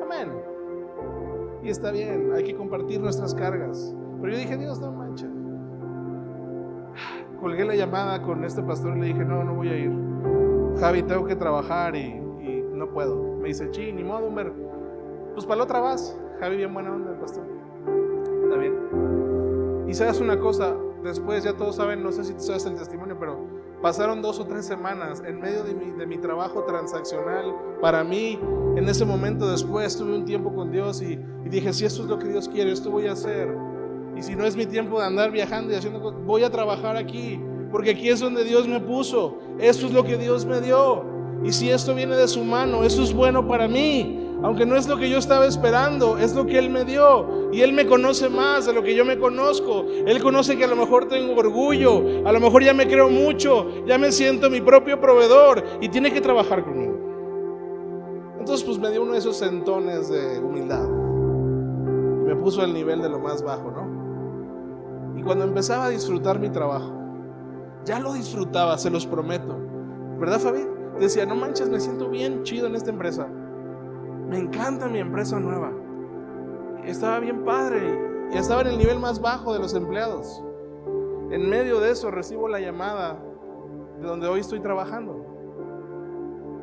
Amén. 0.00 0.30
Y 1.64 1.70
está 1.70 1.90
bien, 1.90 2.32
hay 2.34 2.44
que 2.44 2.54
compartir 2.54 3.00
nuestras 3.00 3.34
cargas. 3.34 3.96
Pero 4.20 4.32
yo 4.32 4.38
dije, 4.38 4.56
Dios, 4.56 4.80
no 4.80 4.92
mancha. 4.92 5.26
Colgué 7.40 7.64
la 7.64 7.74
llamada 7.74 8.22
con 8.22 8.44
este 8.44 8.62
pastor 8.62 8.96
y 8.96 9.00
le 9.00 9.06
dije, 9.06 9.24
no, 9.24 9.42
no 9.44 9.54
voy 9.54 9.68
a 9.68 9.76
ir. 9.76 9.92
Javi, 10.78 11.02
tengo 11.02 11.24
que 11.24 11.36
trabajar 11.36 11.96
y, 11.96 12.06
y 12.40 12.64
no 12.72 12.90
puedo. 12.90 13.36
Me 13.38 13.48
dice, 13.48 13.70
chi, 13.70 13.92
ni 13.92 14.04
modo, 14.04 14.26
Humber. 14.26 14.52
Pues 15.34 15.46
para 15.46 15.58
la 15.58 15.64
otra 15.64 15.80
vas. 15.80 16.18
Javi, 16.38 16.56
bien 16.56 16.72
buena 16.74 16.92
onda, 16.92 17.12
el 17.12 17.18
pastor. 17.18 17.44
Está 18.44 18.56
bien. 18.56 18.74
Y 19.88 19.94
sabes 19.94 20.20
una 20.20 20.38
cosa, 20.38 20.76
después 21.02 21.42
ya 21.42 21.56
todos 21.56 21.76
saben, 21.76 22.02
no 22.02 22.12
sé 22.12 22.24
si 22.24 22.34
tú 22.34 22.40
sabes 22.40 22.64
el 22.66 22.76
testimonio, 22.76 23.16
pero 23.18 23.38
pasaron 23.82 24.22
dos 24.22 24.38
o 24.38 24.46
tres 24.46 24.66
semanas 24.66 25.22
en 25.26 25.40
medio 25.40 25.64
de 25.64 25.74
mi, 25.74 25.90
de 25.90 26.06
mi 26.06 26.18
trabajo 26.18 26.64
transaccional. 26.64 27.54
Para 27.80 28.04
mí, 28.04 28.38
en 28.76 28.88
ese 28.88 29.04
momento 29.04 29.50
después, 29.50 29.96
tuve 29.96 30.14
un 30.14 30.24
tiempo 30.24 30.54
con 30.54 30.70
Dios 30.70 31.02
y, 31.02 31.14
y 31.44 31.48
dije, 31.48 31.72
si 31.72 31.86
esto 31.86 32.02
es 32.02 32.08
lo 32.08 32.18
que 32.18 32.28
Dios 32.28 32.48
quiere, 32.48 32.70
esto 32.70 32.90
voy 32.90 33.06
a 33.06 33.12
hacer. 33.12 33.48
Y 34.16 34.22
si 34.22 34.34
no 34.34 34.44
es 34.44 34.56
mi 34.56 34.66
tiempo 34.66 34.98
de 35.00 35.06
andar 35.06 35.30
viajando 35.30 35.72
y 35.72 35.76
haciendo 35.76 36.00
cosas, 36.00 36.20
voy 36.24 36.42
a 36.44 36.50
trabajar 36.50 36.96
aquí, 36.96 37.40
porque 37.70 37.90
aquí 37.90 38.08
es 38.08 38.20
donde 38.20 38.44
Dios 38.44 38.66
me 38.68 38.80
puso. 38.80 39.38
Eso 39.58 39.86
es 39.86 39.92
lo 39.92 40.04
que 40.04 40.16
Dios 40.16 40.44
me 40.44 40.60
dio. 40.60 41.04
Y 41.44 41.52
si 41.52 41.70
esto 41.70 41.94
viene 41.94 42.16
de 42.16 42.28
su 42.28 42.44
mano, 42.44 42.84
eso 42.84 43.02
es 43.02 43.14
bueno 43.14 43.46
para 43.46 43.66
mí. 43.66 44.26
Aunque 44.42 44.64
no 44.64 44.76
es 44.76 44.88
lo 44.88 44.96
que 44.96 45.08
yo 45.10 45.18
estaba 45.18 45.46
esperando, 45.46 46.16
es 46.16 46.34
lo 46.34 46.46
que 46.46 46.58
Él 46.58 46.70
me 46.70 46.84
dio. 46.84 47.50
Y 47.52 47.60
Él 47.60 47.72
me 47.72 47.86
conoce 47.86 48.28
más 48.28 48.66
de 48.66 48.72
lo 48.72 48.82
que 48.82 48.94
yo 48.94 49.04
me 49.04 49.18
conozco. 49.18 49.84
Él 50.06 50.22
conoce 50.22 50.56
que 50.56 50.64
a 50.64 50.68
lo 50.68 50.76
mejor 50.76 51.08
tengo 51.08 51.34
orgullo, 51.38 52.26
a 52.26 52.32
lo 52.32 52.40
mejor 52.40 52.62
ya 52.62 52.72
me 52.72 52.86
creo 52.86 53.10
mucho, 53.10 53.84
ya 53.86 53.98
me 53.98 54.12
siento 54.12 54.48
mi 54.48 54.60
propio 54.60 55.00
proveedor 55.00 55.62
y 55.80 55.88
tiene 55.88 56.12
que 56.12 56.20
trabajar 56.20 56.64
conmigo. 56.64 56.90
Entonces 58.38 58.64
pues 58.64 58.78
me 58.78 58.90
dio 58.90 59.02
uno 59.02 59.12
de 59.12 59.18
esos 59.18 59.36
sentones 59.36 60.08
de 60.08 60.38
humildad. 60.38 60.88
Me 62.26 62.34
puso 62.36 62.62
al 62.62 62.72
nivel 62.72 63.02
de 63.02 63.10
lo 63.10 63.18
más 63.18 63.42
bajo, 63.42 63.70
¿no? 63.70 63.89
Y 65.20 65.22
cuando 65.22 65.44
empezaba 65.44 65.84
a 65.84 65.88
disfrutar 65.90 66.38
mi 66.38 66.48
trabajo, 66.48 66.94
ya 67.84 68.00
lo 68.00 68.14
disfrutaba, 68.14 68.78
se 68.78 68.88
los 68.88 69.06
prometo. 69.06 69.54
¿Verdad, 70.18 70.40
Fabi? 70.40 70.66
Decía, 70.98 71.26
no 71.26 71.34
manches, 71.34 71.68
me 71.68 71.78
siento 71.78 72.08
bien 72.08 72.42
chido 72.42 72.68
en 72.68 72.74
esta 72.74 72.88
empresa. 72.88 73.26
Me 73.26 74.38
encanta 74.38 74.88
mi 74.88 74.98
empresa 74.98 75.38
nueva. 75.38 75.72
Estaba 76.86 77.20
bien 77.20 77.44
padre 77.44 78.30
y 78.32 78.38
estaba 78.38 78.62
en 78.62 78.68
el 78.68 78.78
nivel 78.78 78.98
más 78.98 79.20
bajo 79.20 79.52
de 79.52 79.58
los 79.58 79.74
empleados. 79.74 80.42
En 81.30 81.50
medio 81.50 81.80
de 81.80 81.90
eso 81.90 82.10
recibo 82.10 82.48
la 82.48 82.58
llamada 82.58 83.22
de 84.00 84.06
donde 84.06 84.26
hoy 84.26 84.40
estoy 84.40 84.60
trabajando. 84.60 85.22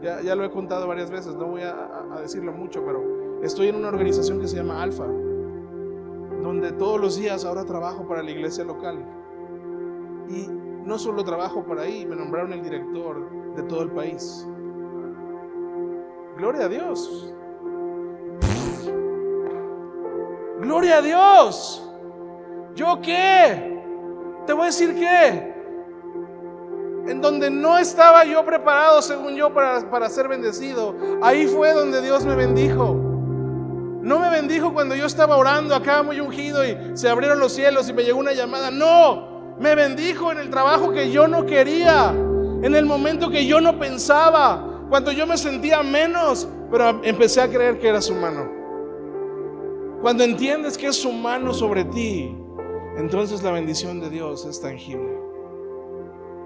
Ya, 0.02 0.22
ya 0.22 0.36
lo 0.36 0.44
he 0.44 0.50
contado 0.50 0.88
varias 0.88 1.12
veces, 1.12 1.36
no 1.36 1.46
voy 1.46 1.62
a, 1.62 1.76
a 2.12 2.22
decirlo 2.22 2.54
mucho, 2.54 2.84
pero 2.84 3.04
estoy 3.44 3.68
en 3.68 3.76
una 3.76 3.90
organización 3.90 4.40
que 4.40 4.48
se 4.48 4.56
llama 4.56 4.82
Alfa 4.82 5.06
donde 6.48 6.72
todos 6.72 7.00
los 7.00 7.18
días 7.18 7.44
ahora 7.44 7.66
trabajo 7.66 8.08
para 8.08 8.24
la 8.24 8.32
iglesia 8.32 8.64
local. 8.64 9.06
Y 10.30 10.48
no 10.48 10.98
solo 10.98 11.24
trabajo 11.24 11.66
para 11.66 11.82
ahí, 11.82 12.06
me 12.06 12.16
nombraron 12.16 12.54
el 12.54 12.64
director 12.64 13.54
de 13.56 13.64
todo 13.64 13.84
el 13.84 13.92
país. 13.92 14.48
Gloria 16.38 16.66
a 16.66 16.70
Dios. 16.70 17.34
Gloria 20.62 20.98
a 20.98 21.02
Dios. 21.02 21.94
¿Yo 22.76 23.00
qué? 23.02 23.84
Te 24.46 24.54
voy 24.54 24.64
a 24.64 24.66
decir 24.68 24.96
qué. 24.96 25.54
En 27.08 27.22
donde 27.22 27.50
no 27.50 27.78
estaba 27.78 28.24
yo 28.24 28.46
preparado, 28.46 29.02
según 29.02 29.36
yo, 29.36 29.54
para, 29.54 29.90
para 29.90 30.10
ser 30.10 30.30
bendecido, 30.30 30.96
ahí 31.22 31.46
fue 31.48 31.74
donde 31.74 32.02
Dios 32.02 32.26
me 32.26 32.36
bendijo. 32.36 33.07
No 34.08 34.20
me 34.20 34.30
bendijo 34.30 34.74
cuando 34.74 34.96
yo 34.96 35.06
estaba 35.06 35.36
orando 35.36 35.76
acá 35.76 36.02
muy 36.02 36.22
ungido 36.22 36.66
y 36.66 36.78
se 36.94 37.10
abrieron 37.10 37.42
los 37.42 37.52
cielos 37.52 37.90
y 37.90 37.94
me 37.94 38.06
llegó 38.06 38.20
una 38.20 38.32
llamada. 38.32 38.72
No, 38.72 39.58
me 39.60 39.76
bendijo 39.76 40.32
en 40.32 40.38
el 40.38 40.50
trabajo 40.50 40.94
que 40.94 41.12
yo 41.12 41.28
no 41.28 41.46
quería, 41.46 42.12
en 42.12 42.74
el 42.74 42.86
momento 42.86 43.30
que 43.30 43.46
yo 43.46 43.60
no 43.60 43.78
pensaba, 43.78 44.86
cuando 44.90 45.12
yo 45.12 45.28
me 45.28 45.38
sentía 45.38 45.84
menos, 45.84 46.48
pero 46.72 47.04
empecé 47.04 47.42
a 47.42 47.50
creer 47.50 47.80
que 47.80 47.90
era 47.90 48.02
su 48.02 48.16
mano. 48.16 48.50
Cuando 50.02 50.24
entiendes 50.24 50.78
que 50.78 50.88
es 50.88 50.96
su 50.96 51.12
mano 51.12 51.54
sobre 51.54 51.84
ti, 51.84 52.34
entonces 52.96 53.44
la 53.44 53.52
bendición 53.52 54.00
de 54.00 54.10
Dios 54.10 54.46
es 54.46 54.62
tangible. 54.62 55.20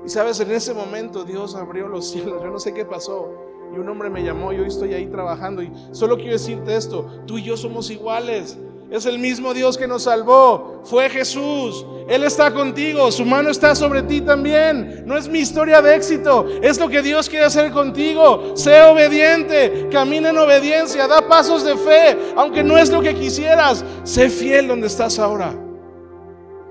Y 0.03 0.09
sabes, 0.09 0.39
en 0.39 0.49
ese 0.49 0.73
momento 0.73 1.23
Dios 1.25 1.53
abrió 1.53 1.87
los 1.87 2.09
cielos. 2.09 2.41
Yo 2.41 2.49
no 2.49 2.57
sé 2.57 2.73
qué 2.73 2.85
pasó. 2.85 3.50
Y 3.73 3.77
un 3.77 3.87
hombre 3.87 4.09
me 4.09 4.23
llamó, 4.23 4.51
y 4.51 4.59
hoy 4.59 4.67
estoy 4.67 4.93
ahí 4.93 5.07
trabajando. 5.07 5.63
Y 5.63 5.71
solo 5.91 6.17
quiero 6.17 6.33
decirte 6.33 6.75
esto, 6.75 7.23
tú 7.25 7.37
y 7.37 7.43
yo 7.43 7.55
somos 7.55 7.89
iguales. 7.89 8.57
Es 8.91 9.05
el 9.05 9.19
mismo 9.19 9.53
Dios 9.53 9.77
que 9.77 9.87
nos 9.87 10.03
salvó. 10.03 10.81
Fue 10.83 11.09
Jesús. 11.09 11.85
Él 12.09 12.25
está 12.25 12.53
contigo. 12.53 13.09
Su 13.09 13.23
mano 13.23 13.49
está 13.49 13.73
sobre 13.73 14.03
ti 14.03 14.19
también. 14.19 15.03
No 15.05 15.17
es 15.17 15.29
mi 15.29 15.39
historia 15.39 15.81
de 15.81 15.95
éxito. 15.95 16.45
Es 16.61 16.77
lo 16.77 16.89
que 16.89 17.01
Dios 17.01 17.29
quiere 17.29 17.45
hacer 17.45 17.71
contigo. 17.71 18.51
Sé 18.53 18.81
obediente. 18.81 19.87
Camina 19.89 20.31
en 20.31 20.37
obediencia. 20.37 21.07
Da 21.07 21.25
pasos 21.25 21.63
de 21.63 21.77
fe. 21.77 22.17
Aunque 22.35 22.65
no 22.65 22.77
es 22.77 22.91
lo 22.91 23.01
que 23.01 23.15
quisieras. 23.15 23.85
Sé 24.03 24.29
fiel 24.29 24.67
donde 24.67 24.87
estás 24.87 25.19
ahora. 25.19 25.53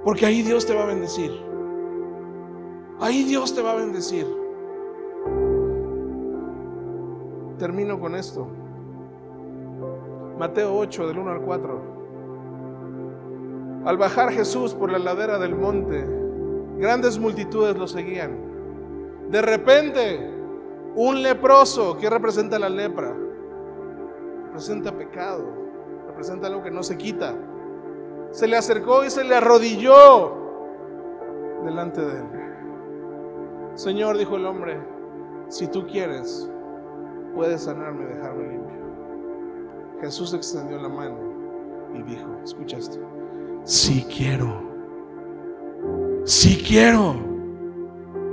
Porque 0.05 0.27
ahí 0.27 0.43
Dios 0.43 0.67
te 0.67 0.75
va 0.75 0.83
a 0.83 0.87
bendecir. 0.87 1.33
Ahí 3.01 3.23
Dios 3.23 3.55
te 3.55 3.63
va 3.63 3.73
a 3.73 3.77
bendecir. 3.77 4.40
Termino 7.61 8.01
con 8.01 8.17
esto. 8.17 8.49
Mateo 10.39 10.75
8, 10.79 11.09
del 11.09 11.19
1 11.19 11.31
al 11.31 11.43
4. 11.43 11.83
Al 13.85 13.99
bajar 13.99 14.33
Jesús 14.33 14.73
por 14.73 14.91
la 14.91 14.99
ladera 14.99 15.39
del 15.39 15.55
monte, 15.55 16.07
grandes 16.79 17.19
multitudes 17.19 17.77
lo 17.77 17.87
seguían. 17.87 19.29
De 19.29 19.43
repente, 19.43 20.33
un 20.95 21.23
leproso, 21.23 21.99
¿qué 21.99 22.09
representa 22.09 22.59
la 22.59 22.71
lepra? 22.71 23.15
Representa 24.47 24.97
pecado, 24.97 25.45
representa 26.07 26.47
algo 26.47 26.63
que 26.63 26.71
no 26.71 26.83
se 26.83 26.97
quita. 26.97 27.35
Se 28.31 28.49
le 28.49 28.57
acercó 28.57 29.05
y 29.05 29.11
se 29.11 29.23
le 29.23 29.35
arrodilló 29.35 30.35
delante 31.67 32.01
de 32.01 32.21
él. 32.21 32.27
Señor, 33.75 34.17
dijo 34.17 34.37
el 34.37 34.47
hombre, 34.47 34.81
si 35.49 35.67
tú 35.67 35.87
quieres, 35.87 36.51
puedes 37.35 37.63
sanarme 37.63 38.05
y 38.05 38.15
dejarme 38.15 38.49
limpio. 38.49 38.81
Jesús 40.01 40.33
extendió 40.35 40.79
la 40.79 40.89
mano 40.89 41.17
y 41.95 42.03
dijo, 42.03 42.27
escucha 42.45 42.79
esto, 42.79 42.99
si 43.65 44.05
quiero, 44.05 44.63
si 46.25 46.57
quiero, 46.63 47.17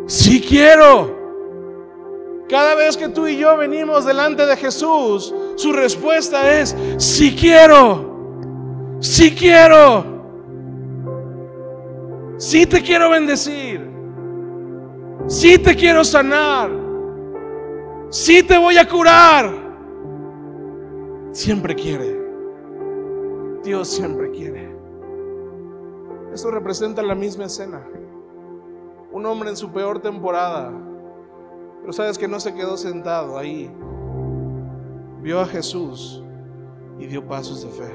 si 0.06 0.42
quiero. 0.42 1.16
Cada 2.48 2.76
vez 2.76 2.96
que 2.96 3.10
tú 3.10 3.28
y 3.28 3.38
yo 3.38 3.58
venimos 3.58 4.06
delante 4.06 4.46
de 4.46 4.56
Jesús, 4.56 5.36
su 5.56 5.74
respuesta 5.74 6.60
es, 6.60 6.76
sí 6.98 7.36
quiero, 7.36 8.98
sí 9.02 9.36
quiero, 9.36 10.06
sí 12.38 12.66
te 12.66 12.82
quiero 12.82 13.10
bendecir, 13.10 13.86
sí 15.28 15.58
te 15.58 15.76
quiero 15.76 16.06
sanar, 16.06 16.87
sí 18.10 18.44
te 18.44 18.58
voy 18.58 18.78
a 18.78 18.88
curar. 18.88 19.68
Siempre 21.32 21.76
quiere, 21.76 22.20
Dios 23.64 23.88
siempre 23.88 24.32
quiere. 24.32 24.76
Eso 26.34 26.52
representa 26.52 27.02
la 27.02 27.16
misma 27.16 27.46
escena. 27.46 27.88
Un 29.12 29.26
hombre 29.26 29.50
en 29.50 29.56
su 29.56 29.72
peor 29.72 30.00
temporada 30.00 30.72
pero 31.88 31.94
sabes 31.94 32.18
que 32.18 32.28
no 32.28 32.38
se 32.38 32.54
quedó 32.54 32.76
sentado 32.76 33.38
ahí. 33.38 33.72
Vio 35.22 35.40
a 35.40 35.46
Jesús 35.46 36.22
y 37.00 37.06
dio 37.06 37.26
pasos 37.26 37.64
de 37.64 37.70
fe. 37.70 37.94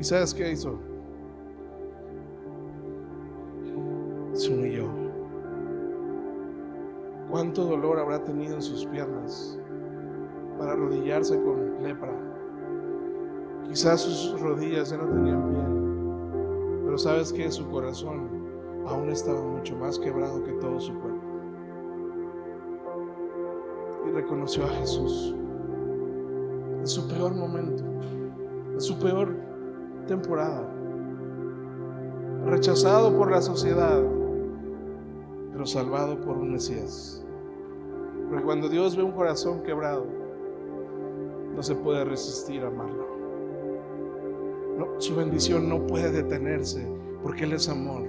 ¿Y 0.00 0.02
sabes 0.02 0.32
qué 0.32 0.50
hizo? 0.50 0.78
Se 4.32 4.50
humilló. 4.50 5.01
¿Cuánto 7.32 7.64
dolor 7.64 7.98
habrá 7.98 8.22
tenido 8.22 8.56
en 8.56 8.60
sus 8.60 8.84
piernas 8.84 9.58
para 10.58 10.72
arrodillarse 10.72 11.42
con 11.42 11.82
lepra? 11.82 12.12
Quizás 13.66 14.02
sus 14.02 14.38
rodillas 14.38 14.90
ya 14.90 14.98
no 14.98 15.06
tenían 15.06 15.48
piel, 15.48 16.82
pero 16.84 16.98
sabes 16.98 17.32
que 17.32 17.50
su 17.50 17.66
corazón 17.70 18.28
aún 18.86 19.08
estaba 19.08 19.40
mucho 19.40 19.74
más 19.76 19.98
quebrado 19.98 20.44
que 20.44 20.52
todo 20.52 20.78
su 20.78 20.92
cuerpo. 20.92 21.22
Y 24.06 24.10
reconoció 24.10 24.64
a 24.64 24.68
Jesús 24.68 25.34
en 26.80 26.86
su 26.86 27.08
peor 27.08 27.34
momento, 27.34 27.82
en 28.74 28.80
su 28.80 28.98
peor 28.98 29.34
temporada, 30.06 30.68
rechazado 32.44 33.16
por 33.16 33.30
la 33.30 33.40
sociedad, 33.40 34.02
pero 35.50 35.64
salvado 35.64 36.20
por 36.20 36.36
un 36.36 36.52
Mesías. 36.52 37.21
Porque 38.32 38.46
cuando 38.46 38.70
Dios 38.70 38.96
ve 38.96 39.02
un 39.02 39.12
corazón 39.12 39.62
quebrado, 39.62 40.06
no 41.54 41.62
se 41.62 41.74
puede 41.74 42.02
resistir 42.02 42.62
a 42.62 42.68
amarlo. 42.68 43.06
su 44.96 45.14
bendición 45.14 45.68
no 45.68 45.86
puede 45.86 46.10
detenerse 46.10 46.82
porque 47.22 47.44
Él 47.44 47.52
es 47.52 47.68
amor. 47.68 48.08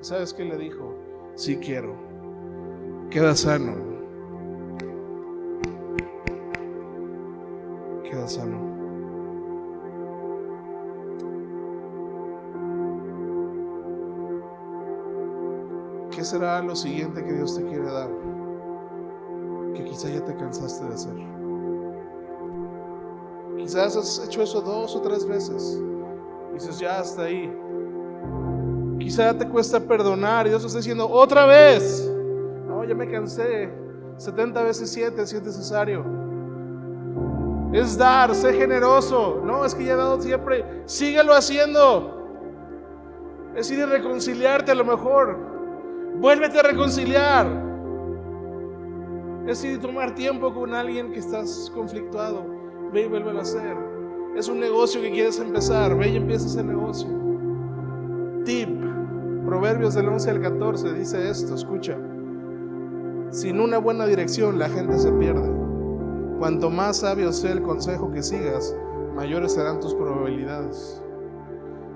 ¿Sabes 0.00 0.34
qué 0.34 0.44
le 0.44 0.58
dijo? 0.58 0.92
Sí 1.36 1.56
quiero. 1.58 1.94
Queda 3.08 3.36
sano. 3.36 3.76
Queda 8.02 8.26
sano. 8.26 8.58
¿Qué 16.10 16.24
será 16.24 16.60
lo 16.60 16.74
siguiente 16.74 17.24
que 17.24 17.34
Dios 17.34 17.56
te 17.56 17.62
quiere 17.62 17.84
dar? 17.84 18.35
Que 19.76 19.84
quizá 19.84 20.08
ya 20.08 20.24
te 20.24 20.34
cansaste 20.34 20.86
de 20.86 20.94
hacer. 20.94 21.14
Quizás 23.58 23.96
has 23.96 24.24
hecho 24.24 24.42
eso 24.42 24.60
dos 24.60 24.96
o 24.96 25.00
tres 25.02 25.26
veces. 25.26 25.80
dices, 26.54 26.78
ya 26.78 27.00
hasta 27.00 27.22
ahí. 27.22 27.52
Quizá 28.98 29.36
te 29.36 29.46
cuesta 29.48 29.78
perdonar 29.78 30.46
y 30.46 30.50
Dios 30.50 30.64
está 30.64 30.78
diciendo, 30.78 31.08
otra 31.08 31.46
vez. 31.46 32.10
No, 32.66 32.84
ya 32.84 32.94
me 32.94 33.10
cansé. 33.10 33.70
70 34.16 34.62
veces 34.62 34.90
7 34.90 35.26
si 35.26 35.36
es 35.36 35.42
necesario. 35.42 36.04
Es 37.72 37.98
dar, 37.98 38.34
sé 38.34 38.54
generoso. 38.54 39.42
No, 39.44 39.64
es 39.64 39.74
que 39.74 39.84
ya 39.84 39.92
he 39.92 39.96
dado 39.96 40.20
siempre. 40.22 40.82
Síguelo 40.86 41.34
haciendo. 41.34 42.14
Es 43.54 43.70
ir 43.70 43.82
a 43.82 43.86
reconciliarte 43.86 44.72
a 44.72 44.74
lo 44.74 44.84
mejor. 44.84 45.36
Vuélvete 46.18 46.60
a 46.60 46.62
reconciliar. 46.62 47.65
Es 49.46 49.64
ir 49.64 49.80
tomar 49.80 50.14
tiempo 50.14 50.52
con 50.52 50.74
alguien 50.74 51.12
que 51.12 51.20
estás 51.20 51.70
conflictuado. 51.72 52.44
Ve 52.92 53.02
y 53.02 53.08
vuelve 53.08 53.30
a 53.38 53.42
hacer. 53.42 53.76
Es 54.36 54.48
un 54.48 54.58
negocio 54.58 55.00
que 55.00 55.12
quieres 55.12 55.38
empezar. 55.38 55.96
Ve 55.96 56.08
y 56.08 56.16
empieza 56.16 56.46
ese 56.46 56.64
negocio. 56.64 57.08
Tip. 58.44 58.68
Proverbios 59.46 59.94
del 59.94 60.08
11 60.08 60.30
al 60.30 60.40
14 60.40 60.92
dice 60.94 61.30
esto, 61.30 61.54
escucha. 61.54 61.96
Sin 63.30 63.60
una 63.60 63.78
buena 63.78 64.06
dirección 64.06 64.58
la 64.58 64.68
gente 64.68 64.98
se 64.98 65.12
pierde. 65.12 65.48
Cuanto 66.40 66.68
más 66.68 66.98
sabio 66.98 67.32
sea 67.32 67.52
el 67.52 67.62
consejo 67.62 68.10
que 68.10 68.24
sigas, 68.24 68.76
mayores 69.14 69.52
serán 69.52 69.78
tus 69.78 69.94
probabilidades. 69.94 71.00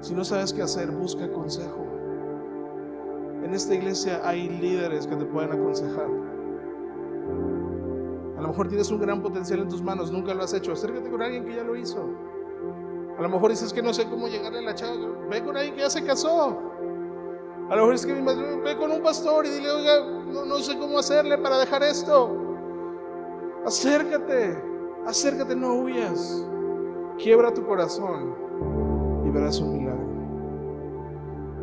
Si 0.00 0.14
no 0.14 0.24
sabes 0.24 0.52
qué 0.52 0.62
hacer, 0.62 0.92
busca 0.92 1.30
consejo. 1.32 1.84
En 3.44 3.52
esta 3.52 3.74
iglesia 3.74 4.20
hay 4.22 4.48
líderes 4.48 5.08
que 5.08 5.16
te 5.16 5.24
pueden 5.24 5.52
aconsejar. 5.52 6.29
A 8.40 8.42
lo 8.42 8.48
mejor 8.48 8.68
tienes 8.68 8.90
un 8.90 8.98
gran 8.98 9.20
potencial 9.20 9.60
en 9.60 9.68
tus 9.68 9.82
manos, 9.82 10.10
nunca 10.10 10.32
lo 10.32 10.42
has 10.42 10.54
hecho. 10.54 10.72
Acércate 10.72 11.10
con 11.10 11.20
alguien 11.20 11.44
que 11.44 11.56
ya 11.56 11.62
lo 11.62 11.76
hizo. 11.76 12.02
A 13.18 13.20
lo 13.20 13.28
mejor 13.28 13.50
dices 13.50 13.70
que 13.70 13.82
no 13.82 13.92
sé 13.92 14.08
cómo 14.08 14.28
llegarle 14.28 14.60
a 14.60 14.62
la 14.62 14.74
chava. 14.74 14.96
Ve 15.28 15.44
con 15.44 15.58
alguien 15.58 15.74
que 15.74 15.82
ya 15.82 15.90
se 15.90 16.02
casó. 16.02 16.58
A 17.68 17.76
lo 17.76 17.82
mejor 17.82 17.94
es 17.96 18.06
que 18.06 18.14
mi 18.14 18.22
madre 18.22 18.58
ve 18.64 18.78
con 18.78 18.90
un 18.92 19.02
pastor 19.02 19.44
y 19.44 19.50
dile, 19.50 19.70
oiga, 19.70 20.06
no, 20.46 20.58
sé 20.60 20.78
cómo 20.78 20.98
hacerle 20.98 21.36
para 21.36 21.58
dejar 21.58 21.82
esto. 21.82 22.34
Acércate, 23.66 24.58
acércate, 25.06 25.54
no 25.54 25.74
huyas. 25.74 26.42
Quiebra 27.18 27.52
tu 27.52 27.62
corazón 27.66 28.34
y 29.26 29.28
verás 29.28 29.60
un 29.60 29.76
milagro. 29.76 30.08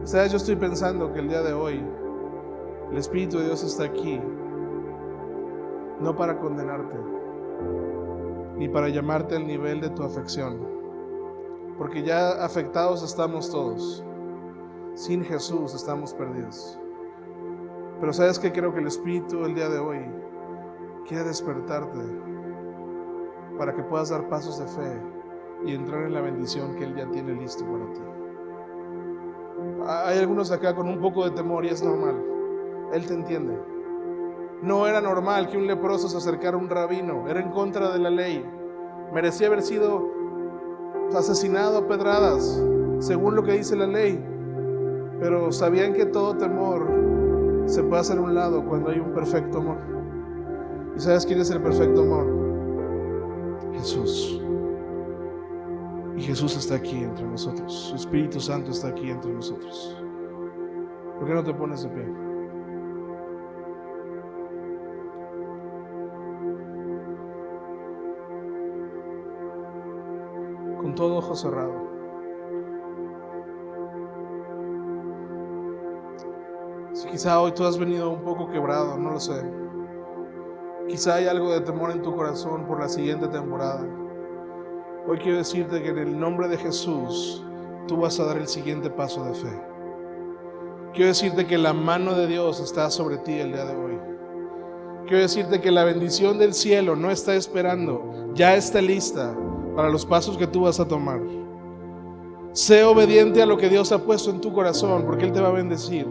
Sabes, 0.03 0.31
yo 0.31 0.37
estoy 0.37 0.57
pensando 0.57 1.11
que 1.11 1.21
el 1.21 1.27
día 1.27 1.41
de 1.41 1.53
hoy 1.53 1.83
el 2.91 2.97
Espíritu 2.99 3.39
de 3.39 3.45
Dios 3.45 3.63
está 3.63 3.85
aquí, 3.85 4.21
no 5.99 6.15
para 6.15 6.39
condenarte, 6.39 6.95
ni 8.55 8.67
para 8.67 8.89
llamarte 8.89 9.35
al 9.35 9.47
nivel 9.47 9.81
de 9.81 9.89
tu 9.89 10.03
afección, 10.03 10.59
porque 11.77 12.03
ya 12.03 12.43
afectados 12.43 13.03
estamos 13.03 13.49
todos. 13.51 14.03
Sin 14.93 15.23
Jesús 15.23 15.75
estamos 15.75 16.13
perdidos. 16.15 16.79
Pero 17.99 18.13
sabes 18.13 18.39
que 18.39 18.51
creo 18.51 18.73
que 18.73 18.79
el 18.79 18.87
Espíritu 18.87 19.45
el 19.45 19.53
día 19.53 19.69
de 19.69 19.77
hoy 19.77 19.99
quiere 21.07 21.23
despertarte 21.23 21.99
para 23.59 23.75
que 23.75 23.83
puedas 23.83 24.09
dar 24.09 24.27
pasos 24.27 24.57
de 24.57 24.65
fe 24.65 25.01
y 25.65 25.73
entrar 25.73 26.03
en 26.03 26.13
la 26.13 26.21
bendición 26.21 26.75
que 26.75 26.83
Él 26.83 26.95
ya 26.95 27.09
tiene 27.11 27.33
listo 27.33 27.63
para 27.65 27.93
ti. 27.93 28.01
Hay 29.87 30.19
algunos 30.19 30.51
acá 30.51 30.75
con 30.75 30.87
un 30.87 30.99
poco 30.99 31.23
de 31.25 31.31
temor 31.31 31.65
y 31.65 31.69
es 31.69 31.83
normal. 31.83 32.23
Él 32.93 33.05
te 33.05 33.13
entiende. 33.13 33.76
No 34.61 34.87
era 34.87 35.01
normal 35.01 35.49
que 35.49 35.57
un 35.57 35.67
leproso 35.67 36.09
se 36.09 36.17
acercara 36.17 36.57
a 36.57 36.59
un 36.59 36.69
rabino, 36.69 37.27
era 37.27 37.39
en 37.39 37.51
contra 37.51 37.91
de 37.93 37.99
la 37.99 38.09
ley. 38.09 38.43
Merecía 39.13 39.47
haber 39.47 39.61
sido 39.61 40.09
asesinado 41.15 41.79
a 41.79 41.87
pedradas, 41.87 42.61
según 42.99 43.35
lo 43.35 43.43
que 43.43 43.53
dice 43.53 43.75
la 43.75 43.87
ley. 43.87 44.23
Pero 45.19 45.51
sabían 45.51 45.93
que 45.93 46.05
todo 46.05 46.35
temor 46.37 46.87
se 47.65 47.81
hacer 47.95 48.17
a 48.17 48.21
un 48.21 48.33
lado 48.33 48.65
cuando 48.65 48.89
hay 48.89 48.99
un 48.99 49.13
perfecto 49.13 49.59
amor. 49.59 49.77
¿Y 50.95 50.99
sabes 50.99 51.25
quién 51.25 51.39
es 51.39 51.51
el 51.51 51.61
perfecto 51.61 52.01
amor? 52.01 52.25
Jesús. 53.73 54.41
Y 56.15 56.21
Jesús 56.21 56.57
está 56.57 56.75
aquí 56.75 57.03
entre 57.03 57.25
nosotros. 57.25 57.71
Su 57.71 57.95
Espíritu 57.95 58.39
Santo 58.39 58.71
está 58.71 58.87
aquí 58.87 59.09
entre 59.11 59.31
nosotros. 59.31 60.01
¿Por 61.19 61.27
qué 61.27 61.33
no 61.33 61.43
te 61.43 61.53
pones 61.53 61.83
de 61.83 61.89
pie? 61.89 62.26
Todo 70.97 71.17
ojo 71.17 71.35
cerrado. 71.35 71.87
Quizá 77.09 77.39
hoy 77.39 77.53
tú 77.53 77.63
has 77.63 77.77
venido 77.77 78.09
un 78.09 78.21
poco 78.21 78.49
quebrado, 78.49 78.97
no 78.97 79.11
lo 79.11 79.19
sé. 79.19 79.41
Quizá 80.89 81.15
hay 81.15 81.27
algo 81.27 81.51
de 81.51 81.61
temor 81.61 81.91
en 81.91 82.01
tu 82.01 82.13
corazón 82.15 82.65
por 82.65 82.79
la 82.79 82.89
siguiente 82.89 83.27
temporada. 83.27 83.87
Hoy 85.07 85.19
quiero 85.19 85.37
decirte 85.37 85.81
que 85.81 85.89
en 85.89 85.99
el 85.99 86.19
nombre 86.19 86.47
de 86.49 86.57
Jesús 86.57 87.45
tú 87.87 87.97
vas 87.97 88.19
a 88.19 88.25
dar 88.25 88.37
el 88.37 88.47
siguiente 88.47 88.89
paso 88.89 89.23
de 89.23 89.33
fe. 89.35 89.61
Quiero 90.93 91.09
decirte 91.09 91.45
que 91.45 91.57
la 91.57 91.73
mano 91.73 92.13
de 92.15 92.27
Dios 92.27 92.59
está 92.59 92.89
sobre 92.89 93.17
ti 93.19 93.33
el 93.33 93.53
día 93.53 93.65
de 93.65 93.75
hoy. 93.75 93.99
Quiero 95.05 95.21
decirte 95.21 95.61
que 95.61 95.71
la 95.71 95.83
bendición 95.83 96.39
del 96.39 96.53
cielo 96.53 96.95
no 96.95 97.11
está 97.11 97.35
esperando, 97.35 98.33
ya 98.33 98.55
está 98.55 98.81
lista 98.81 99.35
para 99.77 99.91
los 99.91 100.07
pasos 100.07 100.35
que 100.35 100.47
tú 100.47 100.61
vas 100.61 100.79
a 100.79 100.87
tomar. 100.87 101.21
Sé 102.51 102.83
obediente 102.83 103.43
a 103.43 103.45
lo 103.45 103.57
que 103.57 103.69
Dios 103.69 103.91
ha 103.91 104.03
puesto 104.03 104.31
en 104.31 104.41
tu 104.41 104.51
corazón 104.51 105.03
porque 105.05 105.25
Él 105.25 105.31
te 105.31 105.39
va 105.39 105.49
a 105.49 105.51
bendecir. 105.51 106.07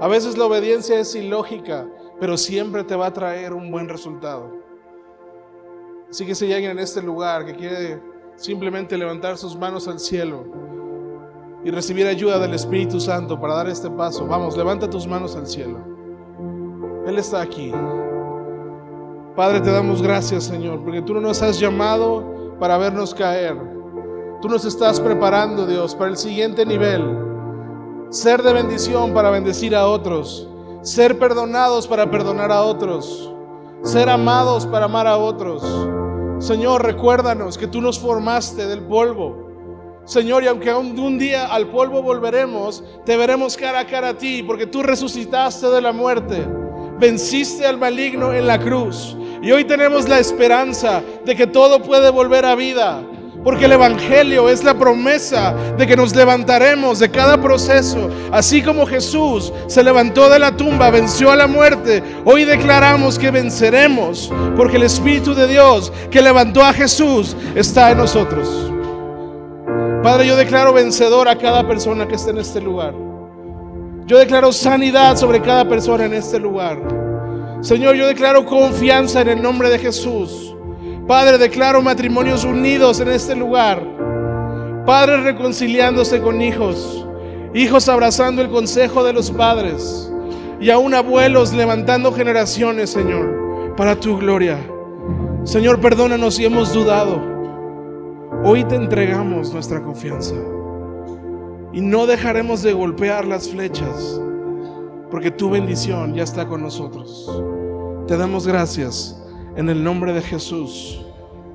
A 0.00 0.06
veces 0.06 0.38
la 0.38 0.46
obediencia 0.46 1.00
es 1.00 1.12
ilógica, 1.16 1.88
pero 2.20 2.36
siempre 2.36 2.84
te 2.84 2.94
va 2.94 3.06
a 3.06 3.12
traer 3.12 3.54
un 3.54 3.72
buen 3.72 3.88
resultado. 3.88 4.52
Así 6.08 6.24
que 6.24 6.36
si 6.36 6.44
hay 6.44 6.52
alguien 6.52 6.70
en 6.70 6.78
este 6.78 7.02
lugar 7.02 7.44
que 7.44 7.56
quiere 7.56 8.00
simplemente 8.36 8.96
levantar 8.96 9.36
sus 9.36 9.56
manos 9.56 9.88
al 9.88 9.98
cielo 9.98 10.44
y 11.64 11.72
recibir 11.72 12.06
ayuda 12.06 12.38
del 12.38 12.54
Espíritu 12.54 13.00
Santo 13.00 13.40
para 13.40 13.56
dar 13.56 13.68
este 13.68 13.90
paso, 13.90 14.28
vamos, 14.28 14.56
levanta 14.56 14.88
tus 14.88 15.08
manos 15.08 15.34
al 15.34 15.48
cielo. 15.48 15.80
Él 17.04 17.18
está 17.18 17.40
aquí. 17.40 17.72
Padre, 19.34 19.60
te 19.60 19.72
damos 19.72 20.00
gracias, 20.00 20.44
Señor, 20.44 20.84
porque 20.84 21.02
tú 21.02 21.14
no 21.14 21.20
nos 21.20 21.42
has 21.42 21.58
llamado 21.58 22.41
para 22.58 22.78
vernos 22.78 23.14
caer. 23.14 23.56
Tú 24.40 24.48
nos 24.48 24.64
estás 24.64 25.00
preparando, 25.00 25.66
Dios, 25.66 25.94
para 25.94 26.10
el 26.10 26.16
siguiente 26.16 26.66
nivel. 26.66 27.02
Ser 28.10 28.42
de 28.42 28.52
bendición 28.52 29.14
para 29.14 29.30
bendecir 29.30 29.74
a 29.74 29.86
otros. 29.86 30.48
Ser 30.82 31.18
perdonados 31.18 31.86
para 31.86 32.10
perdonar 32.10 32.50
a 32.50 32.62
otros. 32.62 33.32
Ser 33.82 34.10
amados 34.10 34.66
para 34.66 34.86
amar 34.86 35.06
a 35.06 35.16
otros. 35.16 35.62
Señor, 36.38 36.84
recuérdanos 36.84 37.56
que 37.56 37.68
tú 37.68 37.80
nos 37.80 38.00
formaste 38.00 38.66
del 38.66 38.82
polvo. 38.82 39.42
Señor, 40.04 40.42
y 40.42 40.48
aunque 40.48 40.74
un, 40.74 41.18
día 41.18 41.46
al 41.46 41.68
polvo 41.68 42.02
volveremos, 42.02 42.82
te 43.04 43.16
veremos 43.16 43.56
cara 43.56 43.80
a 43.80 43.86
cara 43.86 44.08
a 44.10 44.18
ti, 44.18 44.42
porque 44.42 44.66
tú 44.66 44.82
resucitaste 44.82 45.68
de 45.68 45.80
la 45.80 45.92
muerte, 45.92 46.44
venciste 46.98 47.64
al 47.64 47.78
maligno 47.78 48.32
en 48.32 48.48
la 48.48 48.58
cruz. 48.58 49.16
Y 49.42 49.50
hoy 49.50 49.64
tenemos 49.64 50.08
la 50.08 50.20
esperanza 50.20 51.02
de 51.24 51.34
que 51.34 51.48
todo 51.48 51.82
puede 51.82 52.10
volver 52.10 52.44
a 52.46 52.54
vida. 52.54 53.02
Porque 53.42 53.64
el 53.64 53.72
Evangelio 53.72 54.48
es 54.48 54.62
la 54.62 54.74
promesa 54.74 55.52
de 55.76 55.84
que 55.84 55.96
nos 55.96 56.14
levantaremos 56.14 57.00
de 57.00 57.10
cada 57.10 57.36
proceso. 57.42 58.08
Así 58.30 58.62
como 58.62 58.86
Jesús 58.86 59.52
se 59.66 59.82
levantó 59.82 60.30
de 60.30 60.38
la 60.38 60.56
tumba, 60.56 60.90
venció 60.90 61.28
a 61.32 61.34
la 61.34 61.48
muerte, 61.48 62.04
hoy 62.24 62.44
declaramos 62.44 63.18
que 63.18 63.32
venceremos. 63.32 64.30
Porque 64.56 64.76
el 64.76 64.84
Espíritu 64.84 65.34
de 65.34 65.48
Dios 65.48 65.92
que 66.08 66.22
levantó 66.22 66.62
a 66.62 66.72
Jesús 66.72 67.36
está 67.56 67.90
en 67.90 67.98
nosotros. 67.98 68.48
Padre, 70.04 70.28
yo 70.28 70.36
declaro 70.36 70.72
vencedor 70.72 71.28
a 71.28 71.36
cada 71.36 71.66
persona 71.66 72.06
que 72.06 72.14
esté 72.14 72.30
en 72.30 72.38
este 72.38 72.60
lugar. 72.60 72.94
Yo 74.06 74.18
declaro 74.18 74.52
sanidad 74.52 75.16
sobre 75.16 75.40
cada 75.42 75.68
persona 75.68 76.04
en 76.04 76.14
este 76.14 76.38
lugar. 76.38 77.01
Señor, 77.62 77.94
yo 77.94 78.08
declaro 78.08 78.44
confianza 78.44 79.20
en 79.20 79.28
el 79.28 79.40
nombre 79.40 79.70
de 79.70 79.78
Jesús. 79.78 80.52
Padre, 81.06 81.38
declaro 81.38 81.80
matrimonios 81.80 82.44
unidos 82.44 82.98
en 82.98 83.08
este 83.08 83.36
lugar. 83.36 83.80
Padres 84.84 85.22
reconciliándose 85.22 86.20
con 86.20 86.42
hijos. 86.42 87.06
Hijos 87.54 87.88
abrazando 87.88 88.42
el 88.42 88.48
consejo 88.48 89.04
de 89.04 89.12
los 89.12 89.30
padres. 89.30 90.12
Y 90.60 90.70
aún 90.70 90.92
abuelos 90.92 91.52
levantando 91.52 92.12
generaciones, 92.12 92.90
Señor, 92.90 93.74
para 93.76 93.94
tu 93.94 94.18
gloria. 94.18 94.58
Señor, 95.44 95.80
perdónanos 95.80 96.34
si 96.34 96.44
hemos 96.44 96.72
dudado. 96.72 97.22
Hoy 98.42 98.64
te 98.64 98.74
entregamos 98.74 99.52
nuestra 99.52 99.80
confianza. 99.84 100.34
Y 101.72 101.80
no 101.80 102.06
dejaremos 102.06 102.64
de 102.64 102.72
golpear 102.72 103.24
las 103.24 103.48
flechas. 103.48 104.20
Porque 105.12 105.30
tu 105.30 105.50
bendición 105.50 106.14
ya 106.14 106.22
está 106.22 106.48
con 106.48 106.62
nosotros. 106.62 107.30
Te 108.08 108.16
damos 108.16 108.46
gracias 108.46 109.22
en 109.56 109.68
el 109.68 109.84
nombre 109.84 110.14
de 110.14 110.22
Jesús. 110.22 111.04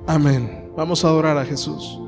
Amén. 0.06 0.70
Vamos 0.76 1.04
a 1.04 1.08
adorar 1.08 1.36
a 1.36 1.44
Jesús. 1.44 1.98